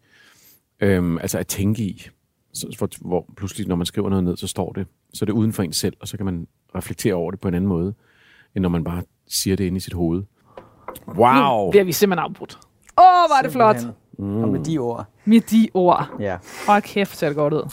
Øhm, 0.79 1.17
altså 1.17 1.37
at 1.37 1.47
tænke 1.47 1.83
i. 1.83 2.09
Så, 2.53 2.75
hvor, 2.77 2.89
hvor 3.07 3.25
pludselig, 3.37 3.67
når 3.67 3.75
man 3.75 3.85
skriver 3.85 4.09
noget 4.09 4.23
ned, 4.23 4.37
så 4.37 4.47
står 4.47 4.71
det. 4.73 4.87
Så 5.13 5.23
er 5.23 5.25
det 5.25 5.33
uden 5.33 5.53
for 5.53 5.63
en 5.63 5.73
selv, 5.73 5.97
og 5.99 6.07
så 6.07 6.17
kan 6.17 6.25
man 6.25 6.47
reflektere 6.75 7.13
over 7.13 7.31
det 7.31 7.39
på 7.39 7.47
en 7.47 7.53
anden 7.53 7.67
måde, 7.67 7.93
end 8.55 8.61
når 8.61 8.69
man 8.69 8.83
bare 8.83 9.03
siger 9.27 9.55
det 9.55 9.63
inde 9.63 9.77
i 9.77 9.79
sit 9.79 9.93
hoved. 9.93 10.23
Wow! 11.07 11.65
Nu 11.65 11.71
bliver 11.71 11.83
vi 11.83 11.91
simpelthen 11.91 12.23
afbrudt. 12.23 12.59
Åh, 12.97 13.03
oh, 13.03 13.29
var 13.29 13.41
det 13.43 13.51
flot. 13.51 13.75
Mm. 14.19 14.43
Og 14.43 14.49
med 14.49 14.63
de 14.63 14.77
ord. 14.77 15.05
Med 15.25 15.41
de 15.41 15.69
ord. 15.73 16.15
Ja. 16.19 16.37
Hold 16.67 16.81
kæft, 16.81 17.17
ser 17.17 17.27
det 17.27 17.35
godt 17.35 17.53
ud. 17.53 17.71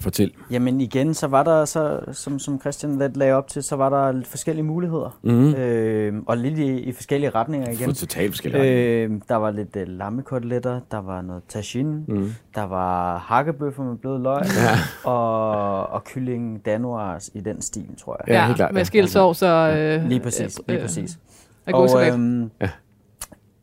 Fortæl. 0.00 0.32
Jamen 0.50 0.80
igen, 0.80 1.14
så 1.14 1.26
var 1.26 1.42
der, 1.42 1.64
så, 1.64 2.00
som, 2.12 2.38
som 2.38 2.60
Christian 2.60 2.98
lidt 2.98 3.16
lagde 3.16 3.32
op 3.34 3.48
til, 3.48 3.62
så 3.62 3.76
var 3.76 3.88
der 3.88 4.12
lidt 4.12 4.26
forskellige 4.26 4.64
muligheder. 4.64 5.18
Mm. 5.22 5.54
Øh, 5.54 6.22
og 6.26 6.36
lidt 6.36 6.58
i, 6.58 6.78
i 6.80 6.92
forskellige 6.92 7.30
retninger 7.30 7.70
igen. 7.70 7.84
For 7.88 7.92
totalt 7.92 8.30
forskellige 8.32 8.64
Øh, 9.04 9.10
der 9.28 9.34
var 9.36 9.50
lidt 9.50 9.76
øh, 9.76 9.88
lammekoteletter, 9.88 10.80
der 10.90 10.98
var 10.98 11.22
noget 11.22 11.42
tagine, 11.48 12.04
Mm. 12.08 12.30
der 12.54 12.62
var 12.62 13.18
hakkebøffer 13.18 13.82
med 13.84 13.96
blød 13.96 14.18
løg, 14.18 14.42
Ja. 15.04 15.10
og, 15.10 15.86
og 15.86 16.04
kylling 16.04 16.66
danois 16.66 17.30
i 17.34 17.40
den 17.40 17.62
stil, 17.62 17.86
tror 17.98 18.16
jeg. 18.26 18.34
Ja, 18.34 18.44
helt 18.46 18.56
klart, 18.56 18.72
Med 18.72 18.80
ja. 18.80 18.84
skilsovs 18.84 19.42
og... 19.42 19.78
Øh, 19.78 20.04
Lige 20.08 20.20
præcis, 20.20 20.60
lige 20.68 20.76
øh, 20.78 20.82
præcis. 20.84 21.18
agurksalat. 21.66 22.14
øhm, 22.14 22.50
Ja. 22.60 22.70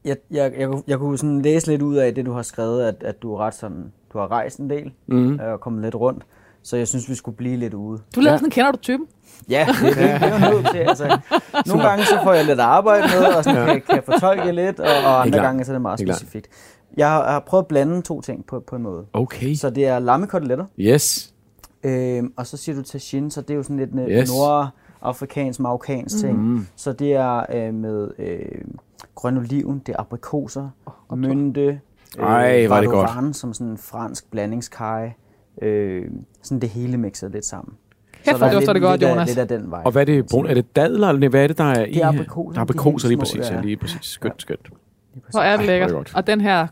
jeg, 0.06 0.18
jeg, 0.32 0.54
jeg, 0.58 0.68
kunne- 0.68 0.84
jeg 0.88 0.98
kunne 0.98 1.18
sådan 1.18 1.42
læse 1.42 1.68
lidt 1.68 1.82
ud 1.82 1.96
af 1.96 2.16
det, 2.16 2.26
du 2.26 2.32
har 2.32 2.42
skrevet, 2.42 2.84
at, 2.84 2.96
at 3.04 3.22
du 3.22 3.34
er 3.34 3.40
ret 3.40 3.54
sådan, 3.54 3.92
du 4.14 4.18
har 4.18 4.32
rejst 4.32 4.60
en 4.60 4.70
del 4.70 4.92
Mm. 5.08 5.34
øh, 5.40 5.52
og 5.54 5.60
kommet 5.62 5.82
lidt 5.84 5.96
rundt. 5.96 6.24
Så 6.64 6.78
jeg 6.78 6.88
synes, 6.88 7.10
vi 7.10 7.16
skulle 7.16 7.38
blive 7.38 7.58
lidt 7.58 7.74
ude. 7.74 8.02
Du 8.16 8.20
lavede 8.20 8.32
Ja. 8.34 8.38
sådan, 8.38 8.50
kender 8.50 8.72
du 8.72 8.78
typen? 8.78 9.08
Ja, 9.50 9.68
det, 9.82 9.96
det, 9.96 9.98
det 9.98 10.06
er 10.06 10.50
jo 10.50 10.56
nødt 10.56 10.68
til. 10.72 10.78
Altså, 10.78 11.20
nogle 11.68 11.84
gange 11.88 12.06
så 12.06 12.20
får 12.24 12.34
jeg 12.34 12.46
lidt 12.46 12.60
arbejde 12.60 13.04
med, 13.20 13.26
og 13.36 13.44
sådan 13.44 13.66
kan, 13.68 13.82
kan 13.82 13.96
jeg 13.96 14.04
fortolke 14.06 14.52
lidt, 14.52 14.80
og, 14.80 14.88
og 15.06 15.22
andre 15.22 15.40
gange 15.40 15.66
så 15.66 15.72
er 15.72 15.74
det 15.74 15.82
meget 15.82 16.00
specifikt. 16.00 16.48
Jeg 16.98 17.10
har, 17.10 17.32
har 17.32 17.40
prøvet 17.40 17.64
at 17.64 17.68
blande 17.68 18.02
to 18.02 18.22
ting 18.22 18.46
på, 18.46 18.60
på 18.60 18.76
en 18.76 18.82
måde. 18.82 19.06
Okay. 19.14 19.54
Så 19.56 19.70
det 19.70 19.86
er 19.88 20.00
lammekoteletter, 20.00 20.66
Yes. 20.80 21.34
øhm, 21.84 22.34
og 22.38 22.48
så 22.48 22.58
siger 22.58 22.76
du 22.76 22.82
tagine, 22.82 23.32
så 23.32 23.42
det 23.42 23.50
er 23.50 23.56
jo 23.56 23.64
sådan 23.64 23.78
lidt 23.78 23.92
en 23.92 24.00
Yes. 24.00 24.10
yes. 24.22 24.30
nordafrikansk, 24.32 25.60
marokkansk 25.60 26.18
ting. 26.20 26.38
Mm. 26.48 26.68
Så 26.76 26.94
det 26.94 27.14
er 27.14 27.46
øh, 27.54 27.74
med 27.74 28.12
øh, 28.20 28.62
grøn 29.16 29.38
oliven, 29.38 29.80
det 29.86 29.94
er 29.96 30.00
aprikoser, 30.00 30.70
oh, 31.10 31.18
mynte, 31.18 31.80
Ej, 32.20 32.68
hvor 32.68 32.76
er 32.76 32.82
det 32.82 32.90
godt. 32.90 33.10
Vadovan, 33.10 33.34
som 33.34 33.54
sådan 33.54 33.68
en 33.68 33.78
fransk 33.78 34.32
blandingskage. 34.32 35.16
Øh, 35.62 36.06
sådan 36.44 36.60
det 36.60 36.70
hele 36.70 36.98
mixet 36.98 37.32
lidt 37.32 37.46
sammen. 37.46 37.76
Kæft, 38.26 38.40
der 38.40 38.46
er 38.48 38.54
dufter 38.54 38.74
det 38.74 38.82
godt, 38.82 39.00
lidt 39.00 39.10
af- 39.10 39.16
Jonas. 39.16 39.28
Lidt 39.28 39.40
af 39.40 39.48
den 39.48 39.72
vej. 39.72 39.82
Og 39.86 39.92
hvad 39.92 40.02
er 40.02 40.06
det? 40.06 40.26
Brun, 40.32 40.48
er 40.48 40.54
det 40.54 40.76
dadler, 40.76 41.10
eller 41.10 41.30
hvad 41.30 41.44
er 41.44 41.48
det, 41.48 41.58
der 41.58 41.64
er 41.64 41.86
i? 41.86 41.94
Det 41.94 42.02
er 42.04 42.08
aprikoser, 42.08 42.54
Der 42.54 42.60
er 42.60 42.62
aprikoser, 42.62 43.08
lige 43.08 43.18
præcis. 43.18 43.50
Ja, 43.50 43.56
ja. 43.56 43.62
lige 43.62 43.78
præcis. 43.78 44.00
Skønt, 44.06 44.42
skønt. 44.42 44.70
Hvor 45.32 45.40
er 45.40 45.44
det 45.44 45.48
Ej, 45.50 45.54
er 45.54 45.58
det 45.58 45.66
lækkert. 45.92 46.12
Og 46.16 46.28
den 46.28 46.42
her 46.42 46.68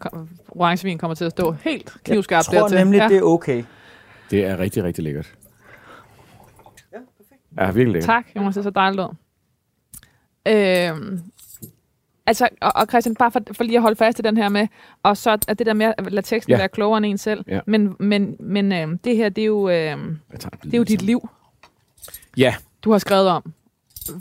orangevin 0.49 0.97
kommer 0.97 1.15
til 1.15 1.25
at 1.25 1.31
stå 1.31 1.51
helt 1.51 1.85
Jeg 1.95 2.01
knivskarpt 2.03 2.45
tror 2.45 2.59
dertil. 2.59 2.77
nemlig, 2.77 2.97
ja. 2.97 3.07
det 3.07 3.17
er 3.17 3.21
okay. 3.21 3.63
Det 4.31 4.45
er 4.45 4.59
rigtig, 4.59 4.83
rigtig 4.83 5.03
lækkert. 5.03 5.33
Ja, 7.57 7.65
virkelig 7.65 7.87
lækkert. 7.93 8.05
Tak, 8.05 8.25
Jonas, 8.35 8.53
det 8.53 8.59
er 8.59 8.63
så 8.63 8.69
dejligt 8.69 9.01
ud. 9.01 9.15
Øhm, 10.47 11.19
altså, 12.25 12.49
og, 12.61 12.71
og 12.75 12.85
Christian, 12.89 13.15
bare 13.15 13.31
for, 13.31 13.39
for 13.53 13.63
lige 13.63 13.75
at 13.77 13.81
holde 13.81 13.95
fast 13.95 14.19
i 14.19 14.21
den 14.21 14.37
her 14.37 14.49
med, 14.49 14.67
og 15.03 15.17
så 15.17 15.31
at 15.47 15.59
det 15.59 15.67
der 15.67 15.73
med 15.73 15.93
at 15.97 16.11
lade 16.11 16.25
teksten 16.27 16.51
Ja. 16.51 16.57
være 16.57 16.69
klogere 16.69 16.97
end 16.97 17.05
en 17.05 17.17
selv. 17.17 17.43
Ja. 17.47 17.59
Men, 17.67 17.95
men, 17.99 18.35
men 18.39 18.71
øhm, 18.71 18.97
det 18.97 19.15
her, 19.15 19.29
det 19.29 19.41
er 19.41 19.45
jo, 19.45 19.67
bid 19.67 20.37
det 20.63 20.73
er 20.73 20.77
jo 20.77 20.83
dit 20.83 20.89
sammen. 20.99 21.05
liv, 21.05 21.29
Ja, 22.37 22.55
du 22.83 22.91
har 22.91 22.97
skrevet 22.97 23.27
om. 23.29 23.53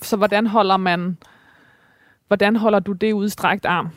Så 0.02 0.16
hvordan 0.16 0.46
holder 0.46 0.76
man, 0.76 1.18
hvordan 2.26 2.56
holder 2.56 2.78
du 2.78 2.92
det 2.92 3.12
udstrækt 3.12 3.64
arm? 3.66 3.88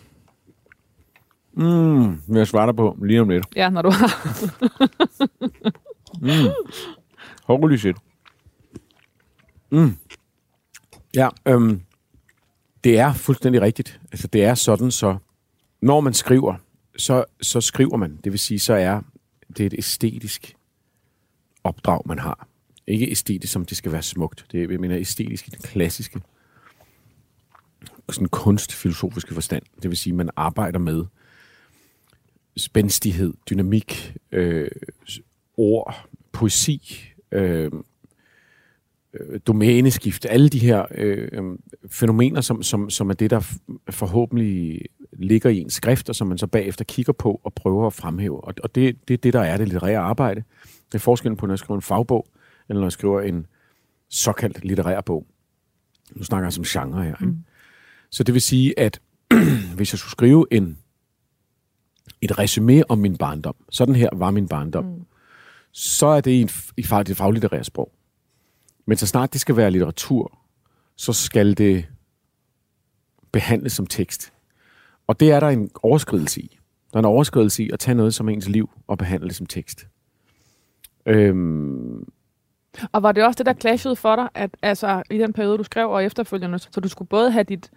mm, 1.53 2.35
jeg 2.37 2.47
svarer 2.47 2.65
dig 2.65 2.75
på 2.75 2.97
lige 3.05 3.21
om 3.21 3.29
lidt. 3.29 3.45
Ja, 3.55 3.69
når 3.69 3.81
du 3.81 3.89
har. 3.89 4.09
Holy 7.47 7.75
shit. 7.77 7.95
Mm. 9.71 9.97
Ja, 11.15 11.29
øhm, 11.45 11.81
det 12.83 12.99
er 12.99 13.13
fuldstændig 13.13 13.61
rigtigt. 13.61 14.01
Altså, 14.11 14.27
det 14.27 14.43
er 14.43 14.55
sådan, 14.55 14.91
så 14.91 15.17
når 15.81 16.01
man 16.01 16.13
skriver, 16.13 16.55
så, 16.97 17.25
så 17.41 17.61
skriver 17.61 17.97
man. 17.97 18.19
Det 18.23 18.31
vil 18.31 18.39
sige, 18.39 18.59
så 18.59 18.73
er 18.73 19.01
det 19.57 19.65
et 19.65 19.73
æstetisk 19.77 20.55
opdrag, 21.63 22.01
man 22.05 22.19
har. 22.19 22.47
Ikke 22.87 23.11
æstetisk, 23.11 23.53
som 23.53 23.65
det 23.65 23.77
skal 23.77 23.91
være 23.91 24.01
smukt. 24.01 24.45
Det 24.51 24.63
er, 24.63 24.67
jeg 24.71 24.79
mener, 24.79 24.97
æstetisk 24.97 25.47
i 25.47 25.51
den 25.51 25.61
klassiske 25.61 26.21
sådan 28.09 28.27
kunstfilosofiske 28.27 29.33
forstand. 29.33 29.63
Det 29.81 29.89
vil 29.89 29.97
sige, 29.97 30.13
man 30.13 30.29
arbejder 30.35 30.79
med 30.79 31.05
spændstighed, 32.57 33.33
dynamik, 33.49 34.15
øh, 34.31 34.71
ord, 35.57 36.07
poesi, 36.31 37.03
øh, 37.31 37.71
øh, 39.13 39.39
domæneskift, 39.47 40.25
alle 40.29 40.49
de 40.49 40.59
her 40.59 40.85
øh, 40.95 41.27
øh, 41.31 41.43
fænomener, 41.87 42.41
som, 42.41 42.63
som, 42.63 42.89
som 42.89 43.09
er 43.09 43.13
det, 43.13 43.29
der 43.29 43.55
forhåbentlig 43.89 44.81
ligger 45.13 45.49
i 45.49 45.59
en 45.59 45.69
skrift, 45.69 46.09
og 46.09 46.15
som 46.15 46.27
man 46.27 46.37
så 46.37 46.47
bagefter 46.47 46.85
kigger 46.85 47.13
på 47.13 47.41
og 47.43 47.53
prøver 47.53 47.87
at 47.87 47.93
fremhæve. 47.93 48.43
Og, 48.43 48.53
og 48.63 48.75
det, 48.75 49.07
det 49.07 49.13
er 49.13 49.17
det, 49.17 49.33
der 49.33 49.41
er 49.41 49.57
det 49.57 49.67
litterære 49.67 49.97
arbejde. 49.97 50.43
Det 50.63 50.95
er 50.95 50.99
forskellen 50.99 51.37
på, 51.37 51.45
når 51.45 51.53
jeg 51.53 51.59
skriver 51.59 51.77
en 51.77 51.81
fagbog, 51.81 52.27
eller 52.69 52.79
når 52.79 52.87
jeg 52.87 52.91
skriver 52.91 53.21
en 53.21 53.45
såkaldt 54.09 54.65
litterær 54.65 55.01
bog. 55.01 55.25
Nu 56.15 56.23
snakker 56.23 56.45
jeg 56.45 56.53
som 56.53 56.63
genre 56.63 57.03
her. 57.03 57.15
Ikke? 57.21 57.25
Mm. 57.25 57.37
Så 58.09 58.23
det 58.23 58.33
vil 58.33 58.41
sige, 58.41 58.79
at 58.79 58.99
hvis 59.75 59.93
jeg 59.93 59.99
skulle 59.99 60.11
skrive 60.11 60.45
en 60.51 60.77
et 62.23 62.39
resume 62.39 62.91
om 62.91 62.97
min 62.97 63.17
barndom. 63.17 63.55
Sådan 63.69 63.95
her 63.95 64.09
var 64.13 64.31
min 64.31 64.47
barndom. 64.47 64.85
Mm. 64.85 65.05
Så 65.71 66.07
er 66.07 66.21
det 66.21 66.31
i, 66.31 66.41
en, 66.41 66.49
i 66.77 66.81
det 66.81 67.17
faglitterære 67.17 67.63
sprog. 67.63 67.91
Men 68.85 68.97
så 68.97 69.07
snart 69.07 69.33
det 69.33 69.41
skal 69.41 69.57
være 69.57 69.71
litteratur, 69.71 70.39
så 70.95 71.13
skal 71.13 71.57
det 71.57 71.85
behandles 73.31 73.73
som 73.73 73.87
tekst. 73.87 74.33
Og 75.07 75.19
det 75.19 75.31
er 75.31 75.39
der 75.39 75.47
en 75.47 75.69
overskridelse 75.83 76.41
i. 76.41 76.59
Der 76.91 76.97
er 76.97 76.99
en 76.99 77.05
overskridelse 77.05 77.63
i 77.63 77.69
at 77.73 77.79
tage 77.79 77.95
noget 77.95 78.13
som 78.13 78.29
ens 78.29 78.49
liv 78.49 78.69
og 78.87 78.97
behandle 78.97 79.27
det 79.27 79.35
som 79.35 79.45
tekst. 79.45 79.87
Øhm, 81.05 82.07
Og 82.91 83.03
var 83.03 83.11
det 83.11 83.23
også 83.23 83.37
det, 83.37 83.45
der 83.45 83.53
clashede 83.53 83.95
for 83.95 84.15
dig, 84.15 84.29
at 84.33 84.49
altså, 84.61 85.03
i 85.11 85.17
den 85.17 85.33
periode, 85.33 85.57
du 85.57 85.63
skrev, 85.63 85.89
og 85.89 86.03
efterfølgende, 86.03 86.59
så 86.59 86.79
du 86.79 86.87
skulle 86.87 87.09
både 87.09 87.31
have 87.31 87.43
dit 87.43 87.71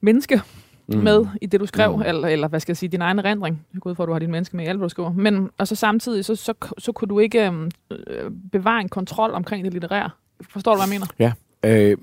menneske 0.00 0.40
mm. 0.86 0.98
med 0.98 1.26
i 1.42 1.46
det, 1.46 1.60
du 1.60 1.66
skrev, 1.66 1.96
mm. 1.96 2.02
eller, 2.02 2.28
eller 2.28 2.48
hvad 2.48 2.60
skal 2.60 2.72
jeg 2.72 2.76
sige, 2.76 2.90
din 2.90 3.02
egen 3.02 3.18
erindring. 3.18 3.66
Jeg 3.74 3.80
går 3.80 3.90
ud 3.90 3.94
for, 3.94 4.02
at 4.02 4.06
du 4.06 4.12
har 4.12 4.18
dit 4.18 4.30
menneske 4.30 4.56
med 4.56 4.64
i 4.64 4.68
alt, 4.68 4.78
hvad 4.78 4.88
du 4.88 4.90
skriver. 4.90 5.12
Men, 5.12 5.50
og 5.58 5.68
så 5.68 5.74
samtidig, 5.74 6.24
så, 6.24 6.36
så, 6.36 6.54
så 6.78 6.92
kunne 6.92 7.08
du 7.08 7.18
ikke 7.18 7.46
øhm, 7.46 7.70
øh, 7.90 8.30
bevare 8.52 8.80
en 8.80 8.88
kontrol 8.88 9.30
omkring 9.30 9.64
det 9.64 9.72
litterære. 9.72 10.10
Forstår 10.50 10.72
du, 10.72 10.78
hvad 10.78 10.88
jeg 10.88 11.00
mener? 11.00 11.06
Ja, 11.18 11.32
øh, 11.64 11.96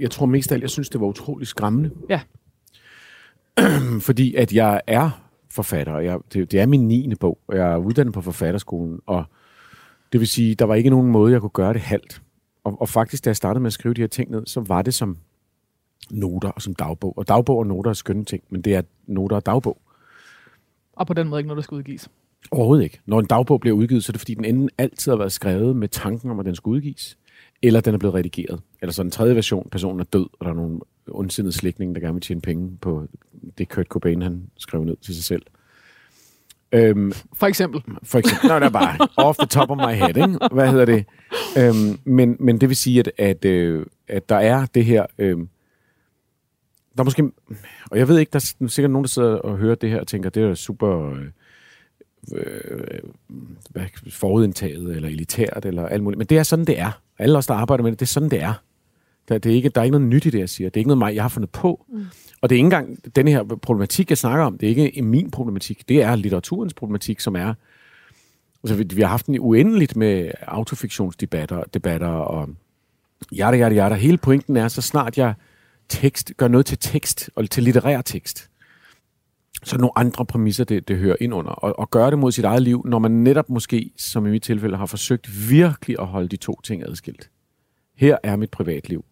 jeg 0.00 0.10
tror 0.10 0.26
mest 0.26 0.52
af 0.52 0.56
alt, 0.56 0.62
jeg 0.62 0.70
synes, 0.70 0.88
det 0.88 1.00
var 1.00 1.06
utroligt 1.06 1.48
skræmmende. 1.48 1.90
Ja. 2.08 2.20
Fordi 4.08 4.34
at 4.34 4.52
jeg 4.52 4.80
er 4.86 5.10
forfatter, 5.50 5.92
og 5.92 6.04
jeg, 6.04 6.18
det, 6.32 6.52
det 6.52 6.60
er 6.60 6.66
min 6.66 6.88
9. 6.88 7.14
bog, 7.14 7.38
og 7.46 7.56
jeg 7.56 7.72
er 7.72 7.76
uddannet 7.76 8.14
på 8.14 8.20
forfatterskolen, 8.20 9.00
og 9.06 9.24
det 10.12 10.20
vil 10.20 10.28
sige, 10.28 10.54
der 10.54 10.64
var 10.64 10.74
ikke 10.74 10.90
nogen 10.90 11.10
måde, 11.10 11.32
jeg 11.32 11.40
kunne 11.40 11.50
gøre 11.50 11.72
det 11.72 11.80
halvt. 11.80 12.22
Og, 12.64 12.80
og 12.80 12.88
faktisk, 12.88 13.24
da 13.24 13.28
jeg 13.28 13.36
startede 13.36 13.60
med 13.60 13.66
at 13.66 13.72
skrive 13.72 13.94
de 13.94 14.00
her 14.00 14.08
ting 14.08 14.30
ned, 14.30 14.46
så 14.46 14.60
var 14.60 14.82
det 14.82 14.94
som 14.94 15.18
noter 16.10 16.48
og 16.48 16.62
som 16.62 16.74
dagbog. 16.74 17.18
Og 17.18 17.28
dagbog 17.28 17.58
og 17.58 17.66
noter 17.66 17.90
er 17.90 17.94
skønne 17.94 18.24
ting, 18.24 18.42
men 18.50 18.62
det 18.62 18.74
er 18.74 18.82
noter 19.06 19.36
og 19.36 19.46
dagbog. 19.46 19.78
Og 20.92 21.06
på 21.06 21.14
den 21.14 21.28
måde 21.28 21.40
ikke 21.40 21.48
noget, 21.48 21.56
der 21.56 21.62
skal 21.62 21.74
udgives. 21.74 22.08
Overhovedet 22.50 22.84
ikke. 22.84 23.00
Når 23.06 23.20
en 23.20 23.26
dagbog 23.26 23.60
bliver 23.60 23.76
udgivet, 23.76 24.04
så 24.04 24.10
er 24.10 24.12
det 24.12 24.20
fordi, 24.20 24.34
den 24.34 24.44
enten 24.44 24.70
altid 24.78 25.12
har 25.12 25.16
været 25.16 25.32
skrevet 25.32 25.76
med 25.76 25.88
tanken 25.88 26.30
om, 26.30 26.40
at 26.40 26.46
den 26.46 26.54
skulle 26.54 26.76
udgives, 26.76 27.18
eller 27.62 27.80
den 27.80 27.94
er 27.94 27.98
blevet 27.98 28.14
redigeret. 28.14 28.60
Eller 28.82 28.92
så 28.92 29.02
en 29.02 29.10
tredje 29.10 29.34
version, 29.34 29.68
personen 29.70 30.00
er 30.00 30.04
død, 30.04 30.26
og 30.32 30.44
der 30.44 30.50
er 30.50 30.54
nogle 30.54 30.80
ondsindede 31.08 31.52
slægtninge, 31.56 31.94
der 31.94 32.00
gerne 32.00 32.14
vil 32.14 32.22
tjene 32.22 32.40
penge 32.40 32.78
på 32.80 33.06
det 33.58 33.68
Kurt 33.68 33.86
Cobain, 33.86 34.22
han 34.22 34.42
skrev 34.56 34.84
ned 34.84 34.96
til 34.96 35.14
sig 35.14 35.24
selv. 35.24 35.42
Øhm, 36.72 37.12
For 37.34 37.46
eksempel. 37.46 37.82
for 38.02 38.18
eksempel, 38.18 38.48
nej, 38.48 38.58
det 38.58 38.66
er 38.66 38.70
bare 38.70 39.08
off 39.16 39.38
the 39.38 39.46
top 39.46 39.70
of 39.70 39.76
my 39.76 39.94
head, 39.94 40.16
ikke? 40.16 40.38
Hvad 40.52 40.70
hedder 40.70 40.84
det? 40.84 41.04
Øhm, 41.58 41.98
men, 42.04 42.36
men 42.40 42.60
det 42.60 42.68
vil 42.68 42.76
sige, 42.76 42.98
at, 42.98 43.10
at, 43.18 43.44
øh, 43.44 43.86
at 44.08 44.28
der 44.28 44.36
er 44.36 44.66
det 44.66 44.84
her... 44.84 45.06
Øh, 45.18 45.38
der 46.96 47.00
er 47.00 47.04
måske... 47.04 47.30
Og 47.90 47.98
jeg 47.98 48.08
ved 48.08 48.18
ikke, 48.18 48.30
der 48.30 48.54
er 48.60 48.68
sikkert 48.68 48.90
nogen, 48.90 49.04
der 49.04 49.08
sidder 49.08 49.28
og 49.36 49.56
hører 49.56 49.74
det 49.74 49.90
her 49.90 50.00
og 50.00 50.06
tænker, 50.06 50.30
det 50.30 50.42
er 50.42 50.54
super 50.54 51.10
øh, 51.12 51.26
øh, 52.32 52.98
hvad, 53.70 53.84
forudindtaget, 54.10 54.96
eller 54.96 55.08
elitært, 55.08 55.64
eller 55.64 55.86
alt 55.86 56.02
muligt. 56.02 56.18
Men 56.18 56.26
det 56.26 56.38
er 56.38 56.42
sådan, 56.42 56.64
det 56.64 56.80
er. 56.80 57.00
Alle 57.18 57.38
os, 57.38 57.46
der 57.46 57.54
arbejder 57.54 57.82
med 57.82 57.90
det, 57.90 58.00
det 58.00 58.06
er 58.06 58.10
sådan, 58.10 58.30
det 58.30 58.42
er. 58.42 58.54
Der, 59.28 59.38
det 59.38 59.52
er 59.52 59.56
ikke, 59.56 59.68
der 59.68 59.80
er 59.80 59.84
ikke 59.84 59.98
noget 59.98 60.08
nyt 60.08 60.26
i 60.26 60.30
det, 60.30 60.38
jeg 60.38 60.48
siger. 60.48 60.70
Det 60.70 60.76
er 60.76 60.80
ikke 60.80 60.88
noget, 60.88 60.98
mig, 60.98 61.14
jeg 61.14 61.24
har 61.24 61.28
fundet 61.28 61.50
på. 61.50 61.84
Mm. 61.88 62.04
Og 62.40 62.50
det 62.50 62.54
er 62.54 62.58
ikke 62.58 62.66
engang 62.66 63.16
den 63.16 63.28
her 63.28 63.44
problematik, 63.62 64.10
jeg 64.10 64.18
snakker 64.18 64.44
om. 64.44 64.58
Det 64.58 64.70
er 64.70 64.76
ikke 64.76 65.02
min 65.02 65.30
problematik. 65.30 65.88
Det 65.88 66.02
er 66.02 66.16
litteraturens 66.16 66.74
problematik, 66.74 67.20
som 67.20 67.36
er... 67.36 67.54
Altså, 68.64 68.74
vi, 68.76 68.84
vi 68.94 69.02
har 69.02 69.08
haft 69.08 69.26
en 69.26 69.38
uendeligt 69.38 69.96
med 69.96 70.30
autofiktionsdebatter 70.42 71.62
debatter 71.74 72.08
og 72.08 72.48
jada, 73.32 73.56
jada, 73.56 73.74
jada. 73.74 73.94
Hele 73.94 74.18
pointen 74.18 74.56
er, 74.56 74.68
så 74.68 74.82
snart 74.82 75.18
jeg 75.18 75.34
tekst, 75.88 76.32
gør 76.36 76.48
noget 76.48 76.66
til 76.66 76.78
tekst, 76.78 77.30
og 77.34 77.50
til 77.50 77.62
litterær 77.62 78.00
tekst, 78.00 78.50
så 79.64 79.78
nogle 79.78 79.98
andre 79.98 80.26
præmisser, 80.26 80.64
det, 80.64 80.88
det 80.88 80.96
hører 80.96 81.16
ind 81.20 81.34
under. 81.34 81.50
Og, 81.50 81.78
og 81.78 81.90
gøre 81.90 82.10
det 82.10 82.18
mod 82.18 82.32
sit 82.32 82.44
eget 82.44 82.62
liv, 82.62 82.82
når 82.86 82.98
man 82.98 83.10
netop 83.10 83.50
måske, 83.50 83.90
som 83.96 84.26
i 84.26 84.30
mit 84.30 84.42
tilfælde, 84.42 84.76
har 84.76 84.86
forsøgt 84.86 85.50
virkelig 85.50 85.96
at 86.00 86.06
holde 86.06 86.28
de 86.28 86.36
to 86.36 86.60
ting 86.60 86.82
adskilt. 86.82 87.30
Her 87.96 88.18
er 88.22 88.36
mit 88.36 88.50
privatliv. 88.50 89.04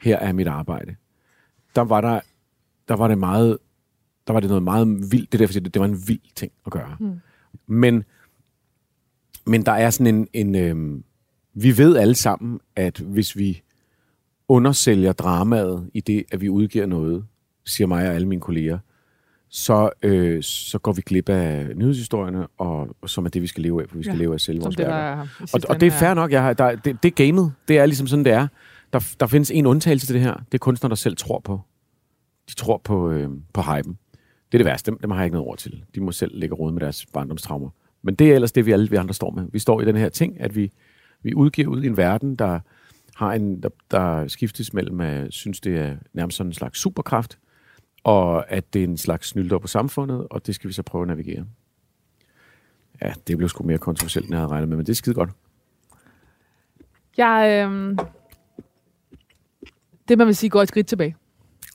Her 0.00 0.16
er 0.16 0.32
mit 0.32 0.46
arbejde. 0.46 0.96
Der 1.76 1.80
var 1.82 2.00
der, 2.00 2.20
der 2.88 2.96
var 2.96 3.08
det 3.08 3.18
meget, 3.18 3.58
der 4.26 4.32
var 4.32 4.40
det 4.40 4.48
noget 4.48 4.62
meget 4.62 4.86
vildt. 4.88 5.32
Det 5.32 5.38
er 5.40 5.46
derfor, 5.46 5.60
det, 5.60 5.74
det 5.74 5.80
var 5.80 5.86
en 5.86 6.08
vild 6.08 6.34
ting 6.34 6.52
at 6.66 6.72
gøre. 6.72 6.96
Mm. 7.00 7.20
Men, 7.66 8.04
men 9.46 9.66
der 9.66 9.72
er 9.72 9.90
sådan 9.90 10.14
en, 10.14 10.28
en 10.32 10.54
øhm, 10.54 11.04
vi 11.54 11.78
ved 11.78 11.96
alle 11.96 12.14
sammen, 12.14 12.60
at 12.76 12.98
hvis 12.98 13.36
vi 13.36 13.62
undersælger 14.48 15.12
dramaet 15.12 15.90
i 15.94 16.00
det, 16.00 16.24
at 16.32 16.40
vi 16.40 16.48
udgiver 16.48 16.86
noget, 16.86 17.26
siger 17.64 17.86
mig 17.86 18.08
og 18.08 18.14
alle 18.14 18.28
mine 18.28 18.40
kolleger, 18.40 18.78
så, 19.50 19.90
øh, 20.02 20.42
så 20.42 20.78
går 20.78 20.92
vi 20.92 21.02
glip 21.06 21.28
af 21.28 21.76
nyhedshistorierne, 21.76 22.46
og, 22.58 22.96
og 23.00 23.10
som 23.10 23.24
er 23.24 23.28
det, 23.28 23.42
vi 23.42 23.46
skal 23.46 23.62
leve 23.62 23.82
af, 23.82 23.88
for 23.88 23.96
vi 23.96 24.02
skal 24.02 24.14
Ja, 24.14 24.18
leve 24.18 24.30
af 24.30 24.34
at 24.34 24.40
sælge 24.40 24.60
vores 24.60 24.76
det, 24.76 24.86
værker. 24.86 25.26
Og, 25.54 25.60
og 25.68 25.80
det 25.80 25.86
er 25.86 25.90
fair 25.90 26.14
nok. 26.14 26.32
Jeg 26.32 26.42
har, 26.42 26.52
der, 26.52 26.76
det, 26.76 27.02
det 27.02 27.20
er 27.20 27.26
gamet. 27.26 27.52
Det 27.68 27.78
er 27.78 27.86
ligesom 27.86 28.06
sådan, 28.06 28.24
det 28.24 28.32
er. 28.32 28.46
Der, 28.92 29.14
der 29.20 29.26
findes 29.26 29.50
en 29.50 29.66
undtagelse 29.66 30.06
til 30.06 30.14
det 30.14 30.22
her. 30.22 30.34
Det 30.34 30.54
er 30.54 30.58
kunstnere, 30.58 30.88
der 30.88 30.96
selv 30.96 31.16
tror 31.16 31.38
på. 31.38 31.60
De 32.48 32.54
tror 32.54 32.80
på, 32.84 33.10
øh, 33.10 33.30
på 33.52 33.62
hypen. 33.62 33.98
Det 34.52 34.54
er 34.54 34.58
det 34.58 34.64
værste. 34.64 34.90
Dem, 34.90 34.98
dem 34.98 35.10
har 35.10 35.18
jeg 35.18 35.24
ikke 35.26 35.34
noget 35.34 35.48
ord 35.48 35.58
til. 35.58 35.84
De 35.94 36.00
må 36.00 36.12
selv 36.12 36.38
lægge 36.38 36.54
råd 36.54 36.72
med 36.72 36.80
deres 36.80 37.06
barndomstraumer. 37.06 37.70
Men 38.02 38.14
det 38.14 38.30
er 38.30 38.34
ellers 38.34 38.52
det, 38.52 38.66
vi 38.66 38.72
alle 38.72 38.90
vi 38.90 38.96
andre 38.96 39.14
står 39.14 39.30
med. 39.30 39.44
Vi 39.52 39.58
står 39.58 39.80
i 39.80 39.84
den 39.84 39.96
her 39.96 40.08
ting, 40.08 40.40
at 40.40 40.56
vi, 40.56 40.72
vi 41.22 41.34
udgiver 41.34 41.68
ud 41.68 41.82
i 41.82 41.86
en 41.86 41.96
verden, 41.96 42.36
der 42.36 42.60
har 43.14 43.32
en, 43.32 43.62
der, 43.62 43.68
der 43.90 44.28
skiftes 44.28 44.72
mellem 44.72 45.00
at 45.00 45.32
synes, 45.32 45.60
det 45.60 45.76
er 45.76 45.96
nærmest 46.12 46.36
sådan 46.36 46.50
en 46.50 46.54
slags 46.54 46.80
superkraft, 46.80 47.38
og 48.04 48.50
at 48.50 48.74
det 48.74 48.80
er 48.80 48.86
en 48.86 48.96
slags 48.96 49.28
snylder 49.28 49.58
på 49.58 49.66
samfundet, 49.66 50.26
og 50.30 50.46
det 50.46 50.54
skal 50.54 50.68
vi 50.68 50.72
så 50.72 50.82
prøve 50.82 51.02
at 51.02 51.08
navigere. 51.08 51.46
Ja, 53.02 53.12
det 53.26 53.36
blev 53.36 53.48
sgu 53.48 53.64
mere 53.64 53.78
kontroversielt, 53.78 54.26
end 54.26 54.34
jeg 54.34 54.40
havde 54.40 54.52
regnet 54.52 54.68
med, 54.68 54.76
men 54.76 54.86
det 54.86 54.92
er 54.92 54.96
skide 54.96 55.14
godt. 55.14 55.30
Jeg, 57.16 57.66
øh, 57.70 57.98
det 60.08 60.18
man 60.18 60.26
vil 60.26 60.36
sige, 60.36 60.50
går 60.50 60.62
et 60.62 60.68
skridt 60.68 60.86
tilbage. 60.86 61.16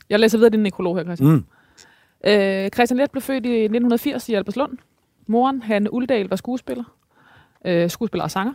Jeg 0.10 0.20
læser 0.20 0.38
videre 0.38 0.50
din 0.52 0.60
nekrolog 0.60 0.98
her, 0.98 1.04
Christian. 1.04 1.30
Mm. 1.30 1.46
Øh, 2.26 2.70
Christian 2.70 2.98
Let 2.98 3.12
blev 3.12 3.22
født 3.22 3.46
i 3.46 3.64
1980 3.64 4.30
i 4.30 4.34
Alberslund. 4.34 4.78
Moren, 5.28 5.62
Hanne 5.62 5.94
Uldal, 5.94 6.30
var 6.30 6.36
skuespiller. 6.36 6.84
Øh, 7.66 7.90
skuespiller 7.90 8.24
og 8.24 8.32
sanger. 8.32 8.54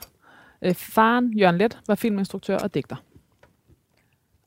Øh, 0.63 0.75
faren, 0.75 1.33
Jørgen 1.39 1.59
Let, 1.59 1.79
var 1.87 1.95
filminstruktør 1.95 2.59
og 2.59 2.75
digter. 2.75 2.97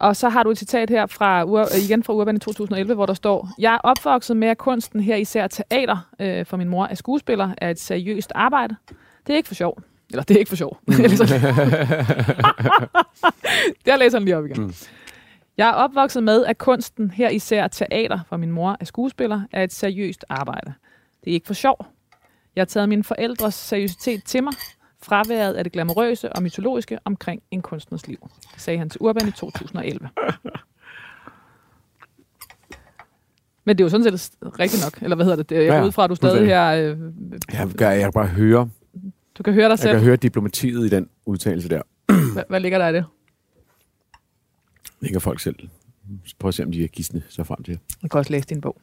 Og 0.02 0.16
så 0.16 0.30
har 0.30 0.44
du 0.44 0.50
et 0.50 0.58
citat 0.58 0.90
her 0.90 1.06
fra, 1.06 1.44
igen 1.78 2.04
fra 2.04 2.14
Urban 2.14 2.36
i 2.36 2.40
2011, 2.40 2.94
hvor 2.94 3.06
der 3.06 3.14
står, 3.14 3.50
Jeg 3.60 3.74
er 3.74 3.78
opvokset 3.78 4.38
med, 4.38 4.48
at 4.48 4.58
kunsten 4.58 5.00
her 5.00 5.16
især 5.16 5.48
teater, 5.48 6.08
øh, 6.20 6.46
for 6.46 6.58
min 6.58 6.70
mor 6.70 6.86
er 6.86 6.96
skuespiller, 6.96 7.50
er 7.58 7.70
et 7.70 7.80
seriøst 7.80 8.32
arbejde. 8.36 8.76
Det 9.28 9.34
er 9.34 9.38
ikke 9.38 9.48
for 9.48 9.56
sjov. 9.56 9.82
Eller 10.10 10.24
det 10.24 10.36
er 10.36 10.40
ikke 10.40 10.50
for 10.50 10.56
sjov. 10.56 10.78
Jeg 13.86 14.00
læser 14.00 14.20
den 14.20 14.26
lige 14.26 14.38
op 14.38 14.46
igen. 14.46 14.64
Mm. 14.64 14.74
Jeg 15.58 15.70
er 15.70 15.74
opvokset 15.74 16.24
med, 16.24 16.46
at 16.46 16.58
kunsten, 16.58 17.12
her 17.12 17.30
især 17.30 17.68
teater, 17.68 18.20
for 18.30 18.38
min 18.38 18.52
mor 18.52 18.78
er 18.80 18.86
skuespiller, 18.86 19.42
er 19.52 19.64
et 19.64 19.74
seriøst 19.74 20.26
arbejde. 20.30 20.74
Det 21.24 21.30
er 21.30 21.34
ikke 21.34 21.48
for 21.48 21.54
sjov. 21.54 21.86
Jeg 22.56 22.62
har 22.62 22.66
taget 22.66 22.90
mine 22.90 23.04
forældres 23.04 23.54
seriøsitet 23.54 24.24
til 24.24 24.44
mig, 24.44 24.54
fraværet 25.04 25.54
af 25.54 25.64
det 25.64 25.74
glamourøse 25.74 26.34
og 26.34 26.44
mytologiske 26.44 27.00
omkring 27.06 27.42
en 27.52 27.62
kunstners 27.62 28.08
liv, 28.08 28.30
sagde 28.58 28.80
han 28.80 28.90
til 28.90 29.02
Urban 29.02 29.28
i 29.28 29.32
2011. 29.32 30.10
Men 33.66 33.78
det 33.78 33.84
er 33.84 33.86
jo 33.86 33.90
sådan 33.90 34.18
set 34.18 34.32
rigtigt 34.60 34.84
nok, 34.84 35.02
eller 35.04 35.16
hvad 35.16 35.26
hedder 35.26 35.38
det? 35.38 35.50
det 35.50 35.56
jeg 35.56 35.64
Ja, 35.64 35.70
går 35.72 35.76
ja, 35.78 35.86
ud 35.86 35.92
fra, 35.92 36.04
at 36.04 36.10
du 36.10 36.16
stadig 36.16 36.46
her... 36.48 36.68
Øh, 36.72 36.98
Jeg, 37.54 37.70
jeg, 37.80 37.80
jeg 37.80 38.00
kan 38.02 38.12
bare 38.14 38.28
høre, 38.28 38.70
du 39.38 39.44
kan 39.44 39.54
høre 39.54 39.64
dig 39.66 39.70
jeg 39.70 39.80
selv. 39.80 39.92
kan 39.94 40.02
høre 40.04 40.16
diplomatiet 40.16 40.86
i 40.86 40.90
den 40.90 41.10
udtalelse 41.26 41.70
der. 41.70 41.82
Hvad, 42.34 42.44
hvad 42.50 42.60
ligger 42.60 42.78
der 42.78 42.88
i 42.88 42.94
det? 42.94 43.06
Det 45.02 45.12
kan 45.12 45.22
folk 45.22 45.40
selv 45.40 45.56
prøve 46.40 46.50
at 46.50 46.54
se, 46.54 46.64
om 46.64 46.72
de 46.72 46.84
er 46.84 46.88
gidsne 46.88 47.24
så 47.30 47.44
frem 47.44 47.64
til. 47.64 47.80
Jeg 48.02 48.10
kan 48.12 48.18
også 48.18 48.32
læse 48.32 48.48
din 48.48 48.62
bog. 48.62 48.78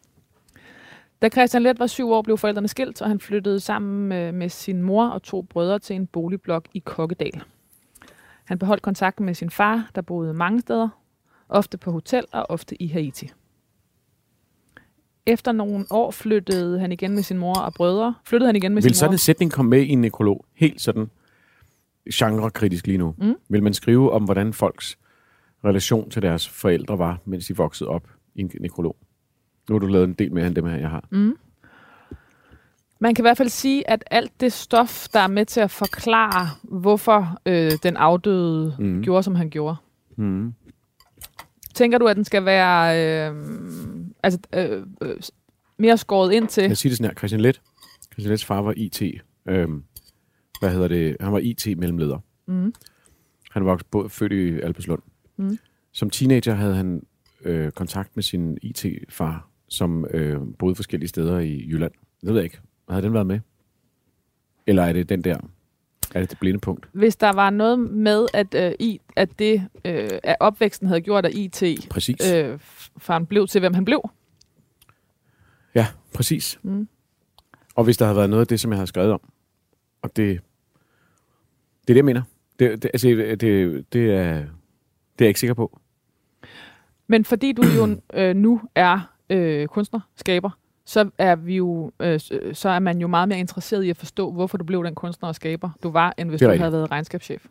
Da 1.23 1.29
Christian 1.29 1.62
Let 1.62 1.79
var 1.79 1.87
syv 1.87 2.11
år, 2.11 2.23
blev 2.23 2.39
forældrene 2.39 2.69
skilt, 2.69 3.03
og 3.03 3.09
han 3.09 3.21
flyttede 3.21 3.61
sammen 3.61 4.09
med, 4.09 4.33
med 4.33 4.49
sin 4.49 4.83
mor 4.83 5.09
og 5.09 5.23
to 5.23 5.43
brødre 5.43 5.79
til 5.79 5.97
en 5.97 6.07
boligblok 6.07 6.69
i 6.75 6.79
Kokkedal. 6.79 7.43
Han 8.45 8.59
beholdt 8.59 8.83
kontakten 8.83 9.27
med 9.27 9.35
sin 9.35 9.51
far, 9.51 9.91
der 9.95 10.01
boede 10.03 10.35
mange 10.35 10.61
steder, 10.61 10.89
ofte 11.49 11.79
på 11.79 11.91
hotel 11.91 12.25
og 12.33 12.47
ofte 12.51 12.83
i 12.83 12.87
Haiti. 12.87 13.31
Efter 15.27 15.53
nogle 15.53 15.87
år 15.91 16.11
flyttede 16.11 16.81
han 16.81 16.93
igen 16.93 17.14
med 17.14 17.23
sin 17.23 17.39
mor 17.39 17.55
og 17.55 17.75
brødre. 17.75 18.14
Flyttede 18.25 18.49
han 18.49 18.57
igen 18.57 18.75
med 18.75 18.83
Vil 18.83 18.91
sin 18.91 18.95
sådan 18.95 19.09
mor. 19.09 19.12
en 19.12 19.19
sætning 19.19 19.53
komme 19.53 19.71
med 19.71 19.83
i 19.83 19.89
en 19.89 20.01
nekrolog? 20.01 20.45
Helt 20.55 20.81
sådan 20.81 21.11
genrekritisk 22.14 22.87
lige 22.87 22.99
nu. 22.99 23.14
Mm. 23.19 23.35
Vil 23.49 23.62
man 23.62 23.75
skrive 23.75 24.12
om, 24.12 24.25
hvordan 24.25 24.53
folks 24.53 24.99
relation 25.64 26.11
til 26.11 26.23
deres 26.23 26.49
forældre 26.49 26.99
var, 26.99 27.19
mens 27.25 27.47
de 27.47 27.57
voksede 27.57 27.91
op 27.91 28.09
i 28.35 28.41
en 28.41 28.51
nekrolog? 28.61 28.97
Nu 29.69 29.75
har 29.75 29.79
du 29.79 29.87
lavet 29.87 30.05
en 30.05 30.14
del 30.14 30.33
mere 30.33 30.47
end 30.47 30.55
dem 30.55 30.66
her, 30.66 30.77
jeg 30.77 30.91
har. 30.91 31.05
Mm. 31.11 31.37
Man 33.01 33.14
kan 33.14 33.23
i 33.23 33.25
hvert 33.25 33.37
fald 33.37 33.49
sige, 33.49 33.91
at 33.91 34.05
alt 34.11 34.41
det 34.41 34.53
stof, 34.53 35.09
der 35.09 35.21
er 35.21 35.27
med 35.27 35.47
til 35.47 35.61
at 35.61 35.71
forklare, 35.71 36.49
hvorfor 36.62 37.39
øh, 37.47 37.73
den 37.83 37.97
afdøde 37.97 38.77
mm. 38.79 39.03
gjorde, 39.03 39.23
som 39.23 39.35
han 39.35 39.51
gjorde. 39.51 39.77
Mm. 40.16 40.55
Tænker 41.75 41.99
du, 41.99 42.07
at 42.07 42.16
den 42.16 42.25
skal 42.25 42.45
være 42.45 43.05
øh, 43.31 43.45
altså, 44.23 44.39
øh, 44.55 44.83
øh, 45.03 45.16
mere 45.79 45.97
skåret 45.97 46.33
ind 46.33 46.49
til? 46.49 46.64
Jeg 46.64 46.77
siger 46.77 46.91
det 46.91 46.97
sådan 46.97 47.11
her. 47.11 47.14
Christian 47.14 47.41
Let. 47.41 47.61
Christian 48.12 48.31
Lets 48.31 48.45
far 48.45 48.62
var 48.62 48.75
IT. 48.77 49.03
Øh, 49.49 49.69
hvad 50.61 50.71
hedder 50.71 50.89
det? 50.89 51.16
Han 51.21 51.33
var 51.33 51.39
IT-mellemleder. 51.39 52.19
Mm. 52.47 52.75
Han 53.51 53.64
var 53.64 53.81
både 53.91 54.09
født 54.09 54.33
i 54.33 54.61
Albertslund. 54.61 55.03
Mm. 55.37 55.59
Som 55.93 56.11
teenager 56.11 56.55
havde 56.55 56.75
han 56.75 57.03
øh, 57.45 57.71
kontakt 57.71 58.16
med 58.16 58.23
sin 58.23 58.59
IT-far, 58.62 59.47
som 59.69 60.07
øh, 60.11 60.41
boede 60.59 60.75
forskellige 60.75 61.09
steder 61.09 61.39
i 61.39 61.69
Jylland. 61.69 61.93
Det 62.21 62.29
ved 62.29 62.35
jeg 62.35 62.45
ikke. 62.45 62.61
Havde 62.89 63.03
den 63.03 63.14
været 63.14 63.27
med? 63.27 63.41
Eller 64.66 64.83
er 64.83 64.93
det 64.93 65.09
den 65.09 65.25
der? 65.25 65.37
Er 66.14 66.21
det 66.21 66.31
det 66.31 66.39
blinde 66.39 66.61
punkt? 66.61 66.89
Hvis 66.93 67.16
der 67.16 67.33
var 67.33 67.51
noget 67.51 67.79
med, 67.79 68.27
at, 68.35 68.55
øh, 68.55 68.73
i, 68.79 69.01
at 69.16 69.39
det 69.39 69.69
øh, 69.85 70.09
at 70.23 70.37
opvæksten 70.41 70.89
havde 70.89 71.01
gjort, 71.01 71.27
at 71.27 71.35
IT 71.35 71.89
Præcis. 71.91 72.33
øh, 72.33 72.59
faren 72.99 73.27
blev 73.27 73.47
til, 73.47 73.59
hvem 73.59 73.75
han 73.75 73.85
blev. 73.85 74.11
Ja, 75.75 75.87
præcis. 76.14 76.59
Mm. 76.62 76.89
Og 77.75 77.85
hvis 77.85 77.97
der 77.97 78.05
havde 78.05 78.16
været 78.16 78.31
noget 78.31 78.41
af 78.41 78.47
det, 78.47 78.61
som 78.61 78.71
jeg 78.71 78.79
havde 78.79 78.87
skrevet 78.87 79.12
om, 79.12 79.21
og 80.03 80.16
det, 80.16 80.27
det 80.27 80.35
er 81.83 81.87
det, 81.87 81.97
jeg 81.97 82.05
mener. 82.05 82.23
Det, 82.59 82.83
det, 82.83 82.91
altså, 82.95 83.09
det, 83.09 83.41
det, 83.93 84.11
er, 84.11 84.33
det 84.33 84.45
er 84.45 84.45
jeg 85.19 85.29
ikke 85.29 85.41
sikker 85.41 85.55
på. 85.55 85.81
Men 87.07 87.25
fordi 87.25 87.53
du 87.53 87.62
jo 87.62 88.01
øh, 88.14 88.37
nu 88.37 88.61
er 88.75 89.18
øh, 89.31 89.66
kunstner, 89.68 90.01
skaber, 90.16 90.51
så 90.85 91.11
er 91.18 91.37
vi 91.37 91.57
jo, 91.57 91.93
øh, 92.01 92.20
så 92.53 92.68
er 92.68 92.79
man 92.79 92.99
jo 93.01 93.07
meget 93.07 93.29
mere 93.29 93.39
interesseret 93.39 93.83
i 93.85 93.91
at 93.91 93.97
forstå, 93.97 94.33
hvorfor 94.33 94.59
du 94.59 94.64
blev 94.64 94.85
den 94.85 94.95
kunstner 94.95 95.29
og 95.29 95.35
skaber, 95.35 95.70
du 95.83 95.91
var, 95.91 96.14
end 96.18 96.29
hvis 96.29 96.41
du 96.41 96.47
havde 96.59 96.72
været 96.72 96.91
regnskabschef. 96.91 97.47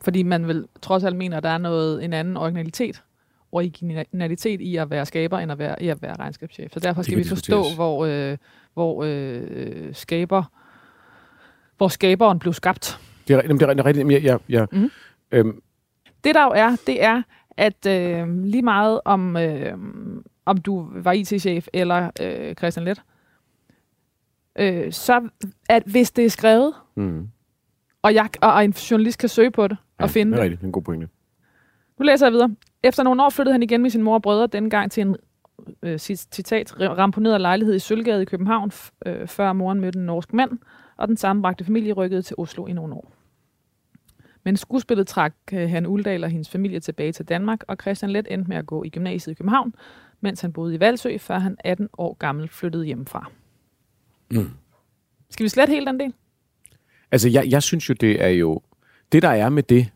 Fordi 0.00 0.22
man 0.22 0.48
vil 0.48 0.66
trods 0.82 1.04
alt 1.04 1.16
mener, 1.16 1.36
at 1.36 1.42
der 1.42 1.48
er 1.48 1.58
noget, 1.58 2.04
en 2.04 2.12
anden 2.12 2.36
originalitet, 2.36 3.02
originalitet 3.52 4.60
i 4.60 4.76
at 4.76 4.90
være 4.90 5.06
skaber, 5.06 5.38
end 5.38 5.52
at 5.52 5.58
være, 5.58 5.82
i 5.82 5.88
at 5.88 6.02
være 6.02 6.16
regnskabschef. 6.16 6.72
Så 6.72 6.80
derfor 6.80 7.02
skal 7.02 7.18
vi 7.18 7.24
forstå, 7.24 7.62
hvor, 7.74 8.06
øh, 8.06 8.36
hvor 8.74 9.04
øh, 9.06 9.94
skaber, 9.94 10.42
hvor 11.76 11.88
skaberen 11.88 12.38
blev 12.38 12.52
skabt. 12.52 12.98
Det 13.28 13.34
er, 13.36 13.40
det 13.42 13.62
er, 13.62 13.66
det 13.66 13.80
er 13.80 13.86
rigtigt. 13.86 14.12
Jeg, 14.12 14.22
jeg, 14.24 14.38
jeg, 14.48 14.66
Mhm. 14.72 14.90
øhm, 15.32 15.62
Det 16.24 16.34
der 16.34 16.44
jo 16.44 16.50
er, 16.54 16.76
det 16.86 17.04
er, 17.04 17.22
at 17.56 17.86
øh, 17.86 18.42
lige 18.44 18.62
meget 18.62 19.00
om, 19.04 19.36
øh, 19.36 19.78
om 20.46 20.56
du 20.56 20.88
var 20.94 21.12
IT-chef 21.12 21.66
eller 21.72 22.10
øh, 22.20 22.54
Christian 22.54 22.84
Let, 22.84 23.02
øh, 24.58 24.92
så 24.92 25.28
at 25.68 25.82
hvis 25.86 26.10
det 26.10 26.24
er 26.24 26.30
skrevet, 26.30 26.74
mm, 26.94 27.28
og, 28.02 28.14
jeg, 28.14 28.28
og, 28.42 28.64
en 28.64 28.70
journalist 28.70 29.18
kan 29.18 29.28
søge 29.28 29.50
på 29.50 29.68
det 29.68 29.76
ja, 30.00 30.04
og 30.04 30.10
finde 30.10 30.32
det 30.32 30.38
er 30.38 30.42
rigtigt. 30.42 30.60
Det 30.60 30.64
er 30.64 30.68
en 30.68 30.72
god 30.72 30.82
pointe. 30.82 31.08
Nu 31.98 32.04
læser 32.04 32.26
jeg 32.26 32.32
videre. 32.32 32.54
Efter 32.82 33.02
nogle 33.02 33.22
år 33.22 33.30
flyttede 33.30 33.52
han 33.54 33.62
igen 33.62 33.82
med 33.82 33.90
sin 33.90 34.02
mor 34.02 34.14
og 34.14 34.22
brødre, 34.22 34.46
denne 34.46 34.70
gang 34.70 34.90
til 34.90 35.00
en 35.00 35.16
øh, 35.82 35.94
cit- 35.94 36.28
citat, 36.32 36.80
ramponeret 36.80 37.40
lejlighed 37.40 37.74
i 37.74 37.78
Sølvgade 37.78 38.22
i 38.22 38.24
København, 38.24 38.70
øh, 39.06 39.26
før 39.28 39.52
moren 39.52 39.80
mødte 39.80 39.98
en 39.98 40.06
norsk 40.06 40.32
mand, 40.32 40.58
og 40.96 41.08
den 41.08 41.16
sammenbragte 41.16 41.64
familie 41.64 41.92
rykkede 41.92 42.22
til 42.22 42.36
Oslo 42.38 42.66
i 42.66 42.72
nogle 42.72 42.94
år. 42.94 43.12
Men 44.44 44.56
skuespillet 44.56 45.06
trak 45.06 45.34
øh, 45.52 45.70
han 45.70 45.86
Uldal 45.86 46.24
og 46.24 46.30
hendes 46.30 46.48
familie 46.48 46.80
tilbage 46.80 47.12
til 47.12 47.24
Danmark, 47.24 47.64
og 47.68 47.76
Christian 47.80 48.10
Let 48.10 48.26
endte 48.30 48.48
med 48.48 48.56
at 48.56 48.66
gå 48.66 48.84
i 48.84 48.88
gymnasiet 48.88 49.32
i 49.32 49.34
København, 49.34 49.74
mens 50.20 50.40
han 50.40 50.52
boede 50.52 50.74
i 50.74 50.80
Valsø, 50.80 51.18
før 51.18 51.38
han 51.38 51.56
18 51.64 51.88
år 51.98 52.14
gammel 52.14 52.48
flyttede 52.48 52.84
hjemmefra. 52.84 53.30
Mm. 54.30 54.50
Skal 55.30 55.44
vi 55.44 55.48
slet 55.48 55.68
hele 55.68 55.86
den 55.86 56.00
del? 56.00 56.14
Altså, 57.10 57.28
jeg, 57.28 57.46
jeg 57.50 57.62
synes 57.62 57.88
jo, 57.88 57.94
det 57.94 58.24
er 58.24 58.28
jo... 58.28 58.60
Det, 59.12 59.22
der 59.22 59.28
er 59.28 59.48
med 59.48 59.62
det... 59.62 59.90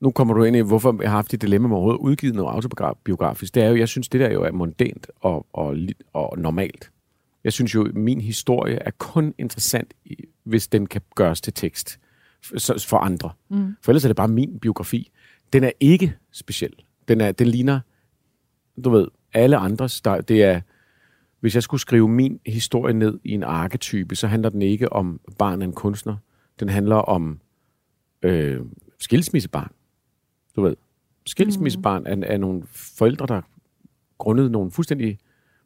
Nu 0.00 0.10
kommer 0.10 0.34
du 0.34 0.44
ind 0.44 0.56
i, 0.56 0.60
hvorfor 0.60 1.02
jeg 1.02 1.10
har 1.10 1.16
haft 1.16 1.30
det 1.30 1.42
dilemma 1.42 1.68
med 1.68 1.76
overhovedet 1.76 2.00
udgivet 2.00 2.34
noget 2.34 2.50
autobiografisk. 2.54 3.54
Det 3.54 3.62
er 3.62 3.68
jo, 3.68 3.76
jeg 3.76 3.88
synes, 3.88 4.08
det 4.08 4.20
der 4.20 4.32
jo 4.32 4.42
er 4.42 4.50
mondænt 4.50 5.06
og, 5.20 5.46
og, 5.52 5.76
og 6.12 6.38
normalt. 6.38 6.90
Jeg 7.44 7.52
synes 7.52 7.74
jo, 7.74 7.90
min 7.94 8.20
historie 8.20 8.76
er 8.76 8.90
kun 8.90 9.34
interessant, 9.38 9.94
hvis 10.44 10.68
den 10.68 10.86
kan 10.86 11.00
gøres 11.14 11.40
til 11.40 11.52
tekst 11.52 11.98
for, 12.88 12.96
andre. 12.96 13.30
Mm. 13.48 13.76
For 13.82 13.92
ellers 13.92 14.04
er 14.04 14.08
det 14.08 14.16
bare 14.16 14.28
min 14.28 14.58
biografi. 14.58 15.10
Den 15.52 15.64
er 15.64 15.70
ikke 15.80 16.16
speciel. 16.32 16.74
Den, 17.08 17.20
er, 17.20 17.32
den 17.32 17.46
ligner, 17.46 17.80
du 18.84 18.90
ved, 18.90 19.08
alle 19.32 19.56
andres. 19.56 20.00
Der, 20.00 20.20
det 20.20 20.42
er, 20.42 20.60
hvis 21.40 21.54
jeg 21.54 21.62
skulle 21.62 21.80
skrive 21.80 22.08
min 22.08 22.40
historie 22.46 22.94
ned 22.94 23.18
i 23.24 23.30
en 23.30 23.42
arketype, 23.42 24.16
så 24.16 24.26
handler 24.26 24.48
den 24.48 24.62
ikke 24.62 24.92
om 24.92 25.20
barn 25.38 25.62
af 25.62 25.66
en 25.66 25.72
kunstner. 25.72 26.16
Den 26.60 26.68
handler 26.68 26.96
om 26.96 27.40
øh, 28.22 28.60
skilsmissebarn. 28.98 29.72
Du 30.56 30.62
ved, 30.62 30.76
skilsmissebarn 31.26 32.06
af, 32.06 32.32
af 32.32 32.40
nogle 32.40 32.62
forældre, 32.66 33.26
der 33.26 33.42
grundet 34.18 34.50
nogle 34.50 34.70
fuldstændig 34.70 35.18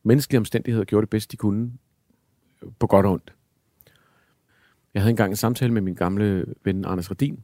menneskelige 0.03 0.39
omstændigheder 0.39 0.85
gjorde 0.85 1.03
det 1.03 1.11
bedst, 1.11 1.33
de 1.33 1.37
kunne 1.37 1.73
på 2.79 2.87
godt 2.87 3.07
og 3.07 3.13
ondt. 3.13 3.36
Jeg 4.97 5.03
havde 5.03 5.11
engang 5.11 5.31
en 5.31 5.37
samtale 5.37 5.73
med 5.73 5.83
min 5.83 5.95
gamle 5.95 6.45
ven 6.65 6.85
Anders 6.85 7.11
Radin, 7.11 7.39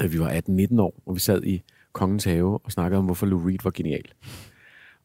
da 0.00 0.06
vi 0.06 0.20
var 0.20 0.30
18-19 0.30 0.80
år, 0.80 1.02
og 1.06 1.14
vi 1.14 1.20
sad 1.20 1.42
i 1.44 1.62
Kongens 1.92 2.24
Have 2.24 2.58
og 2.64 2.72
snakkede 2.72 2.98
om, 2.98 3.04
hvorfor 3.04 3.26
Lou 3.26 3.46
Reed 3.46 3.58
var 3.64 3.70
genial. 3.70 4.04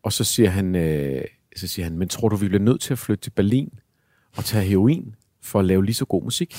Og 0.03 0.13
så 0.13 0.23
siger 0.23 0.49
han, 0.49 0.75
øh, 0.75 1.21
så 1.55 1.67
siger 1.67 1.83
han, 1.85 1.97
men 1.97 2.07
tror 2.07 2.29
du, 2.29 2.35
vi 2.35 2.47
bliver 2.47 2.63
nødt 2.63 2.81
til 2.81 2.93
at 2.93 2.99
flytte 2.99 3.21
til 3.21 3.29
Berlin 3.31 3.69
og 4.37 4.45
tage 4.45 4.63
heroin 4.65 5.15
for 5.41 5.59
at 5.59 5.65
lave 5.65 5.85
lige 5.85 5.95
så 5.95 6.05
god 6.05 6.23
musik? 6.23 6.55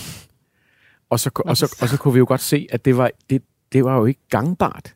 Og 1.11 1.21
så, 1.21 1.31
og 1.45 1.57
så, 1.57 1.77
og 1.83 1.89
så 1.89 1.97
kunne 1.99 2.15
vi 2.15 2.19
jo 2.19 2.25
godt 2.29 2.41
se, 2.41 2.67
at 2.71 2.85
det 2.85 2.97
var, 2.97 3.11
det, 3.31 3.43
det 3.73 3.85
var 3.85 3.97
jo 3.99 4.05
ikke 4.07 4.21
gangbart. 4.29 4.95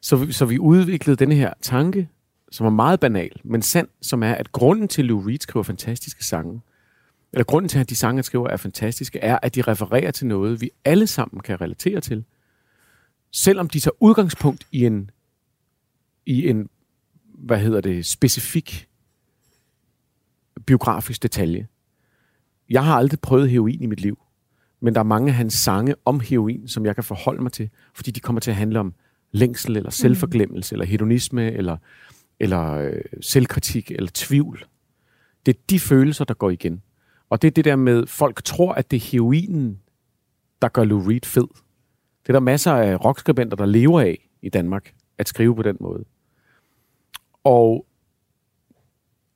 Så, 0.00 0.16
vi- 0.16 0.32
så 0.32 0.44
vi 0.46 0.58
udviklede 0.58 1.16
den 1.16 1.32
her 1.32 1.52
tanke, 1.62 2.08
som 2.50 2.66
er 2.66 2.70
meget 2.70 3.00
banal, 3.00 3.40
men 3.44 3.62
sand, 3.62 3.88
som 4.02 4.22
er, 4.22 4.32
at 4.32 4.52
grunden 4.52 4.88
til, 4.88 5.02
at 5.02 5.06
Lou 5.06 5.20
Reed 5.20 5.38
skriver 5.40 5.62
fantastiske 5.64 6.24
sange, 6.24 6.60
eller 7.34 7.44
grunden 7.44 7.68
til, 7.68 7.78
at 7.78 7.90
de 7.90 7.96
sange, 7.96 8.16
han 8.16 8.24
skriver, 8.24 8.48
er 8.48 8.56
fantastiske, 8.56 9.18
er, 9.18 9.38
at 9.42 9.54
de 9.54 9.62
refererer 9.62 10.10
til 10.10 10.26
noget, 10.26 10.60
vi 10.60 10.70
alle 10.84 11.06
sammen 11.06 11.40
kan 11.40 11.60
relatere 11.60 12.00
til. 12.00 12.24
Selvom 13.32 13.68
de 13.68 13.80
tager 13.80 13.94
udgangspunkt 14.00 14.66
i 14.72 14.86
en, 14.86 15.10
i 16.26 16.48
en 16.48 16.68
hvad 17.26 17.58
hedder 17.58 17.80
det, 17.80 18.06
specifik 18.06 18.88
biografisk 20.66 21.22
detalje. 21.22 21.66
Jeg 22.70 22.84
har 22.84 22.94
aldrig 22.96 23.20
prøvet 23.20 23.50
heroin 23.50 23.82
i 23.82 23.86
mit 23.86 24.00
liv, 24.00 24.18
men 24.80 24.94
der 24.94 25.00
er 25.00 25.04
mange 25.04 25.28
af 25.28 25.34
hans 25.34 25.54
sange 25.54 25.94
om 26.04 26.20
heroin, 26.20 26.68
som 26.68 26.86
jeg 26.86 26.94
kan 26.94 27.04
forholde 27.04 27.42
mig 27.42 27.52
til, 27.52 27.70
fordi 27.94 28.10
de 28.10 28.20
kommer 28.20 28.40
til 28.40 28.50
at 28.50 28.56
handle 28.56 28.80
om 28.80 28.94
længsel, 29.32 29.76
eller 29.76 29.90
selvforglemmelse, 29.90 30.74
eller 30.74 30.86
hedonisme, 30.86 31.52
eller, 31.52 31.76
eller 32.40 32.72
øh, 32.72 33.02
selvkritik, 33.20 33.90
eller 33.90 34.10
tvivl. 34.14 34.64
Det 35.46 35.56
er 35.56 35.60
de 35.70 35.80
følelser, 35.80 36.24
der 36.24 36.34
går 36.34 36.50
igen. 36.50 36.82
Og 37.34 37.42
det 37.42 37.48
er 37.48 37.52
det 37.52 37.64
der 37.64 37.76
med, 37.76 38.06
folk 38.06 38.44
tror, 38.44 38.72
at 38.72 38.90
det 38.90 38.96
er 38.96 39.00
heroinen, 39.00 39.80
der 40.62 40.68
gør 40.68 40.84
Lou 40.84 41.00
Reed 41.00 41.24
fed. 41.24 41.46
Det 42.22 42.28
er 42.28 42.32
der 42.32 42.40
masser 42.40 42.72
af 42.72 43.04
rockskribenter, 43.04 43.56
der 43.56 43.66
lever 43.66 44.00
af 44.00 44.28
i 44.42 44.48
Danmark, 44.48 44.94
at 45.18 45.28
skrive 45.28 45.56
på 45.56 45.62
den 45.62 45.76
måde. 45.80 46.04
Og 47.44 47.86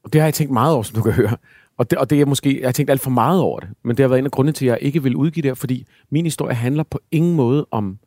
og 0.03 0.13
det 0.13 0.21
har 0.21 0.27
jeg 0.27 0.35
tænkt 0.35 0.53
meget 0.53 0.75
over, 0.75 0.83
som 0.83 0.95
du 0.95 1.03
kan 1.03 1.13
høre. 1.13 1.37
Og 1.77 1.91
det, 1.91 1.99
og 1.99 2.11
det 2.11 2.21
er 2.21 2.27
måske, 2.27 2.61
jeg 2.61 2.69
har 2.69 2.73
tænkt 2.73 2.91
alt 2.91 3.01
for 3.01 3.11
meget 3.11 3.41
over 3.41 3.61
det. 3.61 3.69
Men 3.83 3.97
det 3.97 4.03
har 4.03 4.09
været 4.09 4.19
en 4.19 4.25
af 4.25 4.31
grundene 4.31 4.53
til, 4.53 4.67
at 4.67 4.71
jeg 4.71 4.79
ikke 4.83 5.03
vil 5.03 5.17
udgive 5.17 5.43
det 5.43 5.49
her, 5.49 5.55
fordi 5.55 5.87
min 6.11 6.25
historie 6.25 6.55
handler 6.55 6.83
på 6.83 7.01
ingen 7.11 7.37
måde 7.37 7.67
om, 7.71 7.99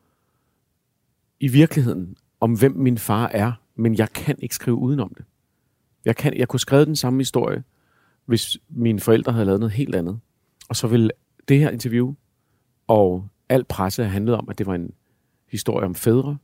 i 1.40 1.48
virkeligheden, 1.48 2.16
om 2.40 2.58
hvem 2.58 2.72
min 2.72 2.98
far 2.98 3.28
er, 3.28 3.52
men 3.76 3.98
jeg 3.98 4.12
kan 4.12 4.36
ikke 4.38 4.54
skrive 4.54 4.76
udenom 4.76 5.14
det. 5.16 5.24
Jeg, 6.04 6.16
kan, 6.16 6.36
jeg 6.36 6.48
kunne 6.48 6.60
skrive 6.60 6.84
den 6.84 6.96
samme 6.96 7.20
historie, 7.20 7.62
hvis 8.26 8.58
mine 8.68 9.00
forældre 9.00 9.32
havde 9.32 9.46
lavet 9.46 9.60
noget 9.60 9.72
helt 9.72 9.94
andet. 9.94 10.20
Og 10.68 10.76
så 10.76 10.86
ville 10.86 11.10
det 11.48 11.58
her 11.58 11.70
interview 11.70 12.14
og 12.86 13.28
al 13.48 13.64
presse 13.64 14.02
have 14.02 14.12
handlet 14.12 14.36
om, 14.36 14.48
at 14.48 14.58
det 14.58 14.66
var 14.66 14.74
en 14.74 14.90
historie 15.48 15.86
om 15.86 15.94
fædre, 15.94 16.38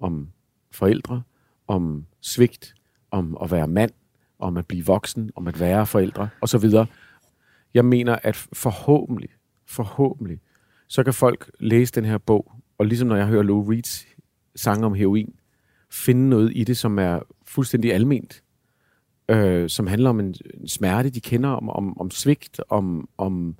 om 0.00 0.28
forældre, 0.70 1.22
om 1.66 2.06
svigt, 2.20 2.74
om 3.10 3.36
at 3.42 3.50
være 3.50 3.68
mand, 3.68 3.90
om 4.38 4.56
at 4.56 4.66
blive 4.66 4.86
voksen, 4.86 5.30
om 5.36 5.48
at 5.48 5.60
være 5.60 5.86
forældre 5.86 6.28
osv. 6.40 6.70
Jeg 7.74 7.84
mener, 7.84 8.18
at 8.22 8.36
forhåbentlig, 8.52 9.30
forhåbentlig, 9.66 10.40
så 10.88 11.04
kan 11.04 11.14
folk 11.14 11.50
læse 11.60 11.92
den 11.92 12.04
her 12.04 12.18
bog, 12.18 12.52
og 12.78 12.86
ligesom 12.86 13.08
når 13.08 13.16
jeg 13.16 13.26
hører 13.26 13.42
Lou 13.42 13.70
Reeds 13.70 14.06
sang 14.56 14.84
om 14.84 14.94
heroin, 14.94 15.34
finde 15.90 16.28
noget 16.28 16.52
i 16.54 16.64
det, 16.64 16.76
som 16.76 16.98
er 16.98 17.20
fuldstændig 17.46 17.94
alment, 17.94 18.43
øh, 19.28 19.68
som 19.68 19.86
handler 19.86 20.10
om 20.10 20.20
en, 20.20 20.34
en 20.60 20.68
smerte, 20.68 21.10
de 21.10 21.20
kender, 21.20 21.48
om, 21.48 21.70
om, 21.70 22.00
om 22.00 22.10
svigt, 22.10 22.60
om, 22.68 23.08
om, 23.18 23.56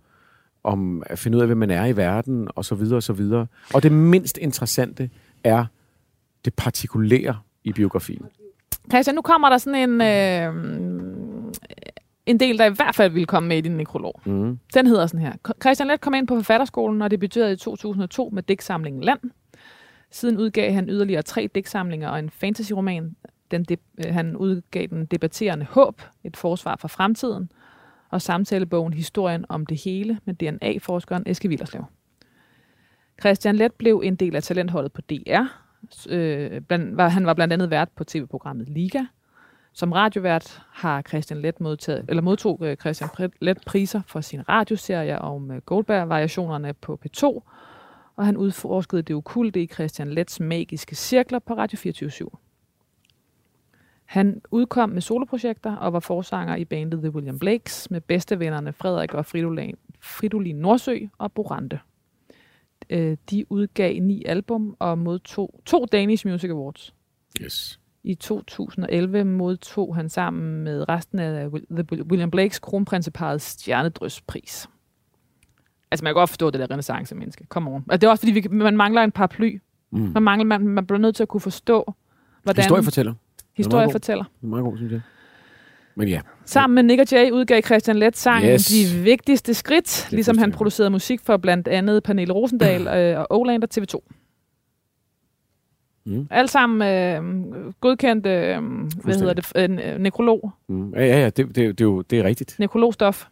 om 0.65 1.03
at 1.07 1.19
finde 1.19 1.37
ud 1.37 1.43
af, 1.43 1.49
hvem 1.49 1.59
man 1.59 1.71
er 1.71 1.87
i 1.87 1.97
verden, 1.97 2.49
og 2.55 2.65
så 2.65 2.75
videre, 2.75 2.97
og 2.97 3.03
så 3.03 3.12
videre. 3.12 3.47
Og 3.75 3.83
det 3.83 3.93
mindst 3.93 4.39
interessante 4.39 5.11
er 5.45 5.65
det 6.45 6.55
partikulære 6.55 7.39
i 7.65 7.73
biografien. 7.73 8.23
Christian, 8.91 9.15
nu 9.15 9.23
kommer 9.23 9.49
der 9.49 9.59
sådan 9.59 9.91
en, 9.91 10.01
øh, 10.01 10.55
en 12.27 12.41
del, 12.41 12.59
der 12.59 12.65
i 12.65 12.75
hvert 12.75 12.95
fald 12.95 13.12
vil 13.12 13.27
komme 13.27 13.49
med 13.49 13.59
i 13.59 13.61
din 13.61 13.77
nekrolog. 13.77 14.21
Mm. 14.25 14.59
Den 14.75 14.87
hedder 14.87 15.07
sådan 15.07 15.21
her. 15.21 15.33
Christian 15.62 15.89
Let 15.89 16.01
kom 16.01 16.15
ind 16.15 16.27
på 16.27 16.35
forfatterskolen 16.35 17.03
og 17.03 17.11
debuterede 17.11 17.53
i 17.53 17.57
2002 17.57 18.31
med 18.33 18.43
digtsamlingen 18.43 19.03
Land. 19.03 19.21
Siden 20.11 20.39
udgav 20.39 20.73
han 20.73 20.89
yderligere 20.89 21.23
tre 21.23 21.49
digtsamlinger 21.55 22.09
og 22.09 22.19
en 22.19 22.31
fantasyroman. 22.31 23.17
Den 23.51 23.64
de, 23.64 23.76
øh, 24.07 24.14
han 24.14 24.36
udgav 24.36 24.86
den 24.86 25.07
debatterende 25.07 25.66
håb, 25.66 26.03
et 26.24 26.36
forsvar 26.36 26.76
for 26.76 26.88
fremtiden, 26.88 27.53
og 28.11 28.22
samtalebogen 28.22 28.92
Historien 28.92 29.45
om 29.49 29.66
det 29.66 29.82
hele 29.84 30.20
med 30.24 30.34
DNA-forskeren 30.34 31.22
Eske 31.26 31.49
Villerslev. 31.49 31.84
Christian 33.20 33.57
Let 33.57 33.72
blev 33.72 34.03
en 34.05 34.16
del 34.16 34.36
af 34.36 34.42
talentholdet 34.42 34.92
på 34.92 35.01
DR. 35.01 35.45
Øh, 36.09 36.61
blandt, 36.61 36.97
var, 36.97 37.09
han 37.09 37.26
var 37.26 37.34
blandt 37.34 37.53
andet 37.53 37.70
vært 37.70 37.88
på 37.97 38.05
tv-programmet 38.05 38.68
Liga. 38.68 39.05
Som 39.72 39.92
radiovært 39.92 40.62
har 40.70 41.03
Christian 41.03 41.40
Let 41.40 41.61
modtaget, 41.61 42.05
eller 42.09 42.22
modtog 42.22 42.59
øh, 42.62 42.76
Christian 42.76 43.11
Let 43.40 43.59
priser 43.66 44.01
for 44.07 44.20
sin 44.20 44.49
radioserie 44.49 45.18
om 45.18 45.51
øh, 45.51 45.59
Goldberg-variationerne 45.59 46.72
på 46.72 47.01
P2, 47.07 47.24
og 48.16 48.26
han 48.26 48.36
udforskede 48.36 49.03
det 49.03 49.16
okulte 49.16 49.62
i 49.62 49.66
Christian 49.66 50.11
Lets 50.11 50.40
magiske 50.40 50.97
cirkler 50.97 51.38
på 51.38 51.55
Radio 51.55 51.78
24 51.78 52.11
han 54.05 54.41
udkom 54.51 54.91
med 54.91 55.01
soloprojekter 55.01 55.77
og 55.77 55.93
var 55.93 56.01
forsanger 56.01 56.57
i 56.57 56.65
bandet 56.65 57.01
The 57.01 57.11
William 57.11 57.39
Blakes 57.39 57.91
med 57.91 58.01
bedstevennerne 58.01 58.73
Frederik 58.73 59.15
og 59.15 59.27
Fridolin, 59.27 59.75
Fridolin 60.01 60.57
Nordsø 60.57 60.99
og 61.19 61.33
Borante. 61.33 61.81
Øh, 62.91 63.17
de 63.31 63.53
udgav 63.53 64.01
ni 64.01 64.25
album 64.25 64.77
og 64.79 64.99
modtog 64.99 65.61
to 65.65 65.87
Danish 65.93 66.27
Music 66.27 66.51
Awards. 66.51 66.95
Yes. 67.43 67.81
I 68.03 68.15
2011 68.15 69.25
modtog 69.25 69.97
han 69.97 70.09
sammen 70.09 70.65
med 70.65 70.89
resten 70.89 71.19
af 71.19 71.51
The 71.51 72.05
William 72.05 72.31
Blakes 72.31 72.59
kronprinseparets 72.59 73.45
stjernedrøspris. 73.45 74.69
Altså, 75.91 76.05
man 76.05 76.11
kan 76.11 76.15
godt 76.15 76.31
forstå 76.31 76.51
det 76.51 76.61
der 76.61 76.71
renaissance-menneske. 76.71 77.47
Come 77.49 77.71
on. 77.71 77.85
Altså, 77.89 77.97
det 77.97 78.07
er 78.07 78.11
også, 78.11 78.21
fordi 78.21 78.33
vi, 78.33 78.49
man 78.51 78.77
mangler 78.77 79.03
en 79.03 79.13
paraply. 79.13 79.59
Mm. 79.91 80.11
Man, 80.15 80.23
mangler, 80.23 80.45
man, 80.45 80.69
man 80.69 80.87
bliver 80.87 80.99
nødt 80.99 81.17
til 81.17 81.23
at 81.23 81.29
kunne 81.29 81.41
forstå, 81.41 81.95
hvordan... 82.43 82.63
Historiefortæller. 82.63 83.15
Historiefortæller. 83.57 84.25
Det 84.25 84.43
er 84.43 84.47
meget 84.47 84.65
god, 84.65 84.77
synes 84.77 84.93
jeg. 84.93 85.01
Men 85.95 86.09
ja. 86.09 86.21
Sammen 86.45 86.75
med 86.75 86.83
Nick 86.83 87.01
og 87.01 87.13
Jay 87.13 87.31
udgav 87.31 87.63
Christian 87.63 87.97
Let 87.97 88.17
sangen 88.17 88.51
yes. 88.51 88.67
De 88.67 89.03
Vigtigste 89.03 89.55
Skridt, 89.55 90.09
ligesom 90.11 90.39
han 90.39 90.53
producerede 90.53 90.91
musik 90.91 91.21
for 91.21 91.37
blandt 91.37 91.69
andet 91.69 92.03
Pernille 92.03 92.35
Rosendal 92.35 92.87
øh, 92.99 93.21
og 93.21 93.27
Olander 93.31 93.69
TV2. 93.79 94.15
Mm. 96.07 96.27
Alt 96.31 96.51
sammen 96.51 96.89
øh, 96.89 97.73
godkendt, 97.81 98.27
øh, 98.27 98.63
hvad 99.05 99.15
hedder 99.15 99.35
det, 99.35 99.53
øh, 99.57 99.99
nekrolog. 99.99 100.51
Mm. 100.69 100.95
Ja, 100.95 101.07
ja, 101.07 101.19
ja, 101.19 101.31
det, 101.31 101.37
det, 101.37 101.57
det, 101.57 101.81
er 101.81 101.85
jo 101.85 102.03
det 102.03 102.19
er 102.19 102.25
rigtigt. 102.25 102.57
Nekrologstof. 102.59 103.27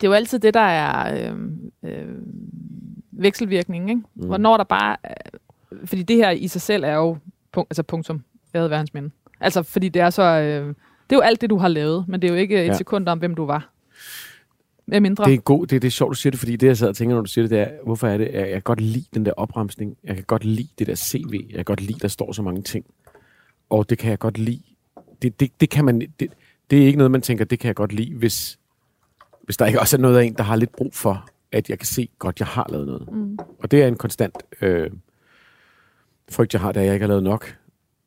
Det 0.00 0.06
er 0.06 0.10
jo 0.10 0.12
altid 0.12 0.38
det, 0.38 0.54
der 0.54 0.60
er 0.60 1.30
øh, 1.30 1.36
øh, 1.82 2.14
vekselvirkningen, 3.10 3.88
ikke? 3.88 4.02
Mm. 4.14 4.26
Hvornår 4.26 4.56
der 4.56 4.64
bare... 4.64 4.96
Øh, 5.04 5.38
fordi 5.84 6.02
det 6.02 6.16
her 6.16 6.30
i 6.30 6.48
sig 6.48 6.60
selv 6.60 6.84
er 6.84 6.94
jo 6.94 7.16
punkt, 7.52 7.70
altså 7.70 7.82
punktum, 7.82 8.22
hans 8.54 8.94
minde. 8.94 9.10
Altså, 9.40 9.62
fordi 9.62 9.88
det 9.88 10.02
er 10.02 10.10
så... 10.10 10.22
Øh, 10.22 10.66
det 10.66 11.16
er 11.16 11.16
jo 11.16 11.20
alt 11.20 11.40
det, 11.40 11.50
du 11.50 11.56
har 11.56 11.68
lavet, 11.68 12.04
men 12.08 12.22
det 12.22 12.28
er 12.28 12.34
jo 12.34 12.38
ikke 12.38 12.62
et 12.62 12.66
ja. 12.66 12.76
sekund 12.76 13.08
om, 13.08 13.18
hvem 13.18 13.34
du 13.34 13.46
var. 13.46 13.72
Med 14.86 15.00
mindre. 15.00 15.24
Det 15.24 15.34
er, 15.34 15.38
god, 15.38 15.66
det, 15.66 15.82
det 15.82 15.88
er 15.88 15.92
sjovt, 15.92 16.10
du 16.10 16.14
siger 16.14 16.30
det, 16.30 16.38
fordi 16.38 16.56
det, 16.56 16.66
jeg 16.66 16.76
sad 16.76 16.88
og 16.88 16.96
tænker, 16.96 17.14
når 17.14 17.22
du 17.22 17.28
siger 17.28 17.42
det, 17.42 17.50
det 17.50 17.60
er, 17.60 17.68
hvorfor 17.84 18.08
er 18.08 18.18
det, 18.18 18.30
jeg, 18.32 18.40
jeg 18.40 18.52
kan 18.52 18.62
godt 18.62 18.80
lide 18.80 19.04
den 19.14 19.26
der 19.26 19.32
opremsning. 19.36 19.96
Jeg 20.04 20.14
kan 20.14 20.24
godt 20.24 20.44
lide 20.44 20.68
det 20.78 20.86
der 20.86 20.94
CV. 20.94 21.46
Jeg 21.48 21.56
kan 21.56 21.64
godt 21.64 21.80
lide, 21.80 21.98
der 21.98 22.08
står 22.08 22.32
så 22.32 22.42
mange 22.42 22.62
ting. 22.62 22.84
Og 23.70 23.90
det 23.90 23.98
kan 23.98 24.10
jeg 24.10 24.18
godt 24.18 24.38
lide. 24.38 24.62
Det, 25.22 25.40
det, 25.40 25.60
det 25.60 25.70
kan 25.70 25.84
man... 25.84 26.00
Det, 26.00 26.28
det 26.70 26.82
er 26.82 26.86
ikke 26.86 26.98
noget, 26.98 27.10
man 27.10 27.22
tænker, 27.22 27.44
det 27.44 27.58
kan 27.58 27.66
jeg 27.66 27.76
godt 27.76 27.92
lide, 27.92 28.14
hvis, 28.14 28.58
hvis 29.42 29.56
der 29.56 29.66
ikke 29.66 29.80
også 29.80 29.96
er 29.96 30.00
noget 30.00 30.18
af 30.18 30.24
en, 30.24 30.34
der 30.34 30.42
har 30.42 30.56
lidt 30.56 30.76
brug 30.76 30.94
for, 30.94 31.28
at 31.52 31.70
jeg 31.70 31.78
kan 31.78 31.86
se 31.86 32.08
godt, 32.18 32.40
jeg 32.40 32.48
har 32.48 32.66
lavet 32.70 32.86
noget. 32.86 33.12
Mm. 33.12 33.38
Og 33.58 33.70
det 33.70 33.82
er 33.82 33.86
en 33.86 33.96
konstant 33.96 34.34
øh, 34.60 34.90
frygt, 36.32 36.52
jeg 36.52 36.60
har, 36.60 36.72
da 36.72 36.84
jeg 36.84 36.92
ikke 36.94 37.02
har 37.02 37.08
lavet 37.08 37.22
nok, 37.22 37.56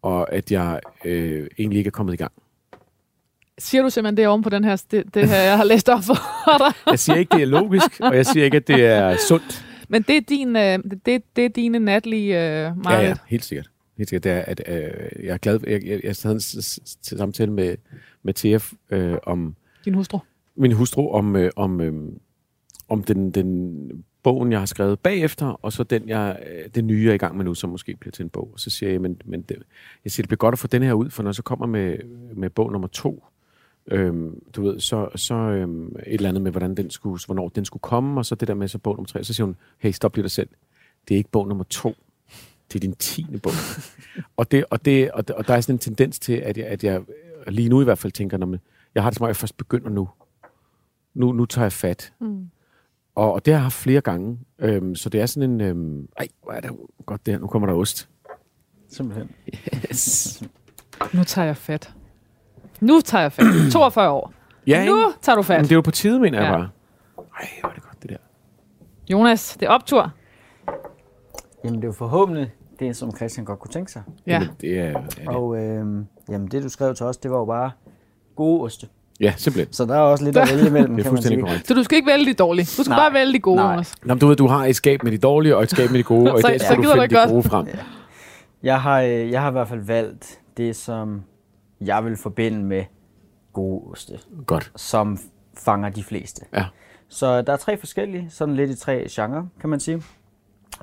og 0.01 0.33
at 0.33 0.51
jeg 0.51 0.79
øh, 1.05 1.47
egentlig 1.59 1.77
ikke 1.77 1.87
er 1.87 1.91
kommet 1.91 2.13
i 2.13 2.17
gang. 2.17 2.31
Siger 3.57 3.83
du 3.83 3.89
simpelthen 3.89 4.17
det 4.17 4.27
oven 4.27 4.43
på 4.43 4.49
den 4.49 4.63
her, 4.63 4.83
det, 4.91 5.13
det 5.13 5.29
her, 5.29 5.41
jeg 5.41 5.57
har 5.57 5.63
læst 5.63 5.89
op 5.89 6.03
for 6.03 6.57
dig? 6.63 6.73
jeg 6.91 6.99
siger 6.99 7.15
ikke, 7.15 7.35
det 7.35 7.41
er 7.41 7.45
logisk, 7.45 7.99
og 7.99 8.15
jeg 8.15 8.25
siger 8.25 8.45
ikke, 8.45 8.57
at 8.57 8.67
det 8.67 8.85
er 8.85 9.17
sundt. 9.27 9.65
Men 9.89 10.01
det 10.01 10.17
er, 10.17 10.21
din, 10.21 10.55
øh, 10.55 10.79
det, 11.05 11.35
det 11.35 11.45
er 11.45 11.49
dine 11.49 11.79
natlige 11.79 12.67
øh, 12.67 12.77
meget. 12.83 13.03
Ja, 13.03 13.07
ja, 13.07 13.15
helt 13.27 13.45
sikkert. 13.45 13.69
Helt 13.97 14.09
sikkert. 14.09 14.23
Det 14.23 14.31
er, 14.31 14.41
at, 14.41 14.61
øh, 14.67 15.25
jeg 15.25 15.33
er 15.33 15.37
glad. 15.37 15.59
Jeg, 15.67 15.85
jeg, 15.85 15.99
jeg 16.03 16.15
havde 16.23 16.35
en 16.35 16.41
samtale 17.01 17.51
med, 17.51 17.75
med 18.23 18.33
TF 18.33 18.73
øh, 18.89 19.17
om... 19.23 19.55
Din 19.85 19.93
hustru? 19.93 20.19
Min 20.55 20.71
hustru 20.71 21.11
om, 21.11 21.35
øh, 21.35 21.51
om, 21.55 21.81
øh, 21.81 21.93
om 22.89 23.03
den, 23.03 23.31
den 23.31 24.05
bogen, 24.25 24.51
jeg 24.51 24.59
har 24.59 24.65
skrevet 24.65 24.99
bagefter, 24.99 25.45
og 25.45 25.73
så 25.73 25.83
den, 25.83 26.09
jeg, 26.09 26.39
øh, 26.51 26.69
det 26.75 26.83
nye, 26.83 27.03
jeg 27.03 27.09
er 27.09 27.13
i 27.13 27.17
gang 27.17 27.37
med 27.37 27.45
nu, 27.45 27.53
som 27.53 27.69
måske 27.69 27.95
bliver 27.95 28.11
til 28.11 28.23
en 28.23 28.29
bog. 28.29 28.49
Og 28.53 28.59
så 28.59 28.69
siger 28.69 28.91
jeg, 28.91 29.01
men, 29.01 29.21
men 29.25 29.41
det, 29.41 29.57
jeg 30.03 30.11
siger, 30.11 30.23
det 30.23 30.29
bliver 30.29 30.37
godt 30.37 30.53
at 30.53 30.59
få 30.59 30.67
den 30.67 30.83
her 30.83 30.93
ud, 30.93 31.09
for 31.09 31.23
når 31.23 31.29
jeg 31.29 31.35
så 31.35 31.43
kommer 31.43 31.65
med, 31.65 31.97
med 32.35 32.49
bog 32.49 32.71
nummer 32.71 32.87
to, 32.87 33.23
øhm, 33.87 34.41
du 34.55 34.63
ved, 34.63 34.79
så, 34.79 35.09
så 35.15 35.33
øhm, 35.33 35.87
et 35.87 36.13
eller 36.13 36.29
andet 36.29 36.43
med, 36.43 36.51
hvordan 36.51 36.75
den 36.75 36.89
skulle, 36.89 37.19
hvornår 37.25 37.49
den 37.49 37.65
skulle 37.65 37.81
komme, 37.81 38.19
og 38.19 38.25
så 38.25 38.35
det 38.35 38.47
der 38.47 38.53
med 38.53 38.67
så 38.67 38.77
bog 38.77 38.95
nummer 38.95 39.07
tre, 39.07 39.23
så 39.23 39.33
siger 39.33 39.45
hun, 39.45 39.55
hey, 39.77 39.91
stop 39.91 40.15
lige 40.15 40.23
dig 40.23 40.31
selv. 40.31 40.49
Det 41.07 41.15
er 41.15 41.17
ikke 41.17 41.31
bog 41.31 41.47
nummer 41.47 41.63
to, 41.63 41.95
det 42.67 42.75
er 42.75 42.79
din 42.79 42.95
tiende 42.95 43.39
bog. 43.39 43.53
og, 44.37 44.51
det, 44.51 44.65
og, 44.69 44.85
det, 44.85 45.11
og, 45.11 45.23
og 45.37 45.47
der 45.47 45.53
er 45.53 45.61
sådan 45.61 45.75
en 45.75 45.79
tendens 45.79 46.19
til, 46.19 46.33
at 46.33 46.57
jeg, 46.57 46.65
at 46.65 46.83
jeg 46.83 47.01
lige 47.47 47.69
nu 47.69 47.81
i 47.81 47.83
hvert 47.83 47.97
fald 47.97 48.13
tænker, 48.13 48.37
når 48.37 48.47
man, 48.47 48.59
jeg 48.95 49.03
har 49.03 49.09
det 49.09 49.17
som 49.17 49.23
om, 49.23 49.27
jeg 49.27 49.35
først 49.35 49.57
begynder 49.57 49.89
nu. 49.89 50.09
Nu, 51.13 51.31
nu 51.31 51.45
tager 51.45 51.65
jeg 51.65 51.73
fat. 51.73 52.13
Mm. 52.19 52.49
Og, 53.15 53.33
og 53.33 53.45
det 53.45 53.53
har 53.53 53.59
jeg 53.59 53.63
haft 53.63 53.75
flere 53.75 54.01
gange. 54.01 54.39
Øhm, 54.59 54.95
så 54.95 55.09
det 55.09 55.21
er 55.21 55.25
sådan 55.25 55.51
en... 55.51 55.61
Øhm, 55.61 56.07
ej, 56.17 56.27
hvor 56.43 56.51
er 56.51 56.59
det 56.59 56.71
godt 57.05 57.25
det 57.25 57.33
her. 57.33 57.41
Nu 57.41 57.47
kommer 57.47 57.67
der 57.67 57.75
ost. 57.75 58.09
Simpelthen. 58.89 59.29
Yes. 59.89 60.43
nu 61.13 61.23
tager 61.23 61.45
jeg 61.45 61.57
fat. 61.57 61.93
Nu 62.81 63.01
tager 63.01 63.21
jeg 63.21 63.31
fat. 63.31 63.45
42 63.71 64.11
år. 64.11 64.33
Ja, 64.67 64.85
nu 64.85 65.13
tager 65.21 65.35
du 65.35 65.41
fat. 65.41 65.57
Men 65.57 65.63
det 65.63 65.71
er 65.71 65.75
jo 65.75 65.81
på 65.81 65.91
tide, 65.91 66.19
mener 66.19 66.37
ja. 66.37 66.43
jeg 66.45 66.53
bare. 66.53 66.69
Ej, 67.39 67.47
hvor 67.59 67.69
er 67.69 67.73
det 67.73 67.83
godt, 67.83 68.01
det 68.01 68.09
der. 68.09 68.17
Jonas, 69.09 69.57
det 69.59 69.65
er 69.65 69.69
optur. 69.69 70.11
Jamen, 71.63 71.75
det 71.75 71.83
er 71.83 71.87
jo 71.87 71.93
forhåbentlig 71.93 72.53
det, 72.79 72.95
som 72.95 73.15
Christian 73.15 73.45
godt 73.45 73.59
kunne 73.59 73.71
tænke 73.71 73.91
sig. 73.91 74.03
Ja. 74.27 74.33
Jamen, 74.33 74.49
det 74.61 74.79
er, 74.79 74.83
er 74.83 75.05
det. 75.05 75.27
Og 75.27 75.57
øhm, 75.57 76.07
jamen, 76.29 76.47
det, 76.47 76.63
du 76.63 76.69
skrev 76.69 76.95
til 76.95 77.05
os, 77.05 77.17
det 77.17 77.31
var 77.31 77.37
jo 77.37 77.45
bare 77.45 77.71
gode 78.35 78.61
oste. 78.61 78.87
Ja, 79.19 79.33
simpelthen. 79.37 79.73
Så 79.73 79.85
der 79.85 79.95
er 79.95 79.99
også 79.99 80.23
lidt 80.23 80.37
at 80.37 80.49
vælge 80.51 80.67
imellem, 80.67 80.95
det 80.97 81.05
er 81.05 81.09
fuldstændig 81.09 81.43
korrekt. 81.43 81.67
Så 81.67 81.73
du 81.73 81.83
skal 81.83 81.95
ikke 81.95 82.11
vælge 82.11 82.25
de 82.25 82.33
dårlige. 82.33 82.65
Du 82.65 82.83
skal 82.83 82.89
Nej. 82.89 82.99
bare 82.99 83.13
vælge 83.13 83.33
de 83.33 83.39
gode. 83.39 83.55
Nej. 83.55 83.83
Nå, 84.03 84.13
du 84.13 84.27
ved, 84.27 84.35
du 84.35 84.47
har 84.47 84.65
et 84.65 84.75
skab 84.75 85.03
med 85.03 85.11
de 85.11 85.17
dårlige, 85.17 85.57
og 85.57 85.63
et 85.63 85.71
skab 85.71 85.91
med 85.91 85.99
de 85.99 86.03
gode, 86.03 86.31
og 86.33 86.39
i 86.39 86.41
dag 86.41 86.61
skal 86.61 86.77
du 86.77 86.83
finde 86.83 87.07
de 87.07 87.29
gode 87.29 87.43
frem. 87.43 87.67
Jeg, 88.63 88.81
har, 88.81 89.01
øh, 89.01 89.31
jeg 89.31 89.41
har 89.41 89.49
i 89.49 89.51
hvert 89.51 89.67
fald 89.67 89.81
valgt 89.81 90.39
det, 90.57 90.75
som 90.75 91.23
jeg 91.81 92.05
vil 92.05 92.17
forbinde 92.17 92.63
med 92.63 92.83
gode 93.53 93.91
oste. 93.91 94.19
Godt. 94.47 94.71
Som 94.75 95.17
fanger 95.57 95.89
de 95.89 96.03
fleste. 96.03 96.45
Ja. 96.53 96.65
Så 97.07 97.41
der 97.41 97.53
er 97.53 97.57
tre 97.57 97.77
forskellige, 97.77 98.27
sådan 98.29 98.55
lidt 98.55 98.71
i 98.71 98.75
tre 98.75 99.07
genrer, 99.09 99.43
kan 99.61 99.69
man 99.69 99.79
sige. 99.79 100.03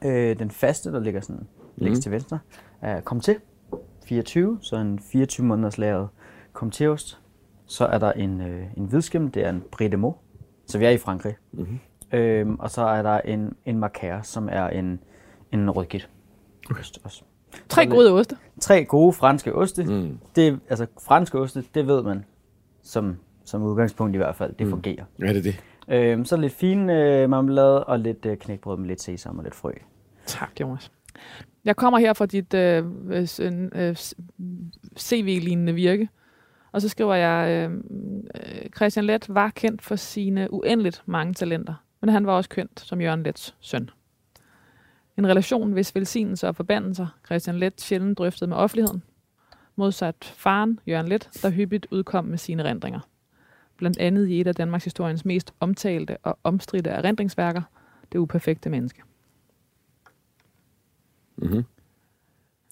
Øh, 0.05 0.39
den 0.39 0.51
faste, 0.51 0.93
der 0.93 1.01
ligger 1.01 1.21
sådan 1.21 1.37
mm. 1.37 1.85
længst 1.85 2.03
til 2.03 2.13
venstre, 2.13 2.39
er 2.83 3.01
Kom 3.01 3.21
til. 3.21 3.37
24, 4.07 4.59
så 4.61 4.77
en 4.77 5.01
24 5.13 5.47
måneders 5.47 5.79
lavet 5.79 6.09
Kom 6.53 6.71
til 6.71 6.89
ost 6.89 7.19
så 7.73 7.87
er 7.87 7.99
der 7.99 8.13
en, 8.13 8.41
øh, 8.41 8.67
en 8.77 8.85
hvidskim, 8.85 9.31
det 9.31 9.47
er 9.47 9.51
en 9.51 9.63
Brie 9.71 9.89
de 9.89 9.97
Meaux, 9.97 10.17
så 10.67 10.79
vi 10.79 10.85
er 10.85 10.91
i 10.91 10.99
Frankrig. 10.99 11.35
Mm-hmm. 11.53 11.79
Øhm, 12.13 12.57
og 12.61 12.71
så 12.71 12.83
er 12.83 13.03
der 13.03 13.21
en, 13.21 13.57
en 13.65 13.79
Macaire, 13.79 14.25
som 14.25 14.49
er 14.53 14.69
en, 14.69 15.01
en 15.53 15.71
rødgit. 15.71 16.09
Okay. 16.71 16.83
Også. 17.05 17.23
Tre 17.69 17.87
gode 17.87 18.13
oste. 18.13 18.37
Tre 18.61 18.85
gode 18.85 19.13
franske 19.13 19.55
oste. 19.55 19.85
Mm. 19.85 20.19
Det, 20.37 20.61
altså 20.69 20.87
franske 21.03 21.39
oste, 21.39 21.65
det 21.75 21.87
ved 21.87 22.03
man 22.03 22.25
som, 22.83 23.17
som 23.45 23.63
udgangspunkt 23.63 24.15
i 24.15 24.17
hvert 24.17 24.37
fald. 24.37 24.55
Det 24.59 24.67
mm. 24.67 24.71
fungerer. 24.71 25.05
Ja, 25.19 25.33
det 25.33 25.37
er 25.37 25.43
det. 25.43 25.63
Øhm, 25.89 26.25
så 26.25 26.37
lidt 26.37 26.53
fin 26.53 26.91
øh, 26.91 27.31
marmelade 27.31 27.85
og 27.85 27.99
lidt 27.99 28.27
øh, 28.27 28.37
knækbrød 28.37 28.77
med 28.77 28.89
lidt 28.89 29.03
sesam 29.03 29.39
og 29.39 29.45
lidt 29.45 29.55
frø. 29.55 29.73
Tak, 30.27 30.61
Jonas. 30.61 30.93
Jeg 31.65 31.77
kommer 31.77 31.99
her 31.99 32.13
fra 32.13 32.27
dit 32.27 32.55
øh, 32.55 32.85
øh, 33.75 33.97
CV-lignende 34.99 35.73
virke. 35.75 36.09
Og 36.73 36.83
så 36.83 36.89
skriver 36.89 37.15
jeg, 37.15 37.71
øh, 37.71 37.81
Christian 38.77 39.05
Let 39.05 39.35
var 39.35 39.51
kendt 39.51 39.83
for 39.83 39.97
sine 39.97 40.53
uendeligt 40.53 41.03
mange 41.07 41.35
talenter, 41.35 41.75
men 42.01 42.11
han 42.11 42.27
var 42.27 42.33
også 42.33 42.51
kendt 42.51 42.81
som 42.81 43.01
Jørgen 43.01 43.23
Lets 43.23 43.55
søn. 43.61 43.91
En 45.19 45.27
relation, 45.27 45.73
hvis 45.73 45.95
velsignelser 45.95 46.49
og 46.49 46.57
forbandelser 46.57 47.07
Christian 47.27 47.59
Let 47.59 47.81
sjældent 47.81 48.19
drøftede 48.19 48.49
med 48.49 48.57
offentligheden. 48.57 49.03
Modsat 49.77 50.35
faren, 50.37 50.81
Jørgen 50.87 51.09
Let, 51.09 51.31
der 51.43 51.51
hyppigt 51.51 51.87
udkom 51.91 52.25
med 52.25 52.39
sine 52.39 52.65
rendringer. 52.65 53.01
Blandt 53.77 53.99
andet 53.99 54.29
i 54.29 54.41
et 54.41 54.47
af 54.47 54.55
Danmarks 54.55 54.85
historiens 54.85 55.25
mest 55.25 55.55
omtalte 55.61 56.17
og 56.23 56.39
omstridte 56.45 56.91
erindringsværker, 56.91 57.63
Det 58.13 58.19
uperfekte 58.19 58.71
menneske. 58.71 59.03
Mm-hmm. 61.37 61.65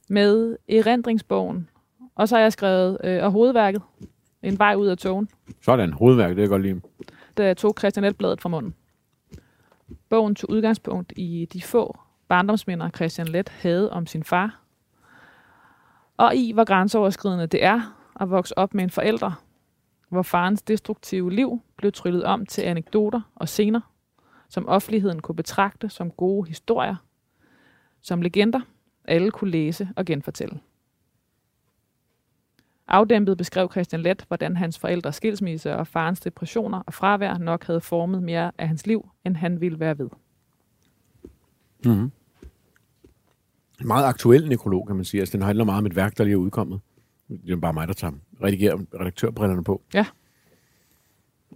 Med 0.08 0.56
erindringsbogen 0.68 1.68
og 2.20 2.28
så 2.28 2.36
har 2.36 2.42
jeg 2.42 2.52
skrevet 2.52 2.98
øh, 3.04 3.24
og 3.24 3.30
hovedværket. 3.32 3.82
En 4.42 4.58
vej 4.58 4.74
ud 4.74 4.86
af 4.86 4.98
togen. 4.98 5.28
Sådan, 5.62 5.92
hovedværket, 5.92 6.36
det 6.36 6.44
er 6.44 6.48
godt 6.48 6.62
lige. 6.62 6.82
Da 7.36 7.46
jeg 7.46 7.56
tog 7.56 7.74
Christian 7.78 8.04
Let-bladet 8.04 8.40
fra 8.40 8.48
munden. 8.48 8.74
Bogen 10.08 10.34
tog 10.34 10.50
udgangspunkt 10.50 11.12
i 11.16 11.48
de 11.52 11.62
få 11.62 11.98
barndomsminder, 12.28 12.90
Christian 12.90 13.28
Let 13.28 13.48
havde 13.48 13.92
om 13.92 14.06
sin 14.06 14.24
far. 14.24 14.60
Og 16.16 16.36
i, 16.36 16.52
hvor 16.52 16.64
grænseoverskridende 16.64 17.46
det 17.46 17.64
er 17.64 17.96
at 18.20 18.30
vokse 18.30 18.58
op 18.58 18.74
med 18.74 18.84
en 18.84 18.90
forælder, 18.90 19.42
hvor 20.08 20.22
farens 20.22 20.62
destruktive 20.62 21.32
liv 21.32 21.60
blev 21.76 21.92
tryllet 21.92 22.24
om 22.24 22.46
til 22.46 22.62
anekdoter 22.62 23.20
og 23.34 23.48
scener, 23.48 23.80
som 24.48 24.68
offentligheden 24.68 25.22
kunne 25.22 25.36
betragte 25.36 25.88
som 25.88 26.10
gode 26.10 26.48
historier, 26.48 26.96
som 28.02 28.22
legender, 28.22 28.60
alle 29.04 29.30
kunne 29.30 29.50
læse 29.50 29.88
og 29.96 30.04
genfortælle. 30.04 30.60
Afdæmpet 32.90 33.36
beskrev 33.36 33.70
Christian 33.70 34.02
Let, 34.02 34.24
hvordan 34.28 34.56
hans 34.56 34.78
forældres 34.78 35.16
skilsmisse 35.16 35.76
og 35.76 35.86
farens 35.86 36.20
depressioner 36.20 36.82
og 36.86 36.94
fravær 36.94 37.38
nok 37.38 37.64
havde 37.64 37.80
formet 37.80 38.22
mere 38.22 38.52
af 38.58 38.68
hans 38.68 38.86
liv, 38.86 39.08
end 39.24 39.36
han 39.36 39.60
ville 39.60 39.80
være 39.80 39.98
ved. 39.98 40.08
Mm-hmm. 41.84 42.10
Meget 43.84 44.04
aktuel 44.04 44.48
nekrolog, 44.48 44.86
kan 44.86 44.96
man 44.96 45.04
sige. 45.04 45.20
Altså, 45.20 45.32
den 45.32 45.42
handler 45.42 45.64
meget 45.64 45.78
om 45.78 45.86
et 45.86 45.96
værk, 45.96 46.18
der 46.18 46.24
lige 46.24 46.32
er 46.32 46.36
udkommet. 46.36 46.80
Det 47.28 47.52
er 47.52 47.56
bare 47.56 47.72
mig, 47.72 47.88
der 47.88 47.94
tager 47.94 48.12
redigerer 48.42 48.78
redaktørbrillerne 49.00 49.64
på. 49.64 49.82
Ja. 49.94 50.06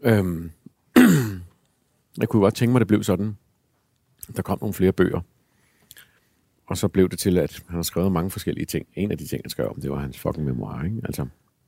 Øhm, 0.03 0.51
jeg 2.21 2.29
kunne 2.29 2.43
godt 2.43 2.55
tænke 2.55 2.73
mig, 2.73 2.77
at 2.77 2.81
det 2.81 2.89
blev 2.89 3.03
sådan. 3.03 3.37
Der 4.37 4.43
kom 4.43 4.59
nogle 4.61 4.75
flere 4.75 4.93
bøger. 4.93 5.21
Og 6.67 6.77
så 6.77 6.89
blev 6.89 7.09
det 7.09 7.19
til, 7.19 7.39
at 7.39 7.63
han 7.67 7.77
har 7.77 7.83
skrevet 7.83 8.13
mange 8.13 8.31
forskellige 8.31 8.67
ting. 8.67 8.87
En 8.95 9.11
af 9.11 9.19
de 9.19 9.27
ting, 9.27 9.43
han 9.45 9.51
skrev 9.51 9.69
om, 9.69 9.81
det 9.81 9.91
var 9.91 9.99
hans 9.99 10.19
fucking 10.19 10.47
memoir. 10.47 10.85
Ikke? 10.85 11.01
Altså, 11.05 11.27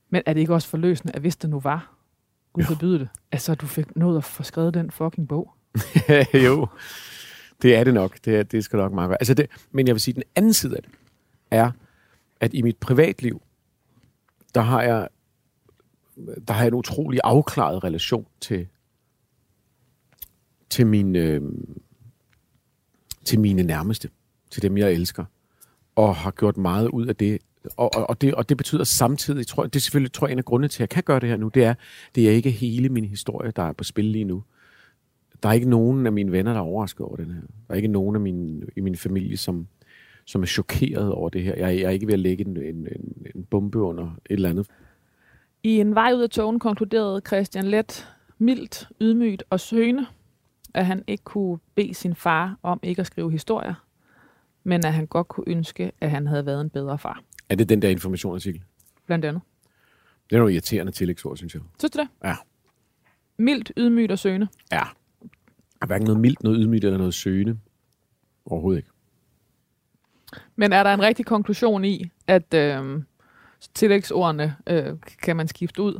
Men 0.09 0.21
er 0.25 0.33
det 0.33 0.39
ikke 0.39 0.53
også 0.53 0.67
forløsende, 0.67 1.15
at 1.15 1.21
hvis 1.21 1.35
det 1.35 1.49
nu 1.49 1.59
var, 1.59 1.93
Gud 2.53 2.63
forbyde 2.63 2.99
det, 2.99 3.09
altså 3.31 3.55
du 3.55 3.65
fik 3.65 3.95
nået 3.95 4.17
at 4.17 4.23
få 4.23 4.43
skrevet 4.43 4.73
den 4.73 4.91
fucking 4.91 5.27
bog? 5.27 5.53
jo, 6.45 6.67
det 7.61 7.75
er 7.75 7.83
det 7.83 7.93
nok. 7.93 8.17
Det, 8.25 8.35
er, 8.35 8.43
det 8.43 8.63
skal 8.63 8.77
nok 8.77 8.93
meget 8.93 9.09
være. 9.09 9.21
Altså 9.21 9.33
det, 9.33 9.47
men 9.71 9.87
jeg 9.87 9.95
vil 9.95 10.01
sige, 10.01 10.11
at 10.11 10.15
den 10.15 10.23
anden 10.35 10.53
side 10.53 10.75
af 10.77 10.83
det 10.83 10.91
er, 11.51 11.71
at 12.39 12.53
i 12.53 12.61
mit 12.61 12.77
privatliv, 12.77 13.41
der 14.55 14.61
har 14.61 14.81
jeg, 14.81 15.07
der 16.47 16.53
har 16.53 16.61
jeg 16.61 16.67
en 16.67 16.73
utrolig 16.73 17.19
afklaret 17.23 17.83
relation 17.83 18.27
til, 18.41 18.67
til, 20.69 20.87
min, 20.87 21.15
øh, 21.15 21.41
til 23.25 23.39
mine 23.39 23.63
nærmeste, 23.63 24.09
til 24.51 24.61
dem, 24.61 24.77
jeg 24.77 24.93
elsker, 24.93 25.25
og 25.95 26.15
har 26.15 26.31
gjort 26.31 26.57
meget 26.57 26.87
ud 26.87 27.05
af 27.05 27.15
det. 27.15 27.41
Og, 27.77 27.95
og, 27.95 28.09
og, 28.09 28.21
det, 28.21 28.33
og 28.33 28.49
det 28.49 28.57
betyder 28.57 28.83
samtidig, 28.83 29.47
tror 29.47 29.63
jeg, 29.63 29.73
det 29.73 29.79
er 29.79 29.81
selvfølgelig 29.81 30.13
tror 30.13 30.27
jeg, 30.27 30.31
en 30.31 30.37
af 30.37 30.45
grundene 30.45 30.67
til, 30.67 30.77
at 30.77 30.79
jeg 30.79 30.89
kan 30.89 31.03
gøre 31.03 31.19
det 31.19 31.29
her 31.29 31.37
nu, 31.37 31.47
det 31.47 31.63
er, 31.63 31.73
det 32.15 32.27
er 32.27 32.31
ikke 32.31 32.51
hele 32.51 32.89
min 32.89 33.05
historie, 33.05 33.51
der 33.51 33.63
er 33.63 33.73
på 33.73 33.83
spil 33.83 34.05
lige 34.05 34.25
nu. 34.25 34.43
Der 35.43 35.49
er 35.49 35.53
ikke 35.53 35.69
nogen 35.69 36.05
af 36.05 36.11
mine 36.11 36.31
venner, 36.31 36.53
der 36.53 36.59
er 36.59 36.63
overrasket 36.63 37.05
over 37.05 37.15
den 37.15 37.25
her. 37.25 37.41
Der 37.41 37.73
er 37.73 37.75
ikke 37.75 37.87
nogen 37.87 38.15
af 38.15 38.21
mine, 38.21 38.65
i 38.75 38.81
min 38.81 38.95
familie, 38.95 39.37
som, 39.37 39.67
som 40.25 40.41
er 40.41 40.45
chokeret 40.45 41.11
over 41.11 41.29
det 41.29 41.43
her. 41.43 41.55
Jeg, 41.55 41.79
jeg 41.79 41.83
er 41.83 41.89
ikke 41.89 42.07
ved 42.07 42.13
at 42.13 42.19
lægge 42.19 42.45
en, 42.45 42.57
en, 42.57 42.87
en, 42.95 43.27
en 43.35 43.43
bombe 43.43 43.79
under 43.79 44.05
et 44.05 44.33
eller 44.33 44.49
andet. 44.49 44.67
I 45.63 45.79
en 45.79 45.95
vej 45.95 46.13
ud 46.13 46.21
af 46.21 46.29
togen 46.29 46.59
konkluderede 46.59 47.21
Christian 47.27 47.65
Let 47.65 48.07
mildt, 48.37 48.89
ydmygt 49.01 49.43
og 49.49 49.59
søgende, 49.59 50.05
at 50.73 50.85
han 50.85 51.03
ikke 51.07 51.23
kunne 51.23 51.59
bede 51.75 51.93
sin 51.93 52.15
far 52.15 52.57
om 52.63 52.79
ikke 52.83 52.99
at 52.99 53.07
skrive 53.07 53.31
historier, 53.31 53.73
men 54.67 54.85
at 54.85 54.93
han 54.93 55.07
godt 55.07 55.27
kunne 55.27 55.43
ønske, 55.47 55.91
at 56.01 56.11
han 56.11 56.27
havde 56.27 56.45
været 56.45 56.61
en 56.61 56.69
bedre 56.69 56.97
far. 56.97 57.21
Er 57.49 57.55
det 57.55 57.69
den 57.69 57.81
der 57.81 57.89
informationsartikel? 57.89 58.63
Blandt 59.05 59.25
andet. 59.25 59.41
Det 60.29 60.35
er 60.35 60.39
nogle 60.39 60.53
irriterende 60.53 60.91
tillægsord, 60.91 61.37
synes 61.37 61.53
jeg. 61.53 61.61
Synes 61.79 61.91
du 61.91 61.99
det? 61.99 62.07
Ja. 62.23 62.35
Mildt, 63.37 63.71
ydmygt 63.77 64.11
og 64.11 64.19
søgende. 64.19 64.47
Ja. 64.71 64.83
Er 65.81 65.85
hverken 65.85 66.05
noget 66.05 66.21
mildt, 66.21 66.43
noget 66.43 66.57
ydmygt 66.61 66.83
eller 66.83 66.97
noget 66.97 67.13
søgende. 67.13 67.59
Overhovedet 68.45 68.79
ikke. 68.79 68.89
Men 70.55 70.73
er 70.73 70.83
der 70.83 70.93
en 70.93 71.01
rigtig 71.01 71.25
konklusion 71.25 71.85
i, 71.85 72.09
at 72.27 72.53
øh, 72.53 73.01
tillægsordene 73.73 74.55
øh, 74.67 74.93
kan 75.23 75.35
man 75.35 75.47
skifte 75.47 75.81
ud, 75.81 75.99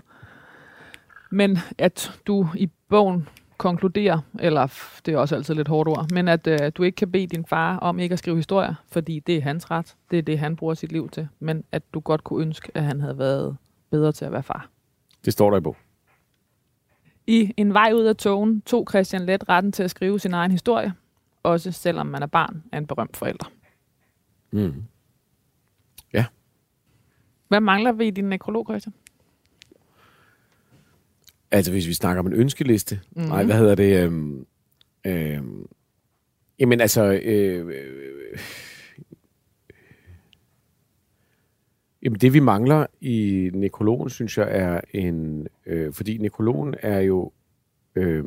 men 1.32 1.58
at 1.78 2.20
du 2.28 2.48
i 2.56 2.70
bogen 2.90 3.30
konkluderer, 3.58 4.20
eller 4.40 4.68
det 5.06 5.14
er 5.14 5.18
også 5.18 5.36
altid 5.36 5.56
lidt 5.56 5.68
hårdt 5.68 5.90
ord, 5.90 6.12
men 6.12 6.28
at 6.28 6.48
øh, 6.48 6.72
du 6.76 6.84
ikke 6.84 6.96
kan 6.96 7.12
bede 7.12 7.28
din 7.28 7.46
far 7.46 7.78
om 7.78 8.00
ikke 8.00 8.14
at 8.14 8.20
skrive 8.20 8.36
historier, 8.36 8.74
fordi 8.92 9.20
det 9.20 9.38
er 9.38 9.42
hans 9.42 9.72
ret, 9.72 9.96
det 10.12 10.20
er 10.20 10.22
det, 10.22 10.40
han 10.40 10.56
bruger 10.56 10.74
sit 10.74 10.92
liv 10.92 11.10
til, 11.10 11.28
men 11.40 11.64
at 11.72 11.84
du 11.94 12.00
godt 12.00 12.24
kunne 12.24 12.42
ønske, 12.46 12.72
at 12.74 12.84
han 12.84 13.02
havde 13.02 13.18
været 13.18 13.58
bedre 13.92 14.12
til 14.12 14.26
at 14.26 14.32
være 14.32 14.44
far. 14.44 14.70
Det 15.26 15.34
står 15.34 15.50
der 15.50 15.58
i 15.58 15.62
bog. 15.62 15.78
I 17.28 17.54
En 17.58 17.74
vej 17.74 17.92
ud 17.96 18.04
af 18.04 18.16
togen 18.16 18.62
tog 18.62 18.88
Christian 18.90 19.26
Let 19.26 19.50
retten 19.50 19.72
til 19.72 19.84
at 19.84 19.92
skrive 19.92 20.20
sin 20.20 20.34
egen 20.34 20.52
historie, 20.52 20.94
også 21.44 21.72
selvom 21.72 22.06
man 22.06 22.24
er 22.24 22.28
barn 22.28 22.64
af 22.72 22.78
en 22.78 22.88
berømt 22.88 23.18
forælder. 23.18 23.52
Mm. 24.52 24.84
Hvad 27.48 27.60
mangler 27.60 27.92
vi 27.92 28.08
i 28.08 28.12
din 28.12 28.30
nekrolog, 28.30 28.66
Christian? 28.70 28.94
Altså, 31.52 31.72
hvis 31.72 31.88
vi 31.88 31.94
snakker 31.94 32.20
om 32.20 32.28
en 32.28 32.34
ønskeliste. 32.34 33.00
Mm-hmm. 33.12 33.30
Nej, 33.30 33.44
hvad 33.44 33.56
hedder 33.56 33.76
det? 33.76 34.04
Øhm, 34.04 34.46
øhm, 35.06 35.68
jamen, 36.60 36.82
altså... 36.82 37.20
Øh, 37.24 37.68
øh, 37.68 38.40
jamen, 42.04 42.20
det 42.20 42.34
vi 42.34 42.40
mangler 42.40 42.86
i 43.02 43.50
nekrologen, 43.54 44.10
synes 44.10 44.38
jeg, 44.38 44.48
er 44.52 44.82
en... 44.94 45.48
Øh, 45.66 45.94
fordi 45.94 46.18
nekrologen 46.18 46.76
er 46.82 47.00
jo... 47.00 47.32
Øh, 47.96 48.26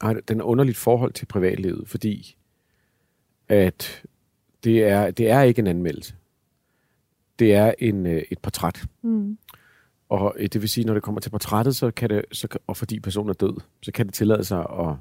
har 0.00 0.12
den 0.28 0.40
er 0.40 0.44
underligt 0.44 0.76
forhold 0.76 1.12
til 1.12 1.26
privatlivet, 1.26 1.88
fordi 1.88 2.36
at 3.48 4.02
det 4.64 4.84
er, 4.84 5.10
det 5.10 5.30
er 5.30 5.42
ikke 5.42 5.58
en 5.58 5.66
anmeldelse. 5.66 6.14
Det 7.38 7.54
er 7.54 7.74
en, 7.78 8.06
øh, 8.06 8.22
et 8.30 8.38
portræt. 8.38 8.84
Mm. 9.02 9.38
Og 10.08 10.34
øh, 10.38 10.48
det 10.52 10.60
vil 10.60 10.68
sige, 10.68 10.84
når 10.84 10.94
det 10.94 11.02
kommer 11.02 11.20
til 11.20 11.30
portrættet, 11.30 11.76
så 11.76 11.90
kan 11.90 12.10
det, 12.10 12.24
så, 12.32 12.58
og 12.66 12.76
fordi 12.76 13.00
personen 13.00 13.30
er 13.30 13.34
død, 13.34 13.60
så 13.82 13.92
kan 13.92 14.06
det 14.06 14.14
tillade 14.14 14.44
sig 14.44 14.58
at, 14.58 14.94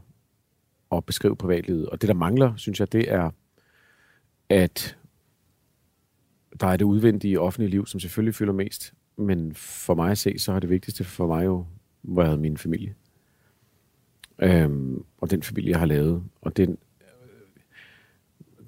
at 0.92 1.06
beskrive 1.06 1.36
privatlivet. 1.36 1.90
Og 1.90 2.02
det, 2.02 2.08
der 2.08 2.14
mangler, 2.14 2.54
synes 2.56 2.80
jeg, 2.80 2.92
det 2.92 3.12
er, 3.12 3.30
at 4.50 4.98
der 6.60 6.68
er 6.68 6.78
det 6.78 6.86
udvendige 6.86 7.40
offentlige 7.40 7.70
liv, 7.70 7.86
som 7.86 8.00
selvfølgelig 8.00 8.36
fylder 8.36 8.54
mest. 8.54 8.94
Men 9.18 9.54
for 9.56 9.96
mig 9.96 10.12
at 10.12 10.18
se, 10.18 10.40
så 10.40 10.52
er 10.52 10.60
det 10.60 10.70
vigtigste 10.70 11.04
for 11.04 11.28
mig 11.28 11.46
jo 11.46 11.66
været 12.04 12.40
min 12.40 12.58
familie. 12.58 12.96
Øhm, 14.40 15.04
og 15.18 15.32
den 15.32 15.44
familie, 15.44 15.72
jeg 15.72 15.80
har 15.80 15.86
lavet. 15.86 16.24
Og 16.42 16.58
den, 16.58 16.78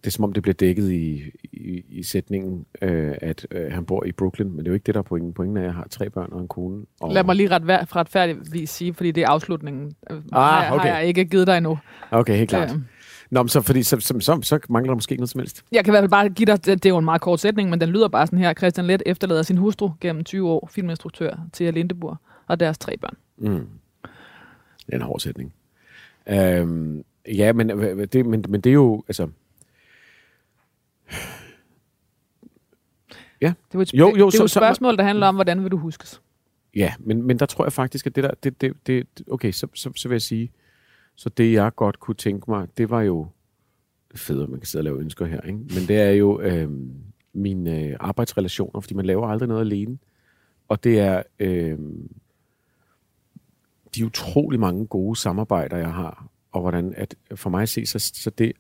det 0.03 0.07
er 0.07 0.11
som 0.11 0.23
om, 0.23 0.33
det 0.33 0.43
bliver 0.43 0.53
dækket 0.53 0.91
i, 0.91 1.23
i, 1.43 1.83
i 1.89 2.03
sætningen, 2.03 2.65
øh, 2.81 3.15
at 3.21 3.47
øh, 3.51 3.71
han 3.71 3.85
bor 3.85 4.03
i 4.05 4.11
Brooklyn, 4.11 4.49
men 4.49 4.57
det 4.57 4.65
er 4.67 4.71
jo 4.71 4.73
ikke 4.73 4.85
det, 4.85 4.93
der 4.95 4.99
er 4.99 5.03
pointen. 5.03 5.33
Pointen 5.33 5.57
er, 5.57 5.61
at 5.61 5.65
jeg 5.65 5.73
har 5.73 5.87
tre 5.89 6.09
børn 6.09 6.29
og 6.31 6.41
en 6.41 6.47
kone. 6.47 6.85
Og, 7.01 7.13
Lad 7.13 7.23
mig 7.23 7.35
lige 7.35 7.49
ret, 7.49 7.95
retfærdigvis 7.95 8.69
sige, 8.69 8.93
fordi 8.93 9.11
det 9.11 9.23
er 9.23 9.27
afslutningen. 9.29 9.91
Ah, 10.09 10.17
har, 10.33 10.63
jeg- 10.63 10.73
okay. 10.73 10.89
har 10.89 10.97
jeg 10.97 11.07
ikke 11.07 11.25
givet 11.25 11.47
dig 11.47 11.57
endnu. 11.57 11.79
Okay, 12.11 12.37
helt 12.37 12.49
klart. 12.49 12.71
Øhm, 12.71 12.83
Nå, 13.31 13.43
men 13.43 13.49
så, 13.49 13.61
fordi, 13.61 13.83
så, 13.83 13.99
så, 13.99 14.19
så, 14.19 14.39
så 14.41 14.59
mangler 14.69 14.91
der 14.91 14.95
måske 14.95 15.15
noget 15.15 15.29
som 15.29 15.39
helst. 15.39 15.63
Jeg 15.71 15.85
kan 15.85 15.91
i 15.91 15.93
hvert 15.93 16.01
fald 16.01 16.09
bare 16.11 16.29
give 16.29 16.45
dig, 16.45 16.65
det 16.65 16.83
det 16.83 16.85
er 16.85 16.93
jo 16.93 16.97
en 16.97 17.05
meget 17.05 17.21
kort 17.21 17.39
sætning, 17.39 17.69
men 17.69 17.81
den 17.81 17.89
lyder 17.89 18.07
bare 18.07 18.27
sådan 18.27 18.39
her. 18.39 18.53
Christian 18.53 18.85
Let 18.87 19.03
efterlader 19.05 19.43
sin 19.43 19.57
hustru 19.57 19.89
gennem 20.01 20.23
20 20.23 20.49
år, 20.49 20.69
filminstruktør 20.71 21.39
til 21.53 21.73
Lindeburg 21.73 22.17
og 22.47 22.59
deres 22.59 22.77
tre 22.77 22.97
børn. 22.97 23.15
Mm. 23.37 23.67
Det 24.85 24.93
er 24.93 24.95
en 24.95 25.01
hård 25.01 25.19
sætning. 25.19 25.53
Øhm, 26.29 27.03
ja, 27.27 27.53
men, 27.53 27.69
øh, 27.69 28.07
det, 28.13 28.25
men, 28.25 28.45
men 28.49 28.61
det 28.61 28.69
er 28.69 28.73
jo, 28.73 29.03
altså... 29.07 29.27
Det 33.41 33.47
er 33.47 33.53
jo 33.73 33.81
et, 33.81 33.93
Jo, 33.93 34.15
jo, 34.17 34.25
det 34.25 34.33
er 34.33 34.37
så- 34.37 34.43
et 34.43 34.49
så- 34.49 34.59
spørgsmål, 34.59 34.97
der 34.97 35.03
handler 35.03 35.27
om, 35.27 35.35
hvordan 35.35 35.63
vil 35.63 35.71
du 35.71 35.77
huskes? 35.77 36.21
Ja, 36.75 36.93
men, 36.99 37.23
men 37.23 37.39
der 37.39 37.45
tror 37.45 37.65
jeg 37.65 37.73
faktisk, 37.73 38.07
at 38.07 38.15
det 38.15 38.23
der... 38.23 38.31
Det, 38.43 38.61
det, 38.61 38.73
det, 38.87 39.07
okay, 39.31 39.51
så, 39.51 39.67
så, 39.73 39.91
så 39.95 40.07
vil 40.07 40.15
jeg 40.15 40.21
sige, 40.21 40.51
så 41.15 41.29
det 41.29 41.53
jeg 41.53 41.75
godt 41.75 41.99
kunne 41.99 42.15
tænke 42.15 42.51
mig, 42.51 42.67
det 42.77 42.89
var 42.89 43.01
jo... 43.01 43.27
Fedt, 44.15 44.43
at 44.43 44.49
man 44.49 44.59
kan 44.59 44.67
sidde 44.67 44.81
og 44.81 44.83
lave 44.83 44.99
ønsker 44.99 45.25
her, 45.25 45.41
ikke? 45.41 45.57
Men 45.59 45.87
det 45.87 45.97
er 46.01 46.11
jo 46.11 46.41
øhm, 46.41 46.93
mine 47.33 47.79
øh, 47.83 47.95
arbejdsrelationer, 47.99 48.79
fordi 48.81 48.93
man 48.93 49.05
laver 49.05 49.27
aldrig 49.27 49.47
noget 49.49 49.61
alene. 49.61 49.97
Og 50.67 50.83
det 50.83 50.99
er 50.99 51.23
øhm, 51.39 52.11
de 53.95 54.05
utrolig 54.05 54.59
mange 54.59 54.87
gode 54.87 55.15
samarbejder, 55.19 55.77
jeg 55.77 55.93
har, 55.93 56.27
og 56.51 56.61
hvordan 56.61 56.93
at 56.97 57.15
for 57.35 57.49
mig 57.49 57.61
at 57.61 57.69
se, 57.69 57.85
så, 57.85 57.99
så 57.99 58.29
det 58.29 58.51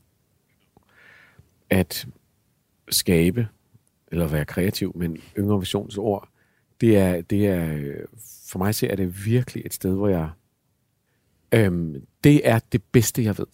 at 1.69 2.07
skabe, 2.89 3.47
eller 4.11 4.27
være 4.27 4.45
kreativ, 4.45 4.91
men 4.95 5.17
yngre 5.37 5.59
visionsord, 5.59 6.29
det 6.81 6.97
er, 6.97 7.21
det 7.21 7.47
er, 7.47 7.93
for 8.47 8.57
mig 8.57 8.75
ser 8.75 8.91
er 8.91 8.95
det 8.95 9.25
virkelig 9.25 9.65
et 9.65 9.73
sted, 9.73 9.95
hvor 9.95 10.07
jeg, 10.07 10.29
øhm, 11.51 12.05
det 12.23 12.47
er 12.47 12.59
det 12.71 12.83
bedste, 12.83 13.23
jeg 13.23 13.37
ved. 13.37 13.47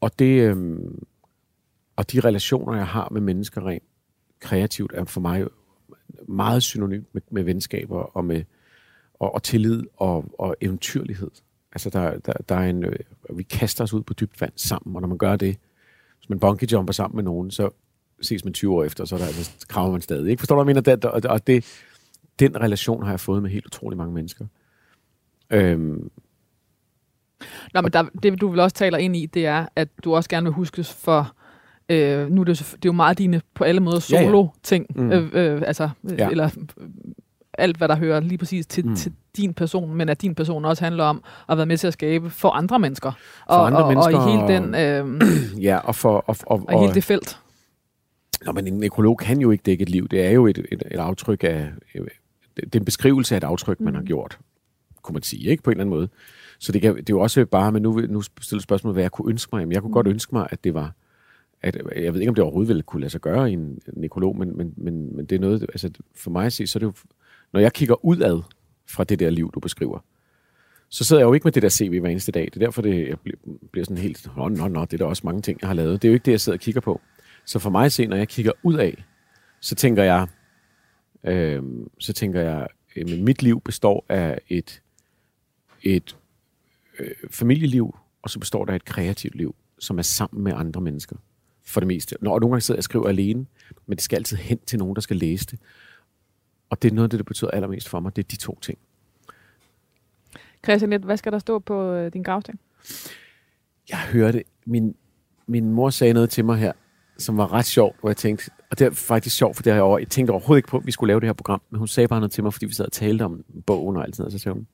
Og 0.00 0.18
det, 0.18 0.40
øhm, 0.40 1.04
og 1.96 2.12
de 2.12 2.20
relationer, 2.20 2.76
jeg 2.76 2.86
har 2.86 3.08
med 3.12 3.20
mennesker 3.20 3.66
rent 3.66 3.84
kreativt, 4.40 4.92
er 4.94 5.04
for 5.04 5.20
mig 5.20 5.46
meget 6.28 6.62
synonymt 6.62 7.14
med, 7.14 7.22
med 7.30 7.42
venskaber 7.42 7.96
og 7.96 8.24
med 8.24 8.44
og, 9.14 9.34
og 9.34 9.42
tillid 9.42 9.82
og, 9.96 10.24
og 10.38 10.56
eventyrlighed. 10.60 11.30
Altså, 11.72 11.90
der, 11.90 12.18
der, 12.18 12.32
der 12.48 12.54
er 12.54 12.70
en, 12.70 12.84
øh, 12.84 12.98
vi 13.36 13.42
kaster 13.42 13.84
os 13.84 13.92
ud 13.92 14.02
på 14.02 14.14
dybt 14.14 14.40
vand 14.40 14.52
sammen, 14.56 14.96
og 14.96 15.02
når 15.02 15.08
man 15.08 15.18
gør 15.18 15.36
det, 15.36 15.58
hvis 16.18 16.28
man 16.28 16.40
bungee 16.40 16.68
jumper 16.72 16.92
sammen 16.92 17.16
med 17.16 17.24
nogen, 17.24 17.50
så, 17.50 17.70
ses 18.22 18.44
man 18.44 18.52
20 18.54 18.74
år 18.74 18.84
efter, 18.84 19.04
så 19.04 19.14
er 19.14 19.18
der 19.18 19.26
altså, 19.26 19.50
kraver 19.68 19.92
man 19.92 20.00
stadig. 20.00 20.30
Ikke? 20.30 20.40
Forstår 20.40 20.56
du, 20.56 20.62
hvad 20.64 20.74
jeg 20.74 20.82
mener? 20.84 20.96
Det, 20.96 21.04
og, 21.04 21.20
og 21.30 21.46
det, 21.46 21.64
den 22.38 22.60
relation 22.60 23.02
har 23.02 23.10
jeg 23.12 23.20
fået 23.20 23.42
med 23.42 23.50
helt 23.50 23.66
utrolig 23.66 23.98
mange 23.98 24.14
mennesker. 24.14 24.44
Øhm, 25.50 26.10
Nå, 27.74 27.80
men 27.80 27.92
der, 27.92 28.04
det 28.22 28.40
du 28.40 28.48
vil 28.48 28.60
også 28.60 28.76
taler 28.76 28.98
ind 28.98 29.16
i, 29.16 29.26
det 29.26 29.46
er, 29.46 29.66
at 29.76 29.88
du 30.04 30.14
også 30.14 30.28
gerne 30.30 30.44
vil 30.44 30.52
huskes 30.52 30.92
for, 30.92 31.32
øh, 31.88 32.30
nu 32.30 32.40
er 32.40 32.44
det, 32.44 32.58
det 32.58 32.74
er 32.74 32.78
jo 32.84 32.92
meget 32.92 33.18
dine 33.18 33.40
på 33.54 33.64
alle 33.64 33.80
måder 33.80 34.06
Ja, 34.12 34.20
ja. 34.20 34.26
solo-ting, 34.26 34.86
Mm. 34.96 35.12
øh, 35.12 35.30
øh, 35.32 35.62
altså, 35.66 35.90
Ja. 36.08 36.14
ja. 36.18 36.28
eller 36.30 36.50
øh, 36.80 36.86
alt, 37.58 37.76
hvad 37.76 37.88
der 37.88 37.96
hører 37.96 38.20
lige 38.20 38.38
præcis 38.38 38.66
til, 38.66 38.86
Mm. 38.86 38.96
til 38.96 39.12
din 39.36 39.54
person, 39.54 39.94
men 39.94 40.08
at 40.08 40.22
din 40.22 40.34
person 40.34 40.64
også 40.64 40.84
handler 40.84 41.04
om 41.04 41.22
at 41.48 41.56
være 41.56 41.66
med 41.66 41.76
til 41.78 41.86
at 41.86 41.92
skabe 41.92 42.30
for 42.30 42.50
andre 42.50 42.78
mennesker. 42.78 43.10
For 43.48 43.54
og, 43.54 43.66
andre 43.66 43.82
og, 43.84 43.88
mennesker, 43.88 44.18
og 44.18 44.28
i 44.28 44.30
hele, 44.32 44.42
og- 44.42 44.48
den, 44.48 44.74
øh, 44.74 45.62
ja, 45.68 45.76
og 45.78 45.94
for... 45.94 46.24
Og, 46.26 46.36
og, 46.46 46.64
og 46.68 46.74
i 46.74 46.78
hele 46.80 46.94
det 46.94 47.04
felt. 47.04 47.38
Nå, 48.46 48.52
men 48.52 48.66
en 48.66 48.72
nekrolog 48.78 49.18
kan 49.18 49.40
jo 49.40 49.50
ikke 49.50 49.62
dække 49.62 49.82
et 49.82 49.88
liv. 49.88 50.08
Det 50.08 50.22
er 50.26 50.30
jo 50.30 50.46
et, 50.46 50.58
et, 50.58 50.82
et 50.90 50.98
aftryk 50.98 51.44
af... 51.44 51.70
Det 52.56 52.74
er 52.74 52.78
en 52.78 52.84
beskrivelse 52.84 53.34
af 53.34 53.36
et 53.36 53.44
aftryk, 53.44 53.80
man 53.80 53.92
Mm. 53.92 53.96
har 53.96 54.02
gjort, 54.04 54.38
kunne 55.02 55.12
man 55.12 55.22
sige, 55.22 55.50
ikke? 55.50 55.62
På 55.62 55.70
en 55.70 55.72
eller 55.72 55.84
anden 55.84 55.94
måde. 55.96 56.08
Så 56.58 56.72
det, 56.72 56.80
kan, 56.82 56.96
det 56.96 57.00
er 57.00 57.14
jo 57.14 57.20
også 57.20 57.46
bare, 57.46 57.72
men 57.72 57.82
nu, 57.82 58.00
nu 58.08 58.22
stiller 58.40 58.62
spørgsmålet, 58.62 58.94
hvad 58.94 59.04
jeg 59.04 59.12
kunne 59.12 59.30
ønske 59.30 59.50
mig. 59.52 59.60
Jamen, 59.60 59.72
jeg 59.72 59.82
kunne 59.82 59.92
godt 59.92 60.06
ønske 60.06 60.34
mig, 60.34 60.46
at 60.50 60.64
det 60.64 60.74
var... 60.74 60.92
At, 61.62 61.76
jeg 61.96 62.14
ved 62.14 62.20
ikke, 62.20 62.28
om 62.28 62.34
det 62.34 62.44
overhovedet 62.44 62.68
ville 62.68 62.82
kunne 62.82 63.00
lade 63.00 63.10
sig 63.10 63.20
gøre 63.20 63.50
i 63.50 63.52
en 63.52 63.78
nekrolog, 63.92 64.36
men, 64.38 64.56
men, 64.56 64.74
men, 64.76 65.16
men 65.16 65.26
det 65.26 65.36
er 65.36 65.40
noget... 65.40 65.62
Altså, 65.62 65.90
for 66.16 66.30
mig 66.30 66.46
at 66.46 66.52
se, 66.52 66.66
så 66.66 66.78
er 66.78 66.80
det 66.80 66.86
jo... 66.86 66.92
Når 67.52 67.60
jeg 67.60 67.72
kigger 67.72 68.04
udad 68.04 68.42
fra 68.88 69.04
det 69.04 69.18
der 69.18 69.30
liv, 69.30 69.50
du 69.54 69.60
beskriver, 69.60 69.98
så 70.88 71.04
sidder 71.04 71.22
jeg 71.22 71.26
jo 71.26 71.32
ikke 71.32 71.44
med 71.44 71.52
det 71.52 71.62
der 71.62 71.68
CV 71.68 72.00
hver 72.00 72.10
eneste 72.10 72.32
dag. 72.32 72.44
Det 72.44 72.62
er 72.62 72.66
derfor, 72.66 72.82
det 72.82 73.08
jeg 73.08 73.20
bliver, 73.20 73.36
bliver 73.72 73.84
sådan 73.84 73.98
helt... 74.02 74.28
Nå, 74.36 74.48
nå, 74.48 74.68
nå, 74.68 74.80
det 74.80 74.92
er 74.92 74.96
der 74.98 75.04
også 75.04 75.22
mange 75.24 75.42
ting, 75.42 75.58
jeg 75.60 75.68
har 75.68 75.74
lavet. 75.74 76.02
Det 76.02 76.08
er 76.08 76.12
jo 76.12 76.14
ikke 76.14 76.24
det, 76.24 76.32
jeg 76.32 76.40
sidder 76.40 76.56
og 76.56 76.60
kigger 76.60 76.80
på. 76.80 77.00
Så 77.44 77.58
for 77.58 77.70
mig 77.70 77.84
at 77.84 77.92
se, 77.92 78.06
når 78.06 78.16
jeg 78.16 78.28
kigger 78.28 78.52
ud 78.62 78.74
af, 78.74 79.04
så 79.60 79.74
tænker 79.74 80.02
jeg, 80.02 80.28
øh, 81.24 81.62
så 81.98 82.12
tænker 82.12 82.40
jeg, 82.40 82.68
øh, 82.96 83.18
mit 83.18 83.42
liv 83.42 83.60
består 83.60 84.04
af 84.08 84.38
et, 84.48 84.82
et 85.82 86.16
øh, 86.98 87.10
familieliv, 87.30 87.96
og 88.22 88.30
så 88.30 88.38
består 88.38 88.64
der 88.64 88.74
et 88.74 88.84
kreativt 88.84 89.34
liv, 89.34 89.54
som 89.78 89.98
er 89.98 90.02
sammen 90.02 90.44
med 90.44 90.52
andre 90.56 90.80
mennesker. 90.80 91.16
For 91.64 91.80
det 91.80 91.86
meste. 91.86 92.16
Når 92.20 92.40
nogle 92.40 92.52
gange 92.52 92.60
sidder 92.60 92.76
jeg 92.76 92.80
og 92.80 92.84
skriver 92.84 93.08
alene, 93.08 93.46
men 93.86 93.96
det 93.96 94.02
skal 94.04 94.16
altid 94.16 94.36
hen 94.36 94.58
til 94.66 94.78
nogen, 94.78 94.94
der 94.94 95.00
skal 95.00 95.16
læse 95.16 95.46
det. 95.46 95.58
Og 96.70 96.82
det 96.82 96.90
er 96.90 96.94
noget 96.94 97.06
af 97.06 97.10
det, 97.10 97.18
der 97.18 97.24
betyder 97.24 97.50
allermest 97.50 97.88
for 97.88 98.00
mig. 98.00 98.16
Det 98.16 98.24
er 98.24 98.28
de 98.28 98.36
to 98.36 98.58
ting. 98.60 98.78
Christian, 100.64 101.02
hvad 101.04 101.16
skal 101.16 101.32
der 101.32 101.38
stå 101.38 101.58
på 101.58 101.92
øh, 101.92 102.12
din 102.12 102.22
gravsten? 102.22 102.58
Jeg 103.88 103.98
hørte, 103.98 104.44
min, 104.64 104.94
min 105.46 105.72
mor 105.72 105.90
sagde 105.90 106.12
noget 106.12 106.30
til 106.30 106.44
mig 106.44 106.58
her, 106.58 106.72
som 107.22 107.36
var 107.36 107.52
ret 107.52 107.66
sjovt, 107.66 107.96
hvor 108.00 108.08
jeg 108.08 108.16
tænkte, 108.16 108.50
og 108.70 108.78
det 108.78 108.86
er 108.86 108.90
faktisk 108.90 109.36
sjovt, 109.36 109.56
for 109.56 109.62
det 109.62 109.70
jeg, 109.70 109.82
over, 109.82 109.98
jeg 109.98 110.08
tænkte 110.08 110.30
overhovedet 110.30 110.58
ikke 110.58 110.68
på, 110.68 110.76
at 110.76 110.86
vi 110.86 110.92
skulle 110.92 111.10
lave 111.10 111.20
det 111.20 111.28
her 111.28 111.32
program, 111.32 111.62
men 111.70 111.78
hun 111.78 111.88
sagde 111.88 112.08
bare 112.08 112.20
noget 112.20 112.32
til 112.32 112.44
mig, 112.44 112.52
fordi 112.52 112.66
vi 112.66 112.74
sad 112.74 112.84
og 112.84 112.92
talte 112.92 113.22
om 113.22 113.44
bogen 113.66 113.96
og 113.96 114.04
alt 114.04 114.16
sådan 114.16 114.22
noget, 114.22 114.32
så 114.32 114.38
sagde 114.38 114.54
hun, 114.54 114.66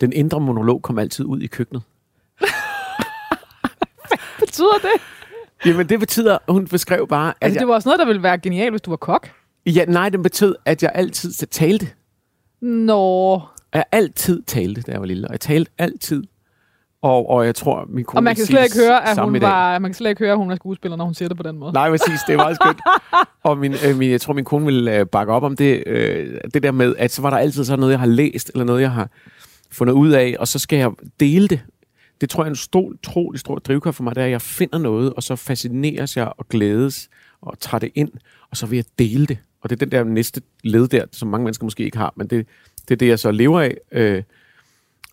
den 0.00 0.12
indre 0.12 0.40
monolog 0.40 0.82
kom 0.82 0.98
altid 0.98 1.24
ud 1.24 1.40
i 1.40 1.46
køkkenet. 1.46 1.82
Betyder 4.40 4.78
det? 4.82 5.00
Jamen 5.66 5.88
det 5.88 6.00
betyder, 6.00 6.38
hun 6.48 6.66
beskrev 6.68 7.08
bare, 7.08 7.28
at 7.28 7.34
Altså, 7.40 7.54
jeg, 7.54 7.60
det 7.60 7.68
var 7.68 7.74
også 7.74 7.88
noget, 7.88 7.98
der 7.98 8.06
ville 8.06 8.22
være 8.22 8.38
genialt, 8.38 8.72
hvis 8.72 8.82
du 8.82 8.90
var 8.90 8.96
kok. 8.96 9.30
ja, 9.66 9.84
nej, 9.84 10.08
den 10.08 10.22
betød, 10.22 10.54
at 10.64 10.82
jeg 10.82 10.92
altid 10.94 11.32
talte. 11.46 11.88
Nå. 12.60 13.40
Jeg 13.74 13.84
altid 13.92 14.42
talte, 14.42 14.82
da 14.82 14.92
jeg 14.92 15.00
var 15.00 15.06
lille, 15.06 15.28
og 15.28 15.32
jeg 15.32 15.40
talte 15.40 15.70
altid. 15.78 16.22
Og, 17.02 17.30
og 17.30 17.46
jeg 17.46 17.54
tror, 17.54 17.86
min 17.88 18.04
kone 18.04 18.18
Og 18.18 18.22
man 18.22 18.36
kan 18.36 18.46
slet 18.46 18.64
ikke 18.64 18.76
høre, 18.76 19.08
at 19.08 19.18
hun 19.18 19.40
var, 19.40 19.78
man 19.78 19.90
kan 19.90 19.94
slet 19.94 20.10
ikke 20.10 20.18
høre, 20.18 20.32
at 20.32 20.38
hun 20.38 20.50
er 20.50 20.56
skuespiller, 20.56 20.96
når 20.96 21.04
hun 21.04 21.14
siger 21.14 21.28
det 21.28 21.36
på 21.36 21.42
den 21.42 21.58
måde. 21.58 21.72
Nej, 21.72 21.90
præcis. 21.90 22.20
Det 22.26 22.32
er 22.32 22.36
meget 22.36 22.56
skønt. 22.56 22.80
og 23.48 23.58
min, 23.58 23.74
øh, 23.86 23.96
min, 23.96 24.10
jeg 24.10 24.20
tror, 24.20 24.34
min 24.34 24.44
kone 24.44 24.66
vil 24.66 24.88
øh, 24.88 25.06
bakke 25.06 25.32
op 25.32 25.42
om 25.42 25.56
det, 25.56 25.82
øh, 25.86 26.40
det 26.54 26.62
der 26.62 26.72
med, 26.72 26.94
at 26.98 27.10
så 27.10 27.22
var 27.22 27.30
der 27.30 27.36
altid 27.36 27.64
sådan 27.64 27.80
noget, 27.80 27.92
jeg 27.92 28.00
har 28.00 28.06
læst, 28.06 28.50
eller 28.54 28.64
noget, 28.64 28.80
jeg 28.80 28.90
har 28.90 29.08
fundet 29.70 29.94
ud 29.94 30.10
af, 30.10 30.36
og 30.38 30.48
så 30.48 30.58
skal 30.58 30.78
jeg 30.78 30.90
dele 31.20 31.48
det. 31.48 31.60
Det 32.20 32.30
tror 32.30 32.42
jeg 32.42 32.46
er 32.46 32.50
en 32.50 32.56
stor, 32.56 32.80
utrolig 32.80 33.40
stor 33.40 33.58
drivkraft 33.58 33.96
for 33.96 34.04
mig, 34.04 34.14
det 34.14 34.20
er, 34.20 34.24
at 34.24 34.30
jeg 34.30 34.42
finder 34.42 34.78
noget, 34.78 35.12
og 35.12 35.22
så 35.22 35.36
fascineres 35.36 36.16
jeg 36.16 36.32
og 36.38 36.48
glædes, 36.48 37.08
og 37.42 37.58
tager 37.58 37.78
det 37.78 37.90
ind, 37.94 38.10
og 38.50 38.56
så 38.56 38.66
vil 38.66 38.76
jeg 38.76 38.84
dele 38.98 39.26
det. 39.26 39.38
Og 39.62 39.70
det 39.70 39.76
er 39.76 39.86
den 39.86 39.92
der 39.92 40.04
næste 40.04 40.42
led 40.64 40.88
der, 40.88 41.04
som 41.12 41.28
mange 41.28 41.44
mennesker 41.44 41.64
måske 41.64 41.84
ikke 41.84 41.98
har, 41.98 42.12
men 42.16 42.26
det, 42.26 42.46
det 42.88 42.94
er 42.94 42.98
det, 42.98 43.08
jeg 43.08 43.18
så 43.18 43.30
lever 43.30 43.60
af. 43.60 43.76
Øh, 43.92 44.22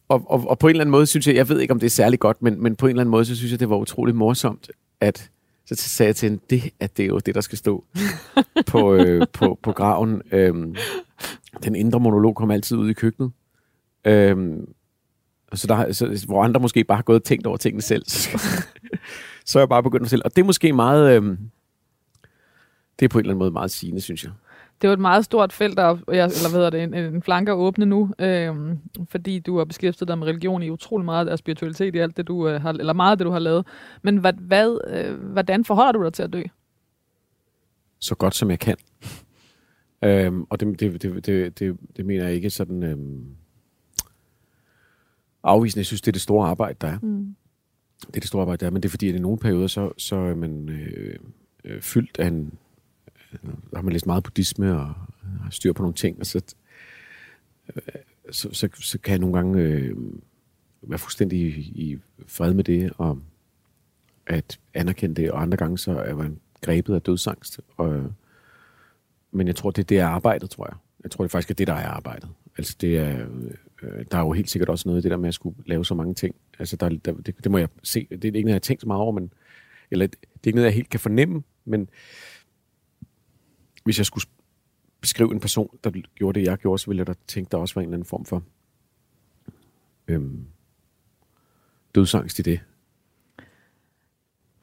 og, 0.09 0.31
og, 0.31 0.47
og 0.49 0.59
på 0.59 0.67
en 0.67 0.71
eller 0.71 0.83
anden 0.83 0.91
måde 0.91 1.05
synes 1.05 1.27
jeg, 1.27 1.35
jeg 1.35 1.49
ved 1.49 1.59
ikke, 1.59 1.71
om 1.71 1.79
det 1.79 1.85
er 1.85 1.91
særlig 1.91 2.19
godt, 2.19 2.41
men, 2.41 2.63
men 2.63 2.75
på 2.75 2.85
en 2.85 2.89
eller 2.89 3.01
anden 3.01 3.11
måde, 3.11 3.25
så 3.25 3.35
synes 3.35 3.51
jeg, 3.51 3.59
det 3.59 3.69
var 3.69 3.75
utrolig 3.75 4.15
morsomt, 4.15 4.71
at 5.01 5.29
så 5.65 5.75
sagde 5.75 6.07
jeg 6.07 6.15
til 6.15 6.29
hende, 6.29 6.43
det, 6.49 6.73
at 6.79 6.97
det 6.97 7.03
er 7.03 7.07
jo 7.07 7.19
det, 7.19 7.35
der 7.35 7.41
skal 7.41 7.57
stå 7.57 7.83
på, 8.71 8.93
øh, 8.93 9.27
på, 9.33 9.59
på 9.63 9.71
graven. 9.71 10.21
Øhm, 10.31 10.75
den 11.63 11.75
indre 11.75 11.99
monolog 11.99 12.35
kom 12.35 12.51
altid 12.51 12.77
ud 12.77 12.89
i 12.89 12.93
køkkenet. 12.93 13.31
Øhm, 14.05 14.73
så 15.53 15.67
der, 15.67 15.91
så, 15.91 16.25
hvor 16.27 16.43
andre 16.43 16.59
måske 16.59 16.83
bare 16.83 16.95
har 16.95 17.03
gået 17.03 17.19
og 17.19 17.23
tænkt 17.23 17.47
over 17.47 17.57
tingene 17.57 17.81
selv, 17.81 18.03
så, 18.07 18.29
er 19.55 19.59
jeg 19.59 19.69
bare 19.69 19.83
begyndt 19.83 20.01
mig 20.01 20.09
selv. 20.09 20.21
Og 20.25 20.35
det 20.35 20.41
er 20.41 20.45
måske 20.45 20.73
meget... 20.73 21.15
Øhm, 21.15 21.37
det 22.99 23.05
er 23.05 23.09
på 23.09 23.19
en 23.19 23.25
eller 23.25 23.31
anden 23.31 23.39
måde 23.39 23.51
meget 23.51 23.71
sigende, 23.71 24.01
synes 24.01 24.23
jeg. 24.23 24.31
Det 24.81 24.87
er 24.87 24.89
jo 24.89 24.93
et 24.93 24.99
meget 24.99 25.25
stort 25.25 25.53
felt, 25.53 25.77
der, 25.77 25.83
er- 25.83 25.97
jeg, 26.13 26.25
eller 26.25 26.49
hvad 26.49 26.59
hedder 26.59 26.69
det, 26.69 26.83
en, 26.83 26.93
en 26.93 27.21
flanke 27.23 27.51
at 27.51 27.55
åbne 27.55 27.85
nu, 27.85 28.11
øhm, 28.19 28.77
fordi 29.09 29.39
du 29.39 29.57
har 29.57 29.65
beskæftiget 29.65 30.07
dig 30.07 30.17
med 30.17 30.27
religion 30.27 30.63
i 30.63 30.69
utrolig 30.69 31.05
meget 31.05 31.27
af 31.27 31.37
spiritualitet 31.37 31.95
i 31.95 31.97
alt 31.97 32.17
det, 32.17 32.27
du 32.27 32.47
øh, 32.47 32.61
har, 32.61 32.69
eller 32.73 32.93
meget 32.93 33.11
af 33.11 33.17
det, 33.17 33.25
du 33.25 33.31
har 33.31 33.39
lavet. 33.39 33.65
Men 34.01 34.17
hvad, 34.17 34.33
hvad, 34.33 34.79
øh, 34.87 35.31
hvordan 35.31 35.65
forholder 35.65 35.91
du 35.91 36.03
dig 36.03 36.13
til 36.13 36.23
at 36.23 36.33
dø? 36.33 36.41
så 37.99 38.15
godt 38.15 38.35
som 38.35 38.49
jeg 38.49 38.59
kan. 38.59 38.77
Øhm, 40.03 40.45
og 40.49 40.59
det, 40.59 40.79
det, 40.79 41.01
det, 41.01 41.25
det, 41.25 41.59
det, 41.59 41.77
det 41.97 42.05
mener 42.05 42.25
jeg 42.25 42.33
ikke 42.35 42.49
sådan 42.49 42.83
øhm, 42.83 43.25
afvisende. 45.43 45.79
Jeg 45.79 45.85
synes, 45.85 46.01
det 46.01 46.07
er 46.07 46.11
det 46.11 46.21
store 46.21 46.47
arbejde, 46.49 46.77
der 46.81 46.87
er. 46.87 46.99
Mm. 47.01 47.35
Det 48.07 48.15
er 48.15 48.19
det 48.19 48.27
store 48.27 48.41
arbejde, 48.41 48.59
der 48.59 48.65
er. 48.65 48.71
Men 48.71 48.83
det 48.83 48.89
er 48.89 48.91
fordi, 48.91 49.09
at 49.09 49.15
i 49.15 49.19
nogle 49.19 49.37
perioder, 49.37 49.67
så, 49.67 49.91
så 49.97 50.15
er 50.15 50.35
man 50.35 50.69
øh, 50.69 51.15
øh, 51.65 51.81
fyldt 51.81 52.19
af 52.19 52.27
en... 52.27 52.53
Øh, 53.33 53.49
har 53.75 53.81
man 53.81 53.93
læst 53.93 54.05
meget 54.05 54.23
buddhisme 54.23 54.75
og 54.75 54.93
øh, 55.23 55.41
har 55.41 55.49
styr 55.49 55.73
på 55.73 55.81
nogle 55.81 55.95
ting, 55.95 56.19
og 56.19 56.25
så, 56.25 56.41
øh, 57.75 57.81
så, 58.31 58.49
så, 58.53 58.69
så 58.73 58.99
kan 58.99 59.11
jeg 59.11 59.19
nogle 59.19 59.35
gange 59.35 59.61
øh, 59.61 59.95
være 60.81 60.99
fuldstændig 60.99 61.39
i, 61.39 61.59
i 61.59 61.99
fred 62.27 62.53
med 62.53 62.63
det, 62.63 62.91
og 62.97 63.19
at 64.25 64.59
anerkende 64.73 65.21
det, 65.21 65.31
og 65.31 65.41
andre 65.41 65.57
gange 65.57 65.77
så 65.77 65.91
er 65.91 66.15
man 66.15 66.39
grebet 66.61 66.95
af 66.95 67.01
dødsangst. 67.01 67.59
Og, 67.77 68.13
men 69.31 69.47
jeg 69.47 69.55
tror, 69.55 69.71
det 69.71 69.81
er 69.81 69.87
det, 69.87 69.99
er 69.99 70.07
arbejdet, 70.07 70.49
tror 70.49 70.67
jeg. 70.67 70.75
Jeg 71.03 71.11
tror, 71.11 71.23
det 71.23 71.31
faktisk 71.31 71.49
er 71.49 71.55
det, 71.55 71.67
der 71.67 71.73
er 71.73 71.87
arbejdet. 71.87 72.29
Altså, 72.57 72.75
det 72.81 72.97
er, 72.97 73.25
øh, 73.81 74.05
der 74.11 74.17
er 74.17 74.21
jo 74.21 74.31
helt 74.31 74.49
sikkert 74.49 74.69
også 74.69 74.89
noget 74.89 75.01
i 75.01 75.03
det 75.03 75.11
der 75.11 75.17
med 75.17 75.27
at 75.27 75.33
skulle 75.33 75.55
lave 75.65 75.85
så 75.85 75.95
mange 75.95 76.13
ting. 76.13 76.35
Altså, 76.59 76.75
der, 76.75 76.89
der, 76.89 77.13
det, 77.13 77.43
det 77.43 77.51
må 77.51 77.57
jeg 77.57 77.69
se. 77.83 78.07
Det 78.11 78.25
er 78.25 78.25
ikke 78.25 78.41
noget, 78.41 78.47
jeg 78.47 78.53
har 78.53 78.59
tænkt 78.59 78.81
så 78.81 78.87
meget 78.87 79.01
over, 79.01 79.11
men, 79.11 79.33
eller 79.91 80.07
det 80.07 80.17
er 80.43 80.47
ikke 80.47 80.55
noget, 80.55 80.65
jeg 80.65 80.73
helt 80.73 80.89
kan 80.89 80.99
fornemme, 80.99 81.43
men 81.65 81.89
hvis 83.83 83.97
jeg 83.97 84.05
skulle 84.05 84.25
beskrive 85.01 85.31
en 85.31 85.39
person, 85.39 85.77
der 85.83 85.91
gjorde 86.15 86.39
det, 86.39 86.45
jeg 86.45 86.57
gjorde, 86.57 86.79
så 86.79 86.87
ville 86.87 86.99
jeg 86.99 87.07
da 87.07 87.13
tænke, 87.27 87.51
der 87.51 87.57
også 87.57 87.75
var 87.75 87.81
en 87.81 87.87
eller 87.87 87.95
anden 87.95 88.05
form 88.05 88.25
for 88.25 88.43
øhm, 90.07 90.45
dødsangst 91.95 92.39
i 92.39 92.41
det. 92.41 92.59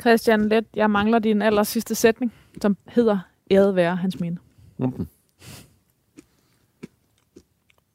Christian 0.00 0.48
Let, 0.48 0.64
jeg 0.74 0.90
mangler 0.90 1.18
din 1.18 1.42
aller 1.42 1.62
sidste 1.62 1.94
sætning, 1.94 2.32
som 2.62 2.76
hedder 2.86 3.18
Æret 3.50 3.76
være 3.76 3.96
hans 3.96 4.20
minde. 4.20 4.38
Mm. 4.78 5.06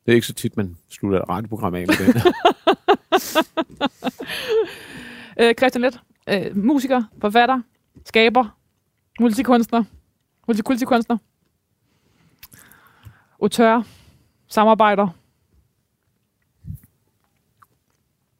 Det 0.05 0.11
er 0.11 0.13
ikke 0.13 0.27
så 0.27 0.33
tit, 0.33 0.57
man 0.57 0.77
slutter 0.89 1.21
et 1.21 1.29
radioprogram 1.29 1.75
af 1.75 1.87
med 1.87 1.95
det. 1.97 2.23
Øh, 5.39 5.53
Christian 5.55 5.81
Let, 5.81 5.99
øh, 6.29 6.57
musiker, 6.57 7.03
forfatter, 7.21 7.61
skaber, 8.05 8.57
multikunstner, 9.19 9.83
multikultikunstner, 10.51 11.17
autør, 13.41 13.81
samarbejder, 14.47 15.07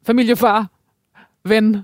familiefar, 0.04 0.68
ven. 1.44 1.78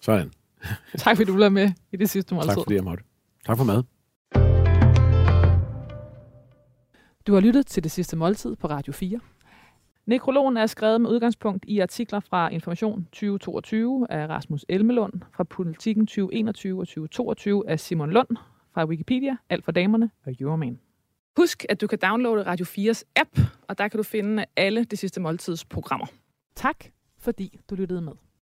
Sådan. 0.00 0.32
Tak 0.98 1.16
fordi 1.16 1.30
du 1.30 1.34
blev 1.34 1.50
med 1.52 1.70
i 1.92 1.96
det 1.96 2.10
sidste 2.10 2.34
måltid. 2.34 2.48
Tak 2.48 2.58
fordi 2.64 2.74
jeg 2.74 2.84
måtte. 2.84 3.04
Tak 3.46 3.56
for 3.56 3.64
mad. 3.64 3.82
Du 7.26 7.34
har 7.34 7.40
lyttet 7.40 7.66
til 7.66 7.82
det 7.82 7.90
sidste 7.90 8.16
måltid 8.16 8.56
på 8.56 8.66
Radio 8.68 8.92
4. 8.92 9.20
Nekrologen 10.06 10.56
er 10.56 10.66
skrevet 10.66 11.00
med 11.00 11.10
udgangspunkt 11.10 11.64
i 11.68 11.78
artikler 11.78 12.20
fra 12.20 12.48
Information 12.48 13.04
2022 13.04 14.06
af 14.10 14.26
Rasmus 14.28 14.64
Elmelund, 14.68 15.12
fra 15.36 15.44
Politiken 15.44 16.06
2021 16.06 16.80
og 16.80 16.88
2022 16.88 17.68
af 17.68 17.80
Simon 17.80 18.10
Lund, 18.10 18.36
fra 18.80 18.86
Wikipedia, 18.86 19.36
Alt 19.48 19.64
for 19.64 19.72
damerne 19.72 20.10
og 20.26 20.34
Euroman. 20.40 20.80
Husk, 21.36 21.64
at 21.68 21.80
du 21.80 21.86
kan 21.86 21.98
downloade 21.98 22.46
Radio 22.46 22.66
4's 22.66 23.02
app, 23.16 23.38
og 23.68 23.78
der 23.78 23.88
kan 23.88 23.98
du 23.98 24.02
finde 24.02 24.44
alle 24.56 24.84
det 24.84 24.98
sidste 24.98 25.20
måltids 25.20 25.64
programmer. 25.64 26.06
Tak, 26.54 26.84
fordi 27.18 27.58
du 27.70 27.74
lyttede 27.74 28.00
med. 28.00 28.12